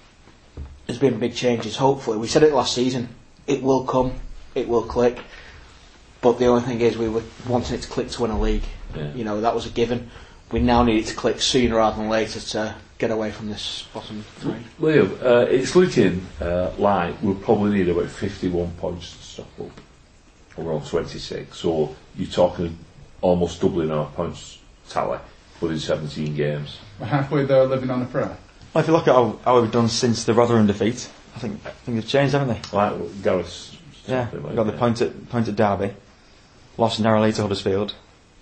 There's 0.88 1.00
been 1.00 1.20
big 1.20 1.36
changes, 1.36 1.78
hopefully. 1.78 2.18
We 2.18 2.28
said 2.28 2.44
it 2.44 2.54
last 2.54 2.74
season. 2.74 3.10
It 3.48 3.62
will 3.62 3.84
come, 3.84 4.13
it 4.56 4.68
will 4.68 4.84
click. 4.84 5.20
But 6.22 6.39
the 6.39 6.46
only 6.48 6.62
thing 6.62 6.82
is, 6.82 6.98
we 6.98 7.10
were 7.10 7.24
wanting 7.48 7.76
it 7.76 7.82
to 7.82 7.89
click 7.89 8.10
to 8.12 8.22
win 8.22 8.32
a 8.32 8.39
league. 8.39 8.63
Yeah. 8.96 9.13
You 9.13 9.24
know, 9.26 9.42
that 9.42 9.54
was 9.56 9.66
a 9.66 9.70
given. 9.70 10.10
We 10.52 10.60
now 10.60 10.84
need 10.84 11.00
it 11.00 11.08
to 11.08 11.16
click 11.16 11.42
sooner 11.42 11.78
rather 11.78 11.98
than 11.98 12.10
later 12.10 12.39
to 12.39 12.76
get 12.98 13.12
away 13.12 13.32
from 13.32 13.50
this 13.50 13.86
bottom 13.94 14.24
three. 14.38 14.56
Leo, 14.80 15.06
uh, 15.22 15.46
it's 15.50 15.76
looking 15.76 16.26
uh, 16.39 16.72
like 16.78 17.16
we'll 17.22 17.36
probably 17.36 17.78
need 17.78 17.89
about 17.89 18.10
51 18.10 18.72
points 18.74 19.18
to 19.18 19.24
stop 19.24 19.60
up. 19.60 19.82
We're 20.56 20.74
on 20.74 20.86
26, 20.86 21.58
so 21.58 21.96
you're 22.16 22.30
talking 22.30 22.78
almost 23.24 23.62
doubling 23.62 23.90
our 23.90 24.06
points 24.12 24.60
tally, 24.90 25.18
but 25.60 25.72
in 25.72 25.80
17 25.80 26.36
games. 26.36 26.78
We're 27.00 27.08
halfway 27.08 27.46
there 27.46 27.66
living 27.66 27.90
on 27.90 28.02
a 28.04 28.06
prayer. 28.06 28.38
Well, 28.74 28.84
if 28.84 28.88
you 28.88 28.94
look 28.94 29.08
at 29.08 29.16
how, 29.16 29.40
how 29.46 29.62
we've 29.62 29.72
done 29.72 29.88
since 29.88 30.26
the 30.26 30.34
Rotherham 30.34 30.68
defeat, 30.68 31.10
I 31.36 31.40
think 31.40 31.66
I 31.66 31.70
think 31.70 31.98
they've 31.98 32.08
changed, 32.08 32.34
haven't 32.34 32.50
they? 32.50 32.78
Like 32.78 33.24
Gareth's. 33.24 33.78
Yeah, 34.06 34.30
we 34.32 34.40
like 34.40 34.56
got 34.56 34.66
the 34.66 34.74
point 34.74 35.02
at 35.02 35.30
point 35.30 35.48
at 35.48 35.56
Derby, 35.56 35.94
lost 36.78 37.00
narrowly 37.00 37.32
to 37.34 37.42
Huddersfield, 37.42 37.96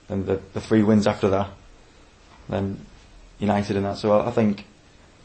then 0.08 0.26
the, 0.26 0.42
the 0.54 0.62
three 0.62 0.82
wins 0.82 1.06
after 1.06 1.30
that, 1.30 1.50
then 2.50 2.84
United 3.40 3.76
and 3.76 3.86
that. 3.86 3.98
So 3.98 4.20
I, 4.20 4.30
I 4.30 4.32
think 4.32 4.66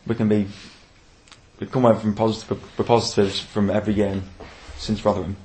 we 0.07 0.15
can 0.15 0.29
be 0.29 0.47
we 1.59 1.67
come 1.67 1.87
away 1.87 1.99
from 1.99 2.15
positive 2.15 2.51
with 2.77 2.87
positives 2.87 3.41
from 3.41 3.71
every 3.71 3.95
game 3.95 4.25
since 4.77 5.03
Rotherham, 5.05 5.37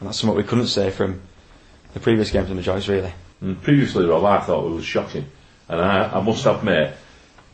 and 0.00 0.08
that's 0.08 0.18
something 0.18 0.36
we 0.36 0.42
couldn't 0.42 0.68
say 0.68 0.90
from 0.90 1.20
the 1.92 2.00
previous 2.00 2.30
games 2.30 2.50
in 2.50 2.56
the 2.56 2.62
Joyce 2.62 2.88
really. 2.88 3.12
And 3.40 3.60
previously, 3.62 4.06
Rob, 4.06 4.24
I 4.24 4.40
thought 4.40 4.66
it 4.66 4.74
was 4.74 4.84
shocking, 4.84 5.26
and 5.68 5.80
I, 5.80 6.18
I 6.18 6.20
must 6.22 6.46
admit 6.46 6.94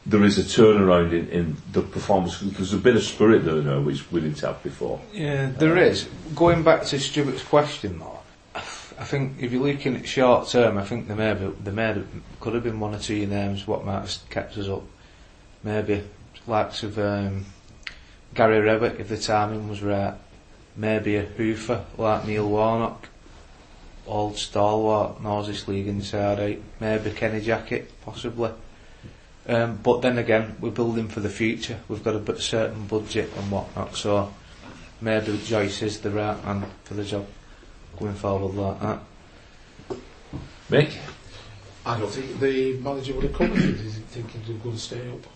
there 0.05 0.25
is 0.25 0.39
a 0.39 0.43
turnaround 0.43 1.13
in, 1.13 1.29
in 1.29 1.57
the 1.73 1.83
performance. 1.83 2.41
There's 2.41 2.73
a 2.73 2.79
bit 2.79 2.97
of 2.97 3.03
spirit 3.03 3.45
there 3.45 3.63
now, 3.63 3.81
which 3.81 4.11
we 4.11 4.21
didn't 4.21 4.41
have 4.41 4.63
before. 4.63 5.01
Yeah, 5.13 5.51
there 5.51 5.77
is. 5.77 6.09
Going 6.35 6.63
back 6.63 6.85
to 6.85 6.99
Stuart's 6.99 7.43
question, 7.43 7.99
though, 7.99 8.21
I 8.55 9.05
think 9.05 9.41
if 9.41 9.53
you're 9.53 9.63
looking 9.63 9.97
at 9.97 10.07
short 10.07 10.49
term, 10.49 10.79
I 10.79 10.85
think 10.85 11.09
there 11.09 11.17
may 11.17 11.35
be, 11.35 11.53
there 11.61 11.73
may 11.73 11.87
have, 11.87 12.07
could 12.41 12.55
have 12.55 12.63
been 12.63 12.81
one 12.81 12.95
or 12.95 12.99
two 12.99 13.27
names 13.27 13.67
what 13.67 13.85
might 13.85 14.01
have 14.01 14.19
kept 14.31 14.57
us 14.59 14.69
up. 14.69 14.83
Maybe 15.65 16.03
likes 16.47 16.83
of 16.83 16.99
um, 16.99 17.47
Gary 18.35 18.61
Rowett 18.61 19.01
if 19.01 19.09
the 19.09 19.19
timing 19.19 19.69
was 19.69 19.83
right. 19.83 20.15
Maybe 20.75 21.17
a 21.17 21.25
hoofer 21.25 21.85
like 21.99 22.27
Neil 22.27 22.49
Warnock, 22.49 23.09
old 24.07 24.37
stalwart, 24.37 25.23
knows 25.23 25.47
this 25.47 25.69
league 25.69 25.87
inside 25.87 26.41
out. 26.41 26.63
Maybe 26.81 27.11
Kenny 27.11 27.41
Jackett, 27.41 27.87
possibly. 28.05 28.51
Um, 29.47 29.79
but 29.83 30.03
then 30.03 30.19
again, 30.19 30.57
we're 30.61 30.71
building 30.71 31.09
for 31.09 31.21
the 31.21 31.29
future. 31.29 31.81
We've 31.89 32.05
got 32.05 32.15
a 32.15 32.21
bit 32.21 32.39
certain 32.39 32.87
budget 32.87 33.31
and 33.37 33.51
whatnot, 33.51 33.97
so 33.97 34.33
maybe 35.01 35.39
Joyce 35.45 35.83
is 35.83 36.01
the 36.01 36.11
right 36.11 36.45
man 36.45 36.65
for 36.85 36.95
the 36.95 37.05
job 37.05 37.27
going 37.99 38.15
forward 38.15 38.55
like 38.55 38.81
that. 38.81 39.01
Mick? 40.71 40.97
I 41.85 41.99
don't 41.99 42.11
think 42.11 42.39
the 42.39 42.79
manager 42.79 43.15
would 43.15 43.25
have 43.25 43.33
come 43.33 43.53
if 43.53 43.63
he 43.63 43.73
didn't 43.73 43.91
think 43.91 44.31
he 44.31 44.53
was 44.53 44.63
going 44.63 44.77
to 44.77 44.81
stay 44.81 45.11
up. 45.11 45.27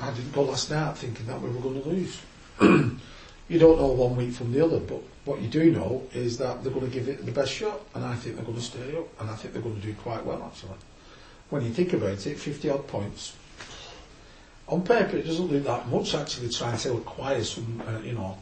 I 0.00 0.10
didn't 0.12 0.32
go 0.32 0.42
last 0.42 0.70
night 0.70 0.96
thinking 0.96 1.26
that 1.26 1.40
we 1.40 1.50
were 1.50 1.60
going 1.60 1.82
to 1.82 1.88
lose. 1.88 2.20
you 2.60 3.58
don't 3.58 3.78
know 3.78 3.88
one 3.88 4.16
week 4.16 4.32
from 4.32 4.52
the 4.52 4.64
other, 4.64 4.78
but 4.78 5.02
what 5.24 5.40
you 5.40 5.48
do 5.48 5.70
know 5.70 6.02
is 6.14 6.38
that 6.38 6.62
they're 6.62 6.72
going 6.72 6.90
to 6.90 6.92
give 6.92 7.08
it 7.08 7.24
the 7.24 7.32
best 7.32 7.52
shot, 7.52 7.80
and 7.94 8.04
I 8.04 8.14
think 8.14 8.36
they're 8.36 8.44
going 8.44 8.58
to 8.58 8.62
stay 8.64 8.96
up, 8.96 9.20
and 9.20 9.30
I 9.30 9.34
think 9.36 9.54
they're 9.54 9.62
going 9.62 9.80
to 9.80 9.86
do 9.86 9.94
quite 9.94 10.24
well 10.24 10.42
actually. 10.44 10.78
When 11.50 11.64
you 11.64 11.70
think 11.70 11.92
about 11.92 12.26
it, 12.26 12.38
50 12.38 12.70
odd 12.70 12.86
points. 12.88 13.36
On 14.68 14.82
paper, 14.82 15.16
it 15.16 15.26
doesn't 15.26 15.48
look 15.48 15.64
that 15.64 15.88
much 15.88 16.14
actually 16.14 16.48
trying 16.48 16.78
to 16.78 16.94
acquire 16.94 17.44
some, 17.44 17.82
uh, 17.86 18.00
you 18.00 18.12
know. 18.12 18.38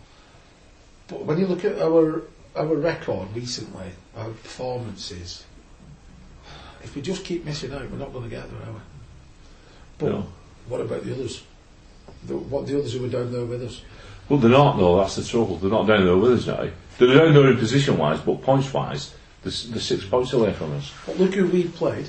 But 1.08 1.24
when 1.24 1.38
you 1.38 1.46
look 1.46 1.64
at 1.64 1.80
our 1.80 2.22
our 2.56 2.74
record 2.74 3.28
recently, 3.34 3.90
our 4.16 4.28
performances, 4.30 5.44
if 6.82 6.94
we 6.94 7.02
just 7.02 7.24
keep 7.24 7.44
missing 7.44 7.72
out, 7.72 7.88
we're 7.90 7.98
not 7.98 8.12
going 8.12 8.24
to 8.24 8.30
get 8.30 8.50
there, 8.50 8.68
are 8.68 8.72
we? 8.72 8.80
But 9.98 10.10
No. 10.10 10.26
what 10.68 10.80
about 10.80 11.04
the 11.04 11.12
others? 11.12 11.42
The, 12.26 12.36
what 12.36 12.66
the 12.66 12.78
others 12.78 12.92
who 12.92 13.02
were 13.02 13.08
down 13.08 13.32
there 13.32 13.44
with 13.44 13.62
us? 13.62 13.82
Well, 14.30 14.38
they're 14.38 14.48
not, 14.48 14.78
though, 14.78 14.96
that's 14.98 15.16
the 15.16 15.24
trouble. 15.24 15.56
They're 15.56 15.70
not 15.70 15.88
down 15.88 16.04
there 16.06 16.16
with 16.16 16.38
us 16.38 16.46
now. 16.46 16.70
They're 16.98 17.18
down 17.18 17.34
there 17.34 17.50
in 17.50 17.58
position 17.58 17.98
wise, 17.98 18.20
but 18.20 18.40
points 18.42 18.72
wise, 18.72 19.12
they're, 19.42 19.52
they're 19.72 19.80
six 19.80 20.04
points 20.04 20.32
away 20.32 20.52
from 20.52 20.72
us. 20.76 20.92
But 21.04 21.18
look 21.18 21.34
who 21.34 21.46
we've 21.48 21.74
played, 21.74 22.08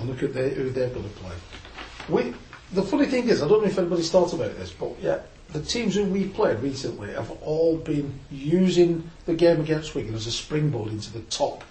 and 0.00 0.08
look 0.08 0.24
at 0.24 0.34
they, 0.34 0.50
who 0.50 0.70
they're 0.70 0.88
going 0.88 1.08
to 1.08 1.16
play. 1.16 1.32
We, 2.08 2.34
the 2.72 2.82
funny 2.82 3.06
thing 3.06 3.28
is, 3.28 3.42
I 3.42 3.48
don't 3.48 3.62
know 3.62 3.68
if 3.68 3.78
anybody's 3.78 4.10
thought 4.10 4.32
about 4.32 4.56
this, 4.58 4.72
but 4.72 4.90
yeah, 5.00 5.20
the 5.52 5.62
teams 5.62 5.94
who 5.94 6.04
we 6.04 6.26
played 6.26 6.58
recently 6.60 7.12
have 7.12 7.30
all 7.42 7.76
been 7.76 8.18
using 8.32 9.08
the 9.26 9.34
game 9.34 9.60
against 9.60 9.94
Wigan 9.94 10.16
as 10.16 10.26
a 10.26 10.32
springboard 10.32 10.90
into 10.90 11.12
the 11.12 11.20
top 11.20 11.62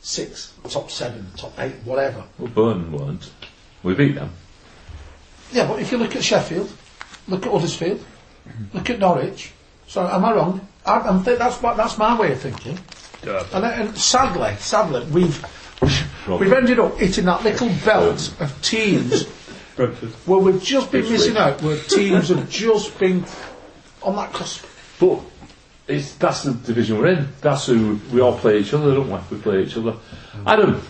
six, 0.00 0.54
top 0.68 0.90
seven, 0.90 1.24
top 1.36 1.52
eight, 1.60 1.74
whatever. 1.84 2.24
Well, 2.38 2.48
Burn 2.48 2.90
weren't. 2.90 3.30
We 3.84 3.94
beat 3.94 4.16
them. 4.16 4.32
Yeah, 5.52 5.68
but 5.68 5.78
if 5.78 5.92
you 5.92 5.98
look 5.98 6.16
at 6.16 6.24
Sheffield, 6.24 6.72
look 7.28 7.46
at 7.46 7.52
Huddersfield, 7.52 8.04
look 8.72 8.90
at 8.90 8.98
Norwich. 8.98 9.52
So 9.86 10.06
am 10.06 10.24
I 10.24 10.32
wrong? 10.34 10.66
I, 10.86 11.00
I'm 11.00 11.24
th- 11.24 11.38
that's 11.38 11.60
my, 11.62 11.74
that's 11.74 11.98
my 11.98 12.18
way 12.18 12.32
of 12.32 12.40
thinking. 12.40 12.78
Derby. 13.22 13.48
And, 13.54 13.64
and 13.64 13.96
sadly, 13.96 14.54
sadly, 14.58 15.04
we've 15.06 15.44
we've 16.28 16.52
ended 16.52 16.78
up 16.78 16.96
hitting 16.98 17.24
that 17.26 17.42
little 17.44 17.70
belt 17.84 18.34
of 18.40 18.62
teams 18.62 19.26
where 19.76 20.38
we've 20.38 20.62
just 20.62 20.92
been 20.92 21.08
missing 21.10 21.36
out. 21.36 21.60
Where 21.62 21.78
teams 21.78 22.28
have 22.28 22.48
just 22.50 22.98
been 22.98 23.24
on 24.02 24.16
that 24.16 24.32
cusp. 24.32 24.64
But 25.00 25.20
it's, 25.88 26.14
that's 26.14 26.44
the 26.44 26.52
division 26.54 26.98
we're 26.98 27.08
in. 27.08 27.28
That's 27.40 27.66
who 27.66 27.98
we 28.12 28.20
all 28.20 28.38
play 28.38 28.58
each 28.58 28.72
other, 28.72 28.94
don't 28.94 29.10
we? 29.10 29.36
We 29.36 29.42
play 29.42 29.62
each 29.64 29.76
other. 29.76 29.96
Adam, 30.46 30.80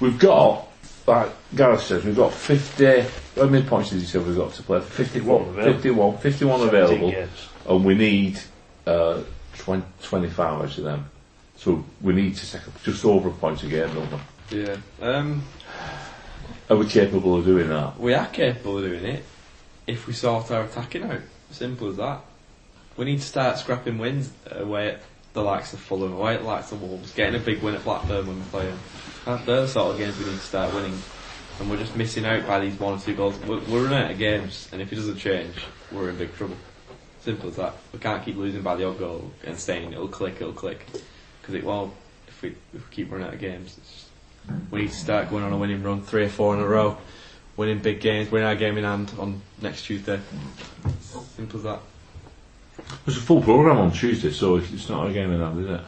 we've 0.00 0.18
got, 0.18 0.65
like 1.06 1.30
Gareth 1.54 1.82
says, 1.82 2.04
we've 2.04 2.16
got 2.16 2.32
50. 2.32 3.02
How 3.40 3.46
many 3.46 3.64
points 3.66 3.90
did 3.90 4.00
you 4.00 4.06
say 4.06 4.18
we've 4.18 4.36
got 4.36 4.52
to 4.54 4.62
play? 4.62 4.80
51. 4.80 5.42
available. 5.48 5.72
51, 5.72 6.18
51 6.18 6.60
available. 6.62 7.10
games. 7.10 7.48
And 7.68 7.84
we 7.84 7.94
need 7.94 8.40
uh, 8.86 9.22
20, 9.58 9.84
25 10.02 10.38
out 10.62 10.78
of 10.78 10.84
them. 10.84 11.10
So 11.56 11.84
we 12.02 12.12
need 12.12 12.36
to 12.36 12.50
take 12.52 12.66
up 12.66 12.82
just 12.82 13.04
over 13.04 13.28
a 13.28 13.32
point 13.32 13.62
a 13.62 13.68
game, 13.68 13.88
don't 13.94 14.10
we? 14.50 14.62
Yeah. 14.62 14.76
Um, 15.00 15.42
Are 16.68 16.76
we 16.76 16.86
capable 16.86 17.36
of 17.38 17.44
doing 17.44 17.68
that? 17.68 17.98
we 17.98 18.14
are 18.14 18.26
capable 18.26 18.78
of 18.78 18.84
doing 18.84 19.04
it 19.04 19.24
if 19.86 20.06
we 20.06 20.12
sort 20.12 20.50
our 20.50 20.64
attacking 20.64 21.04
out. 21.04 21.20
Simple 21.50 21.88
as 21.90 21.96
that. 21.96 22.20
We 22.96 23.04
need 23.04 23.20
to 23.20 23.26
start 23.26 23.58
scrapping 23.58 23.98
wins 23.98 24.30
away 24.50 24.90
at 24.90 25.00
the 25.36 25.42
likes 25.42 25.74
of 25.74 25.78
Fulham, 25.80 26.14
away 26.14 26.38
the 26.38 26.42
likes 26.44 26.72
of 26.72 26.80
Wolves, 26.82 27.12
getting 27.12 27.38
a 27.38 27.44
big 27.44 27.62
win 27.62 27.74
at 27.74 27.84
Blackburn 27.84 28.26
when 28.26 28.36
we 28.38 28.44
play 28.46 28.64
them. 28.66 28.78
That- 29.26 29.44
They're 29.46 29.68
sort 29.68 29.92
of 29.92 29.98
games 29.98 30.18
we 30.18 30.24
need 30.24 30.30
to 30.32 30.38
start 30.38 30.74
winning. 30.74 30.98
And 31.60 31.70
we're 31.70 31.76
just 31.76 31.94
missing 31.94 32.24
out 32.24 32.46
by 32.46 32.58
these 32.60 32.78
one 32.80 32.94
or 32.94 32.98
two 32.98 33.14
goals. 33.14 33.38
We're, 33.40 33.60
we're 33.60 33.84
running 33.84 33.98
out 33.98 34.10
of 34.12 34.18
games, 34.18 34.68
and 34.72 34.80
if 34.80 34.90
it 34.92 34.96
doesn't 34.96 35.18
change, 35.18 35.54
we're 35.92 36.08
in 36.08 36.16
big 36.16 36.34
trouble. 36.34 36.56
Simple 37.20 37.50
as 37.50 37.56
that. 37.56 37.74
We 37.92 37.98
can't 37.98 38.24
keep 38.24 38.36
losing 38.36 38.62
by 38.62 38.76
the 38.76 38.86
odd 38.86 38.98
goal 38.98 39.30
and 39.44 39.58
saying 39.58 39.92
it'll 39.92 40.08
click, 40.08 40.36
it'll 40.36 40.52
click. 40.54 40.86
Because 41.42 41.54
it 41.54 41.64
won't 41.64 41.92
if 42.28 42.40
we, 42.42 42.48
if 42.74 42.88
we 42.88 42.94
keep 42.94 43.10
running 43.12 43.26
out 43.26 43.34
of 43.34 43.40
games. 43.40 43.74
Just, 43.76 44.06
we 44.70 44.82
need 44.82 44.88
to 44.90 44.94
start 44.96 45.28
going 45.28 45.44
on 45.44 45.52
a 45.52 45.56
winning 45.58 45.82
run, 45.82 46.02
three 46.02 46.24
or 46.24 46.28
four 46.30 46.54
in 46.54 46.60
a 46.60 46.66
row, 46.66 46.96
winning 47.58 47.78
big 47.80 48.00
games, 48.00 48.30
winning 48.30 48.48
our 48.48 48.54
game 48.56 48.78
in 48.78 48.84
hand 48.84 49.12
on 49.18 49.42
next 49.60 49.82
Tuesday. 49.84 50.18
Simple 51.00 51.58
as 51.58 51.64
that. 51.64 51.80
There's 53.04 53.16
a 53.16 53.20
full 53.20 53.42
programme 53.42 53.78
on 53.78 53.92
Tuesday, 53.92 54.30
so 54.30 54.56
it's 54.56 54.88
not 54.88 55.08
a 55.08 55.12
game 55.12 55.32
in 55.32 55.40
hand, 55.40 55.60
is 55.64 55.70
it? 55.70 55.80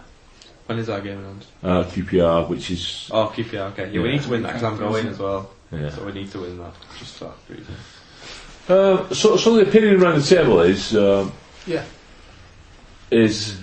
When 0.66 0.78
is 0.78 0.88
our 0.88 1.00
game 1.00 1.18
in 1.18 1.24
hand? 1.24 1.46
Uh, 1.62 1.84
QPR, 1.84 2.48
which 2.48 2.70
is. 2.70 3.08
Oh, 3.12 3.32
QPR, 3.34 3.72
okay. 3.72 3.90
Yeah, 3.90 4.00
we 4.02 4.10
need 4.12 4.22
to 4.22 4.30
win 4.30 4.42
that 4.42 4.48
because 4.54 4.62
I'm 4.64 4.78
going 4.78 5.06
as 5.06 5.18
well. 5.18 5.50
Yeah. 5.72 5.90
So 5.90 6.04
we 6.04 6.12
need 6.12 6.30
to 6.32 6.40
win 6.40 6.58
that, 6.58 6.74
just 6.98 7.16
for 7.18 7.24
that 7.26 7.56
reason. 7.56 7.74
Uh, 8.68 9.14
so, 9.14 9.36
so 9.36 9.54
the 9.56 9.62
opinion 9.68 10.02
around 10.02 10.16
the 10.20 10.22
table 10.26 10.60
is 10.60 10.94
um, 10.96 11.32
Yeah. 11.66 11.84
is 13.10 13.58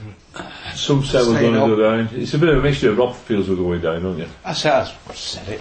some 0.73 1.03
say 1.03 1.19
we're 1.19 1.35
Staying 1.37 1.53
going 1.53 1.69
to 1.69 1.75
go 1.75 1.81
down. 1.97 2.09
It's 2.13 2.33
a 2.33 2.39
bit 2.39 2.49
of 2.49 2.57
a 2.57 2.61
mixture. 2.61 2.89
Of 2.91 2.97
Rob 2.97 3.15
feels 3.15 3.47
we're 3.49 3.55
going 3.55 3.81
down, 3.81 4.01
don't 4.03 4.17
you? 4.17 4.27
I 4.43 4.53
said, 4.53 4.91
I 5.07 5.13
said 5.13 5.47
it. 5.49 5.59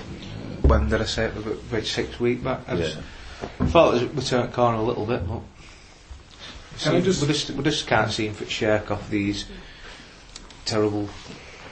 When 0.63 0.89
did 0.89 1.01
I 1.03 1.05
say 1.05 1.27
it? 1.27 1.37
About 1.37 1.53
about 1.55 1.85
six 1.85 2.19
weeks 2.19 2.43
back. 2.43 2.61
I 2.69 2.77
just 2.77 2.97
Yeah. 3.61 3.67
thought 3.67 3.95
it 3.97 4.15
was- 4.15 4.25
we 4.25 4.29
turned 4.31 4.53
corner 4.55 4.79
a 4.79 4.83
little 4.83 5.05
bit, 5.05 5.27
but 5.29 5.35
Can 5.35 5.43
I 5.43 5.54
see, 6.77 7.01
just- 7.01 7.21
we 7.23 7.29
just 7.29 7.51
we 7.51 7.63
just 7.65 7.87
can't 7.87 8.11
seem 8.11 8.35
to 8.37 8.49
shake 8.49 8.91
off 8.91 9.09
these 9.11 9.47
terrible 10.65 11.09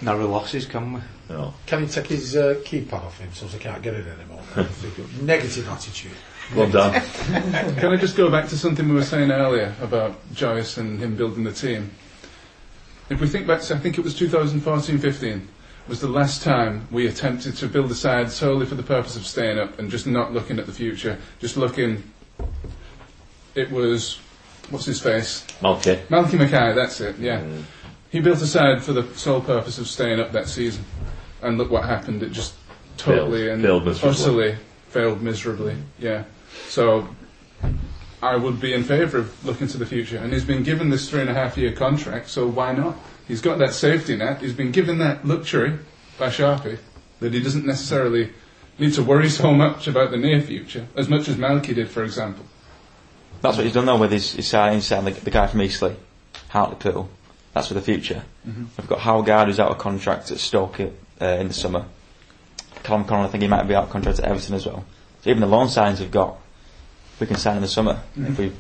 narrow 0.01 0.29
losses, 0.29 0.67
can 0.67 0.95
we? 0.95 1.01
No. 1.29 1.55
Can 1.67 1.83
he 1.83 1.89
take 1.89 2.09
his 2.09 2.37
uh, 2.37 2.57
keypad 2.65 2.93
off 2.95 3.19
him 3.19 3.31
so 3.33 3.47
he 3.47 3.59
can't 3.59 3.83
get 3.83 3.95
it 3.95 4.07
anymore? 4.07 4.43
Negative 5.23 5.69
attitude. 5.69 6.13
Well 6.55 6.69
done. 6.69 6.93
Can 7.77 7.93
I 7.93 7.97
just 7.97 8.17
go 8.17 8.31
back 8.31 8.49
to 8.49 8.59
something 8.59 8.87
we 8.87 8.95
were 8.95 9.05
saying 9.05 9.31
earlier 9.31 9.75
about 9.81 10.19
Joyce 10.35 10.77
and 10.77 10.99
him 10.99 11.17
building 11.17 11.45
the 11.45 11.53
team? 11.53 11.91
If 13.09 13.21
we 13.21 13.29
think 13.29 13.47
back 13.47 13.63
to, 13.63 13.75
I 13.75 13.79
think 13.79 13.97
it 13.97 14.05
was 14.05 14.15
2014-15, 14.19 15.47
was 15.89 16.01
the 16.01 16.09
last 16.09 16.43
time 16.43 16.87
we 16.91 17.07
attempted 17.07 17.57
to 17.57 17.69
build 17.69 17.91
a 17.91 17.95
side 17.95 18.31
solely 18.31 18.67
for 18.67 18.75
the 18.75 18.83
purpose 18.83 19.17
of 19.17 19.27
staying 19.27 19.59
up 19.59 19.79
and 19.79 19.91
just 19.91 20.07
not 20.07 20.35
looking 20.35 20.59
at 20.59 20.67
the 20.67 20.73
future, 20.73 21.19
just 21.39 21.57
looking. 21.57 22.03
It 23.55 23.71
was, 23.71 24.19
what's 24.71 24.85
his 24.87 25.01
face? 25.01 25.45
Malky. 25.61 25.97
Malky 26.07 26.39
Mackay, 26.39 26.75
that's 26.75 27.01
it, 27.01 27.19
yeah. 27.19 27.41
Mm. 27.41 27.63
He 28.11 28.21
built 28.21 28.43
a 28.43 28.47
side 28.47 28.83
for 28.83 28.93
the 28.93 29.05
sole 29.15 29.41
purpose 29.41 29.79
of 29.79 29.87
staying 29.89 30.21
up 30.21 30.33
that 30.33 30.49
season. 30.49 30.85
And 31.41 31.59
look 31.59 31.71
what 31.71 31.85
happened, 31.85 32.23
it 32.23 32.31
just 32.31 32.55
totally 32.97 33.47
Failed. 33.47 33.53
and 33.53 33.63
Failed 33.63 33.89
utterly 34.05 34.57
failed 34.89 35.23
miserably, 35.23 35.77
yeah. 35.99 36.25
So 36.69 37.09
I 38.23 38.37
would 38.37 38.61
be 38.61 38.75
in 38.75 38.85
favour 38.85 39.19
of 39.19 39.45
looking 39.45 39.67
to 39.69 39.79
the 39.79 39.87
future. 39.87 40.19
And 40.19 40.33
he's 40.33 40.45
been 40.45 40.63
given 40.63 40.91
this 40.91 41.09
three 41.09 41.21
and 41.23 41.31
a 41.31 41.35
half 41.35 41.57
year 41.57 41.73
contract, 41.73 42.29
so 42.29 42.47
why 42.47 42.73
not? 42.73 42.97
He's 43.27 43.41
got 43.41 43.59
that 43.59 43.73
safety 43.73 44.17
net, 44.17 44.43
he's 44.43 44.53
been 44.53 44.71
given 44.73 44.99
that 44.99 45.27
luxury 45.27 45.79
by 46.19 46.29
Sharpie 46.29 46.79
that 47.21 47.33
he 47.33 47.41
doesn't 47.41 47.65
necessarily 47.65 48.31
need 48.79 48.93
to 48.95 49.03
worry 49.03 49.29
so 49.29 49.53
much 49.65 49.89
about 49.89 50.11
the 50.11 50.17
near 50.17 50.41
future, 50.41 50.87
as 50.97 51.09
much 51.09 51.29
as 51.29 51.37
Malky 51.37 51.75
did, 51.75 51.89
for 51.89 52.05
example. 52.05 52.45
That's 53.43 53.57
what 53.57 53.65
he's 53.67 53.75
done 53.75 53.87
though 53.87 53.99
with 53.99 54.13
his, 54.13 54.33
his 54.33 54.47
signing, 54.47 54.81
signing 54.81 55.15
the, 55.15 55.21
the 55.21 55.31
guy 55.31 55.47
from 55.49 55.63
Eastleigh, 55.63 55.97
Hartlepool. 56.49 57.09
That's 57.53 57.69
for 57.69 57.75
the 57.75 57.83
future. 57.83 58.23
We've 58.47 58.89
got 58.89 59.01
Howard 59.01 59.27
Guard 59.27 59.49
who's 59.49 59.61
out 59.61 59.71
of 59.71 59.79
contract 59.79 60.31
at 60.31 60.39
Stoke 60.39 60.81
uh, 60.81 61.25
in 61.25 61.49
the 61.49 61.55
summer. 61.55 61.85
Callum 62.83 63.05
Connolly, 63.05 63.29
I 63.29 63.31
think 63.31 63.43
he 63.43 63.49
might 63.49 63.65
be 63.65 63.75
out 63.75 63.85
of 63.85 63.91
contract 63.91 64.19
at 64.21 64.25
Everton 64.25 64.55
as 64.55 64.67
well. 64.67 64.85
So 65.23 65.31
even 65.31 65.41
the 65.41 65.47
loan 65.47 65.67
signings 65.69 66.01
we've 66.01 66.11
got, 66.11 66.37
we 67.21 67.27
can 67.27 67.37
sign 67.37 67.57
in 67.57 67.63
the 67.63 67.69
summer. 67.69 68.01
If 68.17 68.39
we 68.39 68.53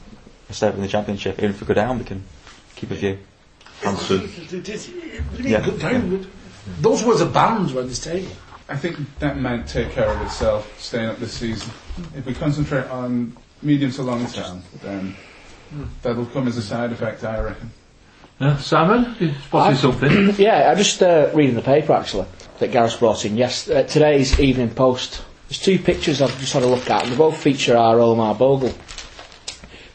stay 0.50 0.68
up 0.68 0.74
in 0.74 0.82
the 0.82 0.88
Championship, 0.88 1.38
even 1.38 1.50
if 1.50 1.60
we 1.60 1.66
go 1.66 1.74
down, 1.74 1.98
we 1.98 2.04
can 2.04 2.22
keep 2.76 2.90
a 2.90 2.94
few. 2.96 3.18
Hanson. 3.82 4.28
Yeah. 5.40 5.60
Those 6.80 7.02
words 7.04 7.20
are 7.20 7.28
banned 7.28 7.72
around 7.74 7.88
this 7.88 7.98
table. 7.98 8.30
I 8.68 8.76
think 8.76 8.96
that 9.18 9.38
might 9.38 9.66
take 9.66 9.90
care 9.90 10.08
of 10.08 10.20
itself, 10.22 10.80
staying 10.80 11.08
up 11.08 11.18
this 11.18 11.32
season. 11.32 11.70
If 12.14 12.26
we 12.26 12.34
concentrate 12.34 12.86
on 12.88 13.36
medium 13.62 13.90
to 13.92 14.02
long 14.02 14.26
term, 14.26 14.62
then 14.82 15.14
that'll 16.02 16.26
come 16.26 16.48
as 16.48 16.56
a 16.56 16.62
side 16.62 16.92
effect, 16.92 17.24
I 17.24 17.40
reckon. 17.40 17.70
Yeah, 18.40 18.56
Simon, 18.58 19.14
you 19.20 19.32
spotted 19.46 19.76
I- 19.76 19.80
something. 19.80 20.34
Yeah, 20.38 20.70
I'm 20.70 20.76
just 20.76 21.02
uh, 21.02 21.30
reading 21.34 21.54
the 21.54 21.62
paper 21.62 21.92
actually 21.92 22.26
that 22.58 22.72
Gareth 22.72 22.98
brought 22.98 23.24
in. 23.24 23.36
Yes, 23.36 23.68
uh, 23.68 23.82
today's 23.84 24.38
Evening 24.40 24.70
Post. 24.70 25.24
There's 25.48 25.60
two 25.60 25.78
pictures 25.78 26.22
I've 26.22 26.38
just 26.40 26.52
had 26.52 26.62
a 26.62 26.66
look 26.66 26.88
at, 26.90 27.02
and 27.04 27.12
they 27.12 27.16
both 27.16 27.36
feature 27.36 27.76
our 27.76 28.00
Omar 28.00 28.34
Bogle. 28.34 28.74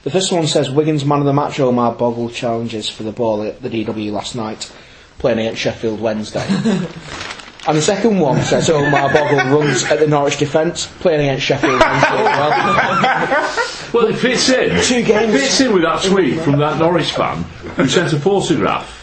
The 0.04 0.12
first 0.12 0.32
one 0.32 0.48
says 0.48 0.70
Wigan's 0.70 1.04
man 1.04 1.20
of 1.20 1.26
the 1.26 1.34
match 1.34 1.60
Omar 1.60 1.94
Bogle 1.94 2.30
challenges 2.30 2.88
for 2.90 3.04
the 3.04 3.12
ball 3.12 3.44
at 3.44 3.62
the 3.62 3.70
DW 3.70 4.12
last 4.12 4.36
night, 4.36 4.72
playing 5.18 5.40
against 5.40 5.62
Sheffield 5.62 6.00
Wednesday. 6.00 6.46
and 7.68 7.78
the 7.78 7.82
second 7.82 8.20
one 8.20 8.42
says 8.42 8.70
Omar 8.70 9.12
Bogle 9.14 9.60
runs 9.60 9.84
at 9.86 10.00
the 10.00 10.08
Norwich 10.08 10.38
defence, 10.38 10.88
playing 11.00 11.22
against 11.22 11.46
Sheffield 11.46 11.80
Wednesday 11.80 12.24
well. 12.24 13.54
Well, 13.94 14.08
it 14.08 14.18
fits 14.18 14.50
in. 14.50 14.70
Two 14.84 15.04
games. 15.04 15.10
It 15.10 15.28
games. 15.32 15.34
fits 15.42 15.62
in 15.62 15.74
with 15.74 15.84
that 15.84 16.04
tweet 16.04 16.40
from 16.42 16.60
that 16.60 16.78
Norwich 16.78 17.12
fan 17.12 17.44
who 17.76 17.88
sent 17.88 18.12
a 18.14 18.20
photograph 18.20 18.94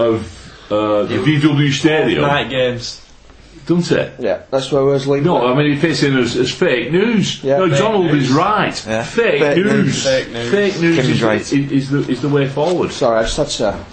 of 0.00 0.22
uh, 0.72 1.04
the 1.04 1.16
DW 1.16 1.72
Stadium, 1.72 2.22
Night 2.22 2.48
games. 2.48 3.04
doesn't 3.66 3.98
it? 3.98 4.12
Yeah, 4.20 4.42
that's 4.50 4.70
where 4.70 4.82
I 4.82 4.84
was 4.84 5.06
leaving. 5.06 5.26
No, 5.26 5.46
I 5.52 5.54
mean 5.56 5.72
it 5.72 5.80
fits 5.80 6.02
in 6.04 6.16
as, 6.16 6.36
as 6.36 6.50
fake 6.52 6.92
news. 6.92 7.42
Yeah. 7.42 7.58
no, 7.58 7.68
Fake 7.68 7.78
Donald 7.78 8.06
news. 8.06 8.24
is 8.24 8.30
right. 8.32 8.86
Yeah. 8.86 9.02
Fake, 9.02 9.40
Fake 9.40 9.56
news. 9.56 9.72
news. 9.72 10.04
Fake 10.04 10.28
news. 10.30 10.50
Fake 10.50 10.80
news 10.80 10.96
Kim's 10.96 11.08
is, 11.10 11.22
right. 11.22 11.40
is, 11.40 11.52
is 11.52 11.90
the, 11.90 11.98
is 12.10 12.22
the 12.22 12.28
way 12.28 12.48
forward. 12.48 12.92
Sorry, 12.92 13.18
I 13.18 13.22
just 13.22 13.36
had 13.36 13.48
to. 13.48 13.84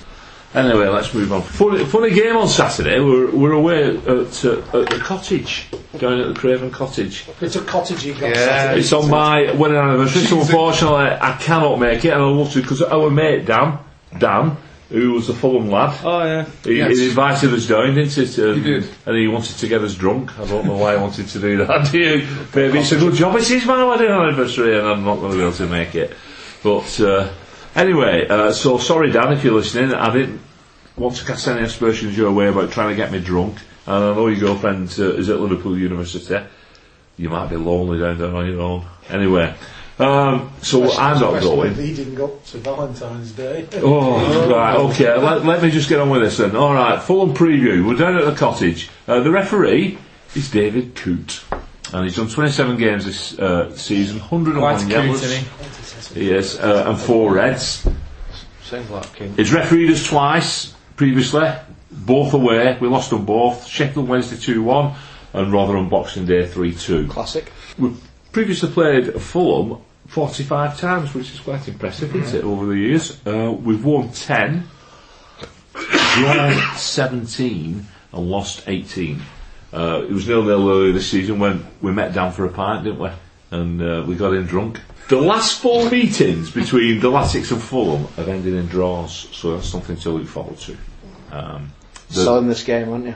Anyway, 0.57 0.87
let's 0.87 1.13
move 1.13 1.31
on. 1.31 1.43
Funny, 1.43 1.85
funny 1.85 2.09
game 2.09 2.35
on 2.35 2.47
Saturday. 2.47 2.99
We're, 2.99 3.29
we're 3.29 3.51
away 3.51 3.95
at, 3.97 4.07
uh, 4.45 4.57
at 4.79 4.89
the 4.89 4.99
cottage, 5.03 5.67
going 5.99 6.19
at 6.19 6.27
the 6.29 6.33
Craven 6.33 6.71
Cottage. 6.71 7.25
It's 7.41 7.55
a 7.55 7.61
cottagey 7.61 8.19
got 8.19 8.35
Yeah. 8.35 8.73
It's 8.73 8.91
on 8.91 9.07
my 9.09 9.51
wedding 9.51 9.77
anniversary, 9.77 10.23
so 10.23 10.39
unfortunately 10.41 11.15
I 11.21 11.37
cannot 11.39 11.79
make 11.79 12.03
it, 12.05 12.09
and 12.09 12.21
I 12.23 12.25
love 12.25 12.51
to 12.53 12.61
because 12.61 12.81
our 12.81 13.09
mate 13.11 13.45
Dan, 13.45 13.77
Dan, 14.17 14.57
who 14.89 15.11
was 15.13 15.27
the 15.27 15.33
Fulham 15.35 15.69
lad, 15.69 15.95
Oh 16.03 16.23
yeah. 16.23 16.45
he, 16.63 16.77
Yes. 16.77 16.97
he 16.97 17.09
invited 17.09 17.53
us 17.53 17.67
down, 17.67 17.93
didn't 17.93 18.11
he? 18.13 18.25
To, 18.25 18.53
He 18.55 18.61
did. 18.63 18.89
And 19.05 19.15
he 19.15 19.27
wanted 19.27 19.57
to 19.57 19.67
get 19.67 19.81
us 19.81 19.93
drunk. 19.93 20.39
I 20.39 20.45
don't 20.47 20.65
know 20.65 20.77
why 20.77 20.95
he 20.95 21.01
wanted 21.01 21.27
to 21.27 21.39
do 21.39 21.57
that. 21.67 21.87
Do 21.91 21.99
you? 21.99 22.27
Maybe 22.55 22.79
it's 22.79 22.91
a 22.93 22.97
good 22.97 23.13
job. 23.13 23.35
It 23.35 23.51
is 23.51 23.63
my 23.65 23.83
wedding 23.83 24.09
anniversary, 24.09 24.75
and 24.79 24.87
I'm 24.87 25.03
not 25.03 25.17
going 25.17 25.33
to 25.33 25.37
be 25.37 25.43
able 25.43 25.53
to 25.53 25.67
make 25.67 25.93
it. 25.93 26.15
But 26.63 26.99
uh, 26.99 27.29
anyway, 27.75 28.27
uh, 28.27 28.51
so 28.53 28.79
sorry, 28.79 29.11
Dan, 29.11 29.33
if 29.33 29.43
you're 29.43 29.53
listening. 29.53 29.93
I 29.93 30.11
didn't 30.11 30.41
want 30.97 31.15
to 31.15 31.25
cast 31.25 31.47
any 31.47 31.63
aspersions 31.63 32.17
your 32.17 32.31
way 32.31 32.47
about 32.47 32.71
trying 32.71 32.89
to 32.89 32.95
get 32.95 33.11
me 33.11 33.19
drunk. 33.19 33.59
And 33.85 33.95
I 34.03 34.13
know 34.15 34.27
your 34.27 34.39
girlfriend 34.39 34.93
uh, 34.99 35.13
is 35.13 35.29
at 35.29 35.39
Liverpool 35.39 35.77
University. 35.77 36.43
You 37.17 37.29
might 37.29 37.49
be 37.49 37.55
lonely 37.55 37.99
down 37.99 38.17
there 38.17 38.35
on 38.35 38.47
your 38.47 38.61
own. 38.61 38.85
Anyway, 39.09 39.55
um, 39.99 40.51
so 40.61 40.91
I'm 40.91 41.19
not 41.19 41.35
Especially 41.35 41.55
going. 41.55 41.77
Leading 41.77 42.21
up 42.21 42.45
to 42.45 42.57
Valentine's 42.57 43.31
Day. 43.31 43.67
Oh, 43.75 44.49
right, 44.49 44.75
okay. 44.75 45.15
Let, 45.17 45.45
let 45.45 45.63
me 45.63 45.71
just 45.71 45.89
get 45.89 45.99
on 45.99 46.09
with 46.09 46.21
this 46.21 46.37
then. 46.37 46.55
All 46.55 46.73
right, 46.73 47.01
Fulham 47.01 47.33
preview. 47.33 47.87
We're 47.87 47.95
down 47.95 48.17
at 48.17 48.25
the 48.25 48.35
cottage. 48.35 48.89
Uh, 49.07 49.21
the 49.21 49.31
referee 49.31 49.97
is 50.35 50.51
David 50.51 50.95
Coote. 50.95 51.43
And 51.93 52.03
he's 52.03 52.17
done 52.17 52.27
27 52.27 52.77
games 52.77 53.05
this 53.05 53.39
uh, 53.39 53.73
season, 53.73 54.19
101 54.19 54.59
Quite 54.59 54.91
yellows. 54.91 55.23
isn't 55.23 56.13
he? 56.13 56.19
He 56.19 56.31
is, 56.31 56.59
uh, 56.59 56.83
and 56.87 56.99
four 56.99 57.33
reds. 57.33 57.87
Sounds 58.63 58.89
like 58.89 59.15
King. 59.15 59.33
He's 59.37 59.53
refereed 59.53 59.89
us 59.89 60.05
twice 60.05 60.75
previously, 60.97 61.49
both 61.89 62.33
away. 62.33 62.77
We 62.81 62.89
lost 62.89 63.11
them 63.11 63.25
both. 63.25 63.65
Sheffield 63.65 64.09
Wednesday 64.09 64.35
2 64.35 64.61
1 64.61 64.95
and 65.33 65.53
Rotherham 65.53 65.87
Boxing 65.87 66.25
Day 66.25 66.45
3 66.45 66.75
2. 66.75 67.07
Classic. 67.07 67.49
We've 67.77 67.97
previously 68.33 68.69
played 68.69 69.21
Fulham 69.21 69.81
45 70.07 70.79
times, 70.79 71.13
which 71.13 71.31
is 71.31 71.39
quite 71.39 71.67
impressive, 71.67 72.13
isn't 72.15 72.39
it, 72.39 72.43
over 72.43 72.65
the 72.65 72.77
years? 72.77 73.25
Uh, 73.25 73.51
we've 73.51 73.83
won 73.83 74.11
10, 74.11 74.67
drawn 75.73 76.75
17, 76.75 77.85
and 78.13 78.31
lost 78.31 78.63
18. 78.67 79.21
Uh, 79.73 80.01
it 80.03 80.11
was 80.11 80.27
nil 80.27 80.43
nil 80.43 80.69
earlier 80.69 80.93
this 80.93 81.09
season 81.09 81.39
when 81.39 81.65
we 81.81 81.91
met 81.91 82.13
down 82.13 82.31
for 82.31 82.45
a 82.45 82.49
pint, 82.49 82.85
didn't 82.85 82.99
we? 82.99 83.09
And 83.51 83.81
uh, 83.81 84.03
we 84.07 84.15
got 84.15 84.33
in 84.33 84.45
drunk. 84.45 84.79
The 85.09 85.21
last 85.21 85.61
four 85.61 85.89
meetings 85.89 86.51
between 86.51 86.99
the 86.99 87.09
Latics 87.09 87.51
and 87.51 87.61
Fulham 87.61 88.05
have 88.15 88.27
ended 88.27 88.53
in 88.53 88.67
draws, 88.67 89.29
so 89.31 89.55
that's 89.55 89.67
something 89.67 89.95
to 89.97 90.09
look 90.09 90.27
forward 90.27 90.57
to. 90.59 90.77
Um, 91.31 91.71
the- 92.09 92.21
Still 92.21 92.37
in 92.39 92.47
this 92.47 92.63
game, 92.63 92.89
aren't 92.89 93.05
you? 93.05 93.15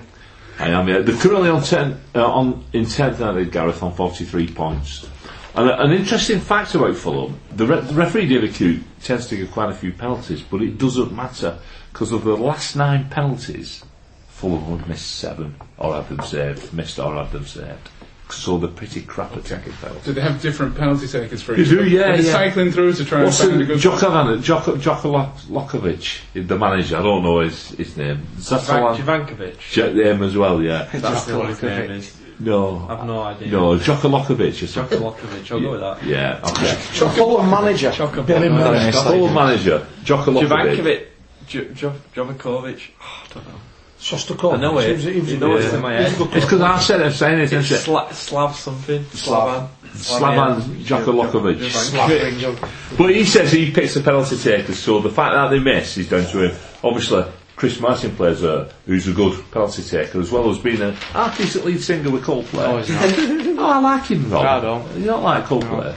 I 0.59 0.67
am, 0.69 0.87
yeah. 0.87 0.99
They're 0.99 1.15
currently 1.17 1.49
on, 1.49 1.63
ten, 1.63 1.99
uh, 2.13 2.25
on 2.25 2.63
in 2.73 2.85
10th, 2.85 3.19
aren't 3.25 3.51
Gareth, 3.51 3.81
on 3.81 3.93
43 3.93 4.47
points. 4.49 5.07
And 5.55 5.69
a, 5.69 5.81
an 5.81 5.91
interesting 5.91 6.39
fact 6.39 6.75
about 6.75 6.95
Fulham, 6.95 7.39
the, 7.55 7.65
re- 7.65 7.79
the 7.81 7.93
referee 7.93 8.27
David 8.27 8.53
Coote 8.55 8.81
tends 9.01 9.27
to 9.27 9.37
give 9.37 9.51
quite 9.51 9.69
a 9.69 9.73
few 9.73 9.91
penalties, 9.91 10.41
but 10.41 10.61
it 10.61 10.77
doesn't 10.77 11.13
matter, 11.13 11.57
because 11.91 12.11
of 12.11 12.23
the 12.23 12.37
last 12.37 12.75
nine 12.75 13.09
penalties, 13.09 13.83
Fulham 14.29 14.77
have 14.77 14.87
missed 14.87 15.15
seven, 15.17 15.55
or 15.77 15.95
had 15.95 16.09
them 16.09 16.25
saved, 16.25 16.73
missed 16.73 16.99
or 16.99 17.15
had 17.15 17.31
them 17.31 17.45
saved. 17.45 17.89
So 18.33 18.57
they're 18.57 18.69
pretty 18.69 19.01
crap 19.01 19.35
at 19.35 19.45
taking 19.45 19.73
penalties. 19.73 20.05
Do 20.05 20.13
they 20.13 20.21
have 20.21 20.41
different 20.41 20.75
penalty 20.77 21.07
takers 21.07 21.41
for 21.41 21.53
They 21.55 21.61
each 21.63 21.69
do, 21.69 21.79
other? 21.79 21.87
yeah, 21.87 22.15
they 22.17 22.23
yeah. 22.23 22.31
cycling 22.31 22.71
through 22.71 22.93
to 22.93 23.05
try 23.05 23.23
and 23.23 23.33
find 23.33 23.61
a 23.61 23.65
good 23.65 23.79
Djokovic, 23.79 24.39
Djoko, 24.43 24.75
Djoko 24.77 25.31
Lokovic, 25.49 26.47
the 26.47 26.57
manager, 26.57 26.97
I 26.97 27.01
don't 27.03 27.23
know 27.23 27.39
his, 27.39 27.69
his 27.69 27.97
name. 27.97 28.25
Zatalan, 28.37 28.95
Jivankovic. 28.97 29.57
J- 29.71 29.93
him 30.09 30.23
as 30.23 30.35
well, 30.35 30.61
yeah. 30.61 30.89
That's 30.93 31.27
what 31.27 31.49
his 31.49 31.61
name 31.61 31.91
is. 31.91 32.17
No, 32.39 32.87
I've 32.89 33.05
no 33.05 33.21
idea. 33.21 33.49
no, 33.51 33.77
Djokolokovic 33.77 34.63
or 34.63 34.67
something. 34.67 34.99
Djokovic. 34.99 35.51
I'll 35.51 35.59
go 35.61 35.71
with 35.71 35.81
that. 35.81 36.03
Yeah, 36.03 36.39
okay. 36.43 36.73
Fulham 37.15 37.49
manager. 37.49 37.91
Billy 38.25 38.49
Murray. 38.49 38.91
Fulham 38.91 39.33
manager, 39.33 39.85
Djokolokovic. 40.03 40.47
Jovankovic. 40.47 41.05
J- 41.47 41.73
J- 41.73 41.91
Jovakovic. 42.15 42.81
Oh, 43.01 43.23
I 43.29 43.33
don't 43.33 43.47
know. 43.47 43.59
Shostakovich. 44.01 44.55
I 44.55 44.57
know 44.57 44.79
it. 44.79 44.87
He 44.87 44.93
was- 44.93 45.03
he 45.03 45.19
was 45.19 45.29
a 45.29 45.33
You 45.33 45.39
know 45.39 45.55
it's 45.57 45.73
in 45.73 45.81
my 45.81 45.93
a 45.93 45.97
head. 46.03 46.07
It's 46.33 46.45
because 46.45 46.61
I 46.61 46.79
said 46.79 47.01
I'm 47.03 47.11
saying 47.11 47.39
it, 47.39 47.43
It's 47.43 47.53
isn't 47.53 47.77
it? 47.77 47.81
Sla- 47.87 48.11
Slav 48.13 48.55
something. 48.55 49.03
Slavan. 49.13 49.67
Slavan 49.95 50.61
Djokolokovic. 50.83 51.59
Jovankovic. 51.59 52.39
Slav- 52.39 52.97
But 52.97 53.13
he 53.13 53.25
says 53.25 53.51
he 53.51 53.69
picks 53.71 53.93
the 53.93 54.01
penalty 54.01 54.37
takers, 54.37 54.79
so 54.79 54.99
the 54.99 55.09
fact 55.11 55.35
that 55.35 55.49
they 55.51 55.59
miss 55.59 55.97
is 55.97 56.09
down 56.09 56.25
to 56.25 56.45
him. 56.49 56.55
Obviously, 56.83 57.23
Chris 57.55 57.79
Martin 57.79 58.15
plays 58.15 58.41
a, 58.41 58.69
who's 58.87 59.07
a 59.07 59.11
good 59.11 59.37
penalty 59.51 59.83
taker, 59.83 60.19
as 60.19 60.31
well 60.31 60.49
as 60.49 60.57
being 60.57 60.81
a 60.81 60.93
half 61.13 61.37
decent 61.37 61.63
lead 61.65 61.79
singer 61.83 62.09
with 62.09 62.23
Coldplay. 62.23 62.65
Oh, 62.65 62.77
he's 62.77 62.89
not. 62.89 63.57
Oh, 63.61 63.65
I 63.69 63.79
like 63.79 64.05
him, 64.07 64.27
Rob. 64.31 64.43
I 64.45 64.59
don't. 64.61 64.97
You 64.97 65.05
don't 65.05 65.21
like 65.21 65.45
Coldplay. 65.45 65.93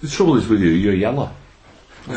The 0.00 0.08
trouble 0.08 0.36
is 0.36 0.48
with 0.48 0.60
you, 0.60 0.70
you're 0.70 0.94
yellow. 0.94 1.30
Uh, 2.08 2.12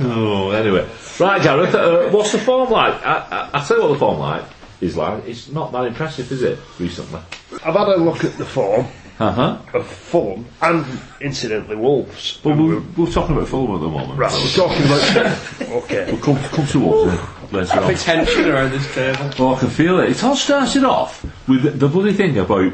oh, 0.00 0.50
anyway. 0.50 0.86
Right, 1.20 1.40
Gareth, 1.42 1.74
uh, 1.74 2.08
what's 2.10 2.32
the 2.32 2.38
form 2.38 2.70
like? 2.70 2.94
I, 3.06 3.48
I, 3.52 3.60
I 3.60 3.64
tell 3.64 3.76
you 3.78 3.82
what 3.84 3.92
the 3.92 3.98
form 3.98 4.18
like 4.18 4.44
is 4.80 4.96
like. 4.96 5.24
It's 5.26 5.48
not 5.48 5.70
that 5.72 5.84
impressive, 5.86 6.30
is 6.32 6.42
it, 6.42 6.58
recently? 6.78 7.20
I've 7.64 7.74
had 7.74 7.88
a 7.88 7.96
look 7.96 8.24
at 8.24 8.36
the 8.36 8.44
form 8.44 8.86
Uh 9.20 9.30
huh. 9.30 9.58
of 9.74 9.86
Fulham 9.86 10.44
and 10.60 10.84
incidentally 11.20 11.76
Wolves. 11.76 12.40
But 12.42 12.56
we're, 12.56 12.80
we're 12.96 13.10
talking 13.12 13.36
about 13.36 13.48
Fulham 13.48 13.76
at 13.76 13.80
the 13.80 13.88
moment. 13.88 14.18
Right, 14.18 14.32
we're 14.32 14.48
talking 14.50 14.84
about. 14.84 15.84
okay. 15.84 16.10
We'll 16.10 16.20
come, 16.20 16.36
come 16.48 16.66
to 16.66 16.90
us 16.94 17.18
then, 17.50 17.60
later 17.60 17.80
on. 17.80 17.94
Tension 17.94 18.50
around 18.50 18.70
this 18.72 18.92
table. 18.94 19.30
Oh, 19.38 19.54
I 19.54 19.60
can 19.60 19.70
feel 19.70 20.00
it. 20.00 20.10
It 20.10 20.24
all 20.24 20.34
started 20.36 20.82
off 20.84 21.24
with 21.48 21.62
the, 21.62 21.70
the 21.70 21.88
bloody 21.88 22.12
thing 22.12 22.36
about 22.38 22.72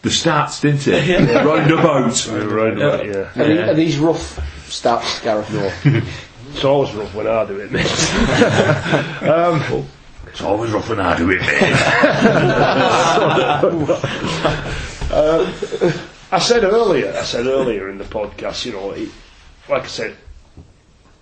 the 0.00 0.08
stats, 0.08 0.62
didn't 0.62 0.86
it? 0.88 1.44
Roundabout. 1.44 2.26
Right, 2.28 2.76
right, 2.78 3.06
yeah. 3.36 3.68
Are, 3.70 3.74
these 3.74 3.98
rough 3.98 4.38
stats, 4.68 5.22
Gareth? 5.22 5.50
It's 6.56 6.64
always 6.64 6.94
rough 6.94 7.14
when 7.14 7.26
I 7.26 7.44
do 7.44 7.60
it, 7.60 7.70
mate. 7.70 7.84
Um, 9.28 9.86
it's 10.26 10.40
always 10.40 10.70
rough 10.70 10.88
when 10.88 11.00
I 11.00 11.14
do 11.18 11.30
it, 11.30 11.40
mate. 11.42 11.72
Um, 15.12 15.52
I 16.32 16.38
said 16.38 16.64
earlier, 16.64 17.12
I 17.12 17.24
said 17.24 17.44
earlier 17.46 17.90
in 17.90 17.98
the 17.98 18.04
podcast, 18.04 18.64
you 18.64 18.72
know, 18.72 18.92
it, 18.92 19.10
like 19.68 19.82
I 19.82 19.86
said, 19.86 20.16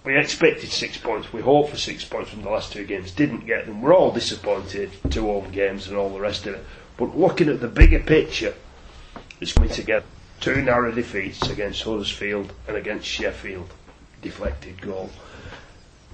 we 0.05 0.17
expected 0.17 0.71
six 0.71 0.99
points. 0.99 1.33
We 1.33 1.41
hoped 1.41 1.71
for 1.71 1.79
six 1.79 2.05
points 2.05 2.31
from 2.31 2.43
the 2.43 2.51
last 2.51 2.73
two 2.73 2.85
games. 2.85 3.11
Didn't 3.11 3.45
get 3.45 3.67
them. 3.67 3.83
We're 3.83 3.93
all 3.95 4.13
disappointed. 4.13 4.93
Two 5.11 5.23
home 5.23 5.51
games 5.51 5.89
and 5.89 5.97
all 5.97 6.11
the 6.11 6.21
rest 6.21 6.47
of 6.47 6.55
it. 6.55 6.65
But 6.97 7.19
looking 7.19 7.49
at 7.49 7.61
the 7.61 7.67
bigger 7.67 7.99
picture, 7.99 8.55
it's 9.41 9.53
coming 9.53 9.71
together. 9.71 10.07
Two 10.41 10.63
narrow 10.63 10.93
defeats 10.93 11.49
against 11.51 11.83
Huddersfield 11.83 12.53
and 12.69 12.77
against 12.77 13.07
Sheffield. 13.09 13.69
Deflected 14.23 14.81
goal. 14.81 15.11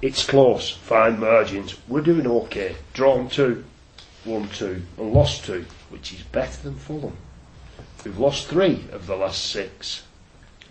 It's 0.01 0.25
close. 0.25 0.71
Fine 0.71 1.19
margins. 1.19 1.75
We're 1.87 2.01
doing 2.01 2.25
okay. 2.25 2.75
Drawn 2.93 3.29
two, 3.29 3.63
won 4.25 4.49
two, 4.49 4.81
and 4.97 5.13
lost 5.13 5.45
two, 5.45 5.65
which 5.89 6.13
is 6.13 6.21
better 6.23 6.61
than 6.63 6.75
Fulham. 6.75 7.15
We've 8.03 8.17
lost 8.17 8.47
three 8.47 8.83
of 8.91 9.05
the 9.05 9.15
last 9.15 9.49
six, 9.51 10.03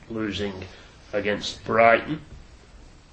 losing 0.09 0.65
against 1.13 1.63
Brighton, 1.65 2.21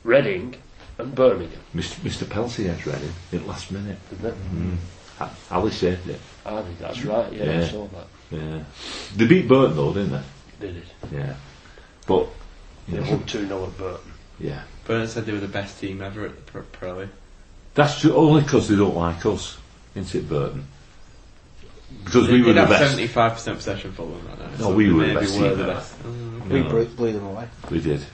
Reading, 0.04 0.56
and 0.98 1.14
Birmingham. 1.14 1.60
Mr. 1.76 1.96
Mr. 2.00 2.28
Pelty 2.28 2.66
had 2.68 2.86
read 2.88 3.02
it 3.32 3.38
at 3.42 3.48
last 3.48 3.72
minute. 3.72 4.00
Isn't 4.14 4.26
it? 4.26 4.36
Mm. 4.56 4.78
A- 5.20 5.30
Ali 5.52 5.72
saved 5.72 6.10
it. 6.10 6.20
Ah, 6.46 6.58
I 6.58 6.62
think 6.64 6.80
that's 6.80 7.04
right. 7.06 7.32
Yeah, 7.32 7.44
Yeah. 7.44 7.60
I 7.62 7.68
saw 7.68 7.88
that. 7.88 8.08
Yeah. 8.32 8.64
They 9.16 9.28
beat 9.28 9.48
Burton 9.48 9.76
though, 9.76 9.94
didn't 9.94 10.14
they? 10.14 10.68
Did 10.68 10.78
it? 10.78 10.84
Yeah. 11.12 11.36
But, 12.08 12.28
They 12.88 13.00
won 13.02 13.24
two 13.26 13.48
0 13.48 13.66
at 13.66 13.78
Burton. 13.78 14.12
Yeah. 14.40 14.62
Bernard 14.86 15.10
said 15.10 15.26
they 15.26 15.32
were 15.34 15.40
the 15.40 15.48
best 15.48 15.80
team 15.80 16.02
ever 16.02 16.26
at 16.26 16.36
the 16.36 16.52
Pro- 16.52 16.62
Pro 16.64 16.94
League. 17.00 17.10
That's 17.74 18.02
ju- 18.02 18.16
only 18.16 18.42
because 18.42 18.68
they 18.68 18.76
don't 18.76 18.96
like 18.96 19.26
us, 19.26 19.58
isn't 19.96 20.20
it, 20.24 20.30
Burton? 20.30 20.66
Because 22.04 22.28
we 22.28 22.38
They'd 22.40 22.48
were 22.48 22.54
the 22.54 22.60
have 22.62 22.70
best. 22.70 22.84
seventy-five 22.92 23.34
percent 23.34 23.58
possession 23.58 23.92
for 23.94 24.08
them 24.08 24.26
right 24.28 24.40
now. 24.40 24.50
No, 24.52 24.58
so 24.58 24.74
we 24.76 24.92
were 24.92 25.02
the 25.08 25.14
maybe 25.14 25.20
best 25.26 25.40
were 25.40 25.56
the 25.56 25.64
best. 25.66 26.04
Mm. 26.04 26.50
We 26.50 26.62
No. 26.64 26.70
blew, 26.70 26.86
blew 26.86 27.12
them 27.14 27.26
away. 27.26 27.48
We 27.70 27.80
did. 27.82 28.06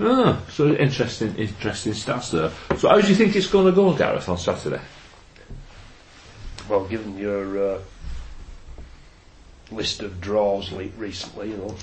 Ah, 0.00 0.40
so 0.50 0.68
interesting, 0.74 1.34
interesting 1.36 1.92
stats 1.92 2.30
there. 2.30 2.50
So 2.78 2.88
how 2.88 3.00
do 3.00 3.08
you 3.08 3.14
think 3.14 3.36
it's 3.36 3.46
going 3.46 3.66
to 3.66 3.72
go, 3.72 3.92
Gareth, 3.92 4.28
on 4.30 4.38
Saturday? 4.38 4.80
Well, 6.68 6.84
given 6.86 7.18
your 7.18 7.74
uh, 7.74 7.78
list 9.70 10.00
of 10.02 10.20
draws 10.20 10.72
le- 10.72 10.84
recently, 10.96 11.50
you 11.50 11.56
know, 11.58 11.74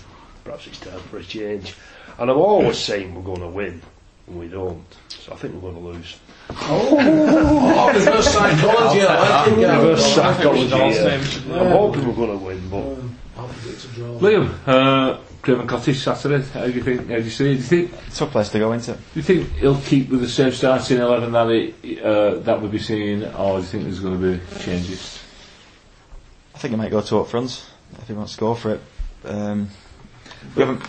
perhaps 0.47 0.65
it's 0.67 0.79
time 0.79 0.99
for 1.11 1.17
a 1.17 1.23
change. 1.23 1.75
And 2.17 2.31
I'm 2.31 2.37
always 2.37 2.77
saying 2.79 3.13
we're 3.13 3.21
going 3.21 3.41
to 3.41 3.47
win, 3.49 3.81
and 4.27 4.39
we 4.39 4.47
don't. 4.47 4.83
So 5.09 5.33
I 5.33 5.35
think 5.35 5.53
we're 5.55 5.71
going 5.71 5.75
to 5.75 5.81
lose. 5.81 6.17
Oh, 6.49 7.91
reverse 7.93 8.33
psychology. 8.33 9.01
I 9.05 9.45
like 9.45 9.57
it. 9.57 9.67
Reverse 9.67 10.15
psychology. 10.15 10.69
yeah. 10.69 10.91
say 10.93 11.17
we 11.17 11.23
should 11.25 11.49
win. 11.49 11.59
I'm 11.59 11.71
hoping 11.71 12.07
we're 12.07 12.13
going 12.15 12.39
to 12.39 12.45
win, 12.45 12.69
but 12.69 12.77
Um, 12.77 13.15
I'll 13.37 13.47
predict 13.49 13.83
a 13.83 13.87
draw. 13.89 14.19
Liam, 14.19 14.53
uh, 14.65 15.17
Craven 15.41 15.67
Cottage 15.67 15.99
Saturday. 15.99 16.43
How 16.53 16.65
do 16.65 16.71
you 16.71 16.81
think? 16.81 17.01
How 17.09 17.17
do 17.17 17.23
you 17.23 17.29
see? 17.29 17.43
Do 17.43 17.49
you 17.51 17.57
think? 17.61 17.91
Tough 18.15 18.31
place 18.31 18.49
to 18.49 18.59
go 18.59 18.71
into. 18.71 18.93
Do 18.93 18.99
you 19.15 19.21
think 19.21 19.51
he'll 19.57 19.81
keep 19.81 20.09
with 20.09 20.21
the 20.21 20.29
same 20.29 20.51
starting 20.53 20.99
eleven 20.99 21.33
that 21.33 21.49
he, 21.83 21.99
uh, 22.01 22.35
that 22.39 22.61
we'll 22.61 22.71
be 22.71 22.79
seeing, 22.79 23.23
or 23.25 23.57
do 23.57 23.61
you 23.61 23.67
think 23.67 23.83
there's 23.83 23.99
going 23.99 24.19
to 24.19 24.37
be 24.37 24.59
changes? 24.63 25.21
I 26.55 26.59
think 26.59 26.71
he 26.71 26.77
might 26.77 26.89
go 26.89 27.01
two 27.01 27.19
up 27.19 27.27
front 27.27 27.65
if 27.99 28.07
he 28.07 28.13
wants 28.13 28.33
to 28.33 28.39
go 28.39 28.55
for 28.55 28.71
it. 28.75 28.81
Um, 29.25 29.69
we 30.55 30.61
haven't. 30.63 30.81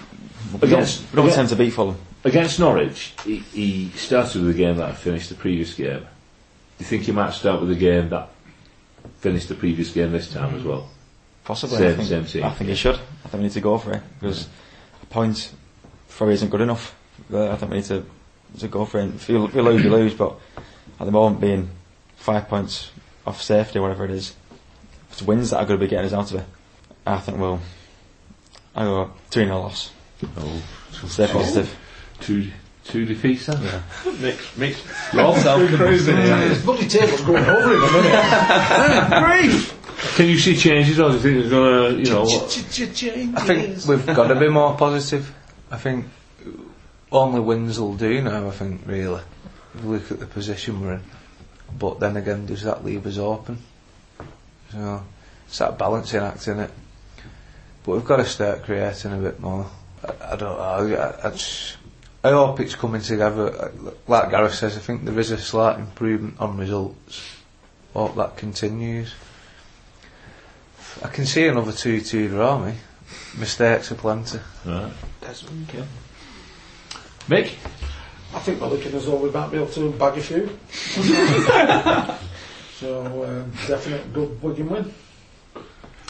We 0.53 0.59
don't, 0.61 0.63
Against- 0.73 1.01
we 1.13 1.17
don't 1.17 1.25
against- 1.27 1.37
tend 1.37 1.49
to 1.51 1.57
beat 1.57 1.71
Fulham. 1.71 1.97
Against 2.25 2.59
Norwich, 2.59 3.15
he, 3.25 3.37
he 3.39 3.91
started 3.91 4.43
with 4.43 4.57
the 4.57 4.63
game 4.63 4.77
that 4.77 4.97
finished 4.97 5.29
the 5.29 5.35
previous 5.35 5.75
game. 5.75 6.01
Do 6.01 6.05
you 6.81 6.87
think 6.87 7.03
he 7.05 7.13
might 7.13 7.33
start 7.33 7.61
with 7.61 7.69
the 7.71 7.77
game 7.77 8.09
that 8.11 8.29
finished 9.21 9.49
the 9.49 9.55
previous 9.55 9.91
game 9.93 10.11
this 10.13 10.33
time 10.33 10.55
as 10.55 10.63
well? 10.63 10.89
Possibly. 11.45 11.79
Same- 11.79 11.87
I 11.93 11.95
think, 11.95 12.09
same 12.09 12.25
team. 12.27 12.45
I 12.45 12.51
think 12.51 12.71
he 12.71 12.77
should. 12.77 12.97
I 12.97 13.29
think 13.29 13.35
we 13.35 13.43
need 13.45 13.53
to 13.53 13.61
go 13.61 13.79
for 13.79 13.93
it 13.93 14.03
because 14.21 14.49
a 15.03 15.07
point 15.07 15.53
for 16.09 16.31
isn't 16.31 16.51
good 16.51 16.61
enough. 16.61 16.95
But 17.31 17.51
I 17.53 17.57
think 17.57 17.71
we 17.71 17.77
need 17.79 17.87
to 17.87 18.05
to 18.59 18.69
go 18.69 18.85
for 18.85 19.01
it. 19.01 19.15
If 19.15 19.29
you, 19.29 19.45
if 19.47 19.55
you 19.55 19.63
lose, 19.63 19.85
you 19.85 19.91
lose. 19.91 20.15
But 20.15 20.39
at 21.01 21.05
the 21.07 21.13
moment, 21.13 21.41
being 21.41 21.71
five 22.17 22.49
points 22.49 22.91
off 23.27 23.43
safety, 23.43 23.79
whatever 23.79 24.05
it 24.05 24.11
is, 24.11 24.35
it's 25.13 25.23
wins 25.23 25.51
that 25.51 25.59
are 25.59 25.67
going 25.67 25.79
to 25.79 25.85
be 25.87 25.91
getting 25.91 26.07
us 26.07 26.13
out 26.13 26.33
of 26.33 26.41
it. 26.41 26.47
I 27.07 27.19
think 27.19 27.39
we'll. 27.39 27.61
I 28.79 28.85
go 28.85 29.11
two 29.31 29.45
0 29.45 29.59
loss. 29.59 29.91
Oh, 30.37 30.63
Stay 31.09 31.27
positive. 31.27 31.77
two 32.21 32.51
two 32.85 33.05
defeats 33.05 33.47
then. 33.47 33.61
Yeah. 33.63 33.83
Mix, 34.21 34.57
mix. 34.57 34.85
Yourself 35.13 35.69
cruising 35.75 36.15
This 36.17 36.65
bloody 36.65 36.87
table's 36.89 37.21
going 37.23 37.45
over 37.45 37.75
in 37.75 37.83
a 37.83 37.93
minute. 39.21 39.75
Can 40.15 40.27
you 40.29 40.39
see 40.39 40.57
changes, 40.57 41.01
or 41.01 41.09
do 41.11 41.17
you 41.17 41.21
think 41.21 41.35
there's 41.39 41.51
going 41.51 41.97
to, 41.97 42.01
you 42.03 42.11
know? 42.15 42.23
what- 42.23 42.57
I 43.37 43.41
think 43.45 43.85
we've 43.85 44.07
got 44.07 44.29
to 44.29 44.37
be 44.39 44.49
more 44.49 44.77
positive. 44.77 45.35
I 45.73 45.77
think 45.77 46.07
only 47.11 47.41
wins 47.41 47.81
will 47.81 47.95
do 47.97 48.23
now, 48.23 48.47
I 48.47 48.53
think, 48.53 48.83
really. 48.87 49.23
If 49.75 49.83
you 49.83 49.91
look 49.91 50.11
at 50.13 50.21
the 50.21 50.27
position 50.27 50.81
we're 50.81 50.95
in. 50.95 51.03
But 51.77 51.99
then 51.99 52.17
again, 52.17 52.47
does 52.47 52.63
that 52.63 52.85
leave 52.85 53.07
us 53.07 53.19
open? 53.19 53.59
So, 54.71 55.03
it's 55.49 55.59
that 55.59 55.79
balancing 55.79 56.21
act 56.21 56.47
in 56.47 56.61
it. 56.61 56.71
But 57.89 57.95
we've 57.95 58.05
got 58.05 58.19
to 58.19 58.27
start 58.27 58.65
creating 58.65 59.15
a 59.15 59.17
bit 59.17 59.41
more. 59.41 59.67
I, 60.05 60.33
I 60.33 60.37
don't 60.37 60.59
know. 60.59 60.61
I, 60.61 61.27
I, 61.27 61.31
just- 61.31 61.79
I 62.23 62.33
hope 62.33 62.61
it's 62.61 62.75
coming 62.75 63.01
together. 63.01 63.73
Like 64.07 64.31
Gareth 64.31 64.57
says, 64.57 64.77
I 64.77 64.81
think 64.81 65.07
there 65.07 65.19
is 65.19 65.31
a 65.31 65.39
slight 65.39 65.79
improvement 65.79 66.39
on 66.39 66.59
results. 66.59 67.37
Hope 67.95 68.15
that 68.17 68.37
continues. 68.37 69.15
I 71.03 71.09
can 71.09 71.25
see 71.25 71.47
another 71.47 71.73
2 71.73 72.03
2 72.03 72.29
draw, 72.29 72.59
me. 72.59 72.75
Mistakes 73.39 73.91
are 73.91 73.95
plenty. 73.95 74.39
Right. 74.67 74.93
Okay. 75.23 75.85
Mick? 77.27 77.55
I 78.35 78.39
think 78.41 78.61
we're 78.61 78.69
looking 78.69 78.93
as 78.93 79.07
though 79.07 79.17
we 79.17 79.31
might 79.31 79.51
be 79.51 79.57
able 79.57 79.69
to 79.69 79.91
bag 79.93 80.19
a 80.19 80.21
few. 80.21 80.59
so, 82.75 83.25
um, 83.25 83.51
definite 83.67 84.13
good 84.13 84.43
Wigan 84.43 84.69
win. 84.69 84.95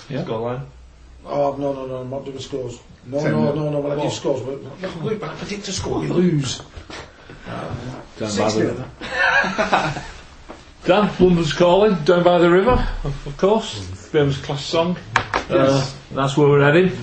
Yeah. 0.08 0.24
Scoreline. 0.24 0.66
Oh, 1.24 1.56
no, 1.56 1.72
no, 1.72 1.86
no, 1.86 1.96
I'm 1.96 2.10
not 2.10 2.24
doing 2.24 2.38
scores. 2.38 2.80
No, 3.06 3.20
Ten 3.20 3.32
no, 3.32 3.54
no, 3.54 3.70
no, 3.70 3.80
when 3.80 3.98
I 3.98 4.02
do 4.02 4.10
scores, 4.10 4.42
but 4.42 4.62
look, 4.62 5.02
look, 5.02 5.20
when 5.20 5.30
I 5.30 5.34
predict 5.36 5.68
a 5.68 5.72
score, 5.72 6.04
you 6.04 6.12
lose. 6.12 6.62
Down 8.18 8.36
by 8.36 8.50
the, 8.50 8.84
Dan, 10.84 11.10
London's 11.20 11.52
Calling, 11.52 11.94
down 12.04 12.22
by 12.22 12.38
the 12.38 12.50
river, 12.50 12.88
of, 13.04 13.26
of 13.26 13.36
course. 13.36 13.78
Famous 14.10 14.38
Clash 14.40 14.64
song. 14.64 14.96
Uh, 15.50 15.90
that's 16.12 16.36
where 16.36 16.48
we're 16.48 16.64
heading. 16.64 16.96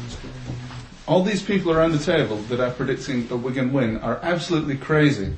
All 1.07 1.23
these 1.23 1.43
people 1.43 1.71
around 1.71 1.91
the 1.91 1.99
table 1.99 2.37
that 2.49 2.59
are 2.59 2.71
predicting 2.71 3.27
a 3.29 3.35
Wigan 3.35 3.71
win 3.71 3.97
are 3.97 4.19
absolutely 4.23 4.77
crazy. 4.77 5.35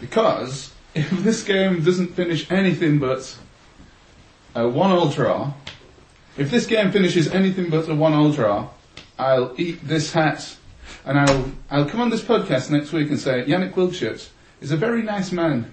Because 0.00 0.72
if 0.94 1.10
this 1.10 1.42
game 1.42 1.82
doesn't 1.84 2.14
finish 2.14 2.50
anything 2.50 2.98
but 2.98 3.36
a 4.54 4.68
one 4.68 4.90
all 4.90 5.08
draw, 5.08 5.52
if 6.36 6.50
this 6.50 6.66
game 6.66 6.90
finishes 6.92 7.28
anything 7.28 7.70
but 7.70 7.88
a 7.88 7.94
one 7.94 8.12
all 8.12 8.32
draw, 8.32 8.68
I'll 9.18 9.54
eat 9.58 9.86
this 9.86 10.12
hat 10.12 10.56
and 11.04 11.18
I'll, 11.18 11.50
I'll 11.70 11.86
come 11.86 12.00
on 12.00 12.10
this 12.10 12.22
podcast 12.22 12.70
next 12.70 12.92
week 12.92 13.10
and 13.10 13.18
say, 13.18 13.44
Yanic 13.44 13.72
Wildschut 13.72 14.28
is 14.60 14.72
a 14.72 14.76
very 14.76 15.02
nice 15.02 15.32
man. 15.32 15.72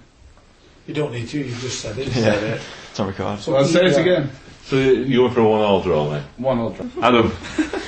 You 0.86 0.94
don't 0.94 1.12
need 1.12 1.28
to, 1.28 1.38
you 1.38 1.54
just 1.56 1.80
said 1.80 1.98
it. 1.98 2.08
Yeah. 2.16 2.58
It's 2.90 2.98
on 3.00 3.08
record. 3.08 3.40
So 3.40 3.54
I'll 3.56 3.64
say 3.64 3.86
it 3.86 3.98
again. 3.98 4.30
So 4.64 4.76
you 4.76 5.22
went 5.22 5.34
for 5.34 5.40
a 5.40 5.48
one 5.48 5.60
all 5.60 5.82
draw, 5.82 6.10
mate. 6.10 6.24
One 6.36 6.58
all 6.58 6.70
draw. 6.70 6.86
Adam, 7.02 7.32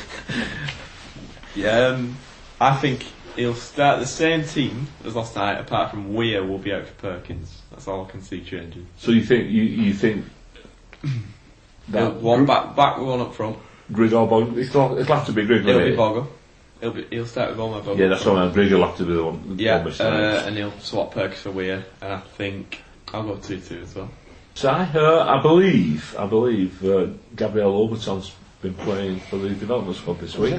Yeah, 1.54 1.88
um, 1.88 2.16
I 2.60 2.76
think 2.76 3.04
he'll 3.36 3.54
start 3.54 4.00
the 4.00 4.06
same 4.06 4.44
team 4.44 4.86
as 5.04 5.16
last 5.16 5.34
night, 5.34 5.58
apart 5.58 5.90
from 5.90 6.14
Weir 6.14 6.44
will 6.44 6.58
be 6.58 6.72
out 6.72 6.86
for 6.86 6.94
Perkins. 6.94 7.62
That's 7.70 7.88
all 7.88 8.04
I 8.06 8.10
can 8.10 8.22
see 8.22 8.42
changing. 8.42 8.86
so 8.98 9.10
you 9.10 9.24
think 9.24 9.50
you, 9.50 9.62
you 9.62 9.92
think 9.94 10.24
He'll- 11.92 12.10
one 12.12 12.46
back, 12.46 12.74
back 12.76 12.98
with 12.98 13.08
one 13.08 13.20
up 13.20 13.34
front. 13.34 13.56
Grigg 13.92 14.12
or 14.12 14.26
Bog? 14.28 14.56
It'll, 14.56 14.98
it'll 14.98 15.16
have 15.16 15.26
to 15.26 15.32
be 15.32 15.44
Grigg. 15.44 15.64
He'll 15.64 15.74
won't 15.74 15.86
be 15.86 15.92
it? 15.92 15.98
Bogo. 15.98 16.26
He'll 16.80 16.92
be, 16.92 17.06
he'll 17.10 17.26
start 17.26 17.50
with 17.50 17.60
Omar 17.60 17.80
Bogo. 17.82 17.98
Yeah, 17.98 18.08
that's 18.08 18.24
what 18.24 18.36
I 18.36 18.44
mean. 18.44 18.54
Grigg 18.54 18.72
will 18.72 18.86
have 18.86 18.96
to 18.98 19.04
be 19.04 19.12
the 19.14 19.24
one. 19.24 19.56
Yeah, 19.58 19.76
one 19.76 19.84
beside 19.84 20.12
us. 20.12 20.44
uh, 20.44 20.46
and 20.46 20.56
he'll 20.56 20.78
swap 20.78 21.12
Perkins 21.12 21.40
for 21.42 21.50
Weir, 21.50 21.84
and 22.00 22.12
I 22.12 22.20
think 22.20 22.82
I'll 23.12 23.24
go 23.24 23.36
two 23.36 23.60
two 23.60 23.80
as 23.82 23.94
well. 23.94 24.10
Si, 24.54 24.66
uh, 24.68 25.24
I 25.28 25.40
believe, 25.42 26.14
I 26.18 26.26
believe 26.26 26.84
uh, 26.84 27.06
Gabriel 27.36 27.72
Obertan's 27.76 28.32
been 28.62 28.74
playing 28.74 29.20
for 29.20 29.36
the 29.36 29.48
development 29.50 29.96
squad 29.96 30.20
this 30.20 30.36
week. 30.36 30.54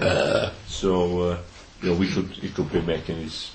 so, 0.67 1.21
uh, 1.21 1.37
you 1.81 1.89
know, 1.89 1.95
we 1.95 2.07
could, 2.07 2.27
he 2.27 2.49
could 2.49 2.71
be 2.71 2.81
making 2.81 3.17
his 3.17 3.51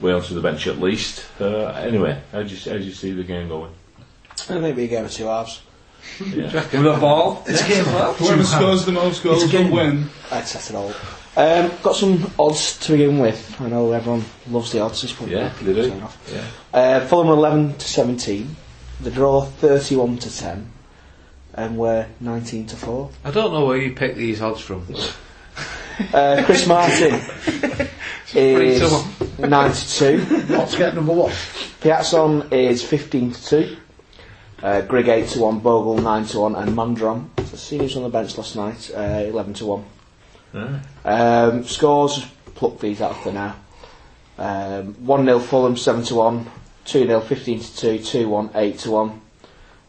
way 0.00 0.12
onto 0.12 0.34
the 0.34 0.40
bench 0.40 0.66
at 0.66 0.78
least. 0.78 1.24
Uh, 1.40 1.66
anyway, 1.68 2.20
how 2.32 2.42
do 2.42 2.48
you, 2.54 2.70
how 2.70 2.76
do 2.78 2.84
you 2.84 2.92
see 2.92 3.12
the 3.12 3.24
game 3.24 3.48
going? 3.48 3.72
I 4.30 4.34
think 4.34 4.58
it'll 4.62 4.72
be 4.74 4.84
a 4.84 4.88
game 4.88 5.04
of 5.04 5.10
two 5.12 5.26
halves. 5.26 5.60
Yeah. 6.20 6.52
With 6.52 6.86
a 6.86 6.98
ball. 7.00 7.42
It's 7.46 7.62
a 7.64 7.68
game 7.68 7.86
of 7.94 8.16
Whoever 8.18 8.44
scores 8.44 8.84
the 8.84 8.92
most 8.92 9.22
goals 9.22 9.52
will 9.52 9.70
win. 9.70 10.08
I'd 10.30 10.46
set 10.46 10.70
it 10.70 10.76
all. 10.76 10.92
Um, 11.36 11.72
got 11.82 11.96
some 11.96 12.30
odds 12.38 12.78
to 12.80 12.92
begin 12.92 13.18
with. 13.18 13.60
I 13.60 13.68
know 13.68 13.90
everyone 13.92 14.24
loves 14.48 14.70
the 14.70 14.80
odds. 14.80 15.02
It's 15.02 15.12
probably 15.12 15.34
Yeah, 15.34 15.52
they 15.62 15.72
do. 15.74 16.02
Yeah. 16.32 16.44
Uh, 16.72 17.00
Fulham 17.06 17.28
are 17.28 17.32
11 17.34 17.74
to 17.78 17.88
17. 17.88 18.54
The 19.00 19.10
draw 19.10 19.42
31 19.44 20.18
to 20.18 20.36
10. 20.36 20.70
And 21.54 21.76
we're 21.76 22.06
19 22.20 22.66
to 22.68 22.76
4. 22.76 23.10
I 23.24 23.30
don't 23.32 23.52
know 23.52 23.64
where 23.66 23.76
you 23.76 23.92
pick 23.94 24.14
these 24.16 24.40
odds 24.40 24.60
from. 24.60 24.86
Uh, 26.12 26.42
Chris 26.44 26.66
Martin 26.66 27.14
is 28.34 28.80
tough. 28.80 29.38
9 29.38 29.72
to 29.72 29.88
2. 30.18 30.46
Let's 30.48 30.74
get 30.74 30.92
number 30.96 31.12
one. 31.12 31.30
Piazon 31.80 32.52
is 32.52 32.82
15 32.82 33.30
to 33.32 33.44
2. 33.46 33.76
Uh, 34.64 34.80
Grigg 34.80 35.08
8 35.08 35.28
to 35.28 35.40
1. 35.40 35.58
Bogle 35.60 35.98
9 35.98 36.24
to 36.24 36.40
1. 36.40 36.54
And 36.56 36.70
Mandron, 36.70 37.28
so 37.46 37.56
seen 37.56 37.80
who's 37.80 37.96
on 37.98 38.02
the 38.02 38.08
bench 38.08 38.38
last 38.38 38.56
night, 38.56 38.90
uh, 38.96 39.24
11 39.28 39.52
to 39.54 39.66
1. 39.66 39.84
Right. 40.54 40.80
Um, 41.04 41.64
scores, 41.64 42.24
pluck 42.54 42.80
these 42.80 43.02
out 43.02 43.22
for 43.22 43.30
now. 43.30 43.56
Um, 44.38 44.94
1 45.06 45.24
0 45.26 45.38
Fulham, 45.38 45.76
7 45.76 46.02
to 46.04 46.14
1. 46.14 46.50
2 46.86 47.06
0 47.06 47.20
15 47.20 47.60
to 47.60 47.76
2. 47.76 47.98
2 47.98 48.28
1 48.28 48.50
8 48.54 48.78
to 48.78 48.90
1. 48.90 49.20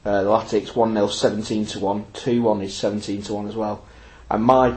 Uh, 0.04 0.24
the 0.24 0.30
Latics 0.30 0.76
1 0.76 0.94
0 0.94 1.08
17 1.08 1.66
to 1.68 1.80
1. 1.80 2.06
2 2.12 2.42
1 2.42 2.62
is 2.62 2.76
17 2.76 3.22
to 3.24 3.34
1 3.34 3.48
as 3.48 3.56
well. 3.56 3.86
And 4.30 4.44
my 4.44 4.76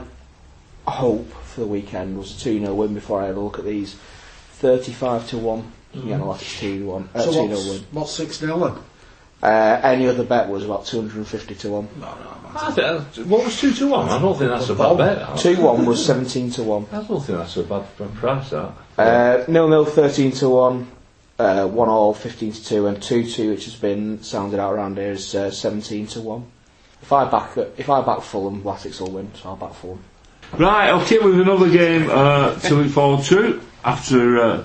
hope 0.87 1.29
for 1.43 1.59
the 1.61 1.67
weekend 1.67 2.17
was 2.17 2.37
a 2.37 2.39
2 2.39 2.59
0 2.59 2.73
win 2.73 2.93
before 2.93 3.21
I 3.21 3.25
had 3.27 3.35
a 3.35 3.39
look 3.39 3.59
at 3.59 3.65
these. 3.65 3.95
35 4.53 5.27
to 5.29 5.37
1. 5.37 5.71
You 5.93 6.01
get 6.03 6.21
a 6.21 6.23
Latics 6.23 6.59
2 6.59 6.85
1. 6.85 7.09
Uh, 7.13 7.19
So 7.19 7.25
2 7.25 7.33
0 7.33 7.47
what's, 7.49 7.67
win. 7.67 7.85
what's 7.91 8.11
6 8.13 8.37
0 8.37 8.59
then? 8.59 8.83
Uh, 9.41 9.79
any 9.83 10.07
other 10.07 10.23
bet 10.23 10.49
was 10.49 10.65
about 10.65 10.85
250 10.85 11.55
to 11.55 11.69
1. 11.69 11.87
No, 11.99 12.05
no, 12.05 12.07
man. 12.07 12.17
I 12.55 12.71
think- 12.71 13.27
what 13.29 13.45
was 13.45 13.59
2 13.59 13.71
to 13.73 13.87
1? 13.87 14.09
I 14.09 14.19
don't 14.19 14.37
think 14.37 14.49
that's 14.49 14.69
a 14.69 14.75
bad 14.75 14.97
bet. 14.97 15.37
2 15.37 15.61
1 15.61 15.85
was 15.85 16.05
17 16.05 16.51
to 16.51 16.63
1. 16.63 16.87
I 16.91 16.95
don't 17.03 17.23
think 17.23 17.37
that's 17.37 17.55
a 17.55 17.63
bad, 17.63 17.85
bad 17.97 18.13
price, 18.15 18.49
that. 18.49 18.71
Uh, 18.97 19.45
nil 19.47 19.69
nil 19.69 19.85
13 19.85 20.31
to 20.33 20.49
1, 20.49 20.87
uh, 21.39 21.67
1 21.67 21.89
all 21.89 22.13
15 22.13 22.51
to 22.51 22.65
2, 22.65 22.87
and 22.87 23.01
2 23.01 23.23
2, 23.23 23.49
which 23.51 23.63
has 23.65 23.75
been 23.75 24.21
sounded 24.21 24.59
out 24.59 24.73
around 24.73 24.97
here, 24.97 25.11
is 25.11 25.33
uh, 25.33 25.49
17 25.49 26.07
to 26.07 26.21
1. 26.21 26.45
If 27.01 27.13
I 27.13 27.25
back 27.25 27.57
if 27.77 27.89
I 27.89 28.01
back 28.01 28.21
Fulham, 28.21 28.61
Latics 28.63 28.99
will 28.99 29.11
win, 29.11 29.31
so 29.41 29.49
I'll 29.49 29.55
back 29.55 29.73
Fulham. 29.73 29.99
Right, 30.57 30.89
I'll 30.89 30.99
okay, 31.01 31.19
with 31.19 31.39
another 31.39 31.69
game 31.69 32.09
uh, 32.09 32.55
to 32.59 32.75
look 32.75 32.91
forward 32.91 33.23
to 33.25 33.61
after 33.85 34.39
uh, 34.41 34.63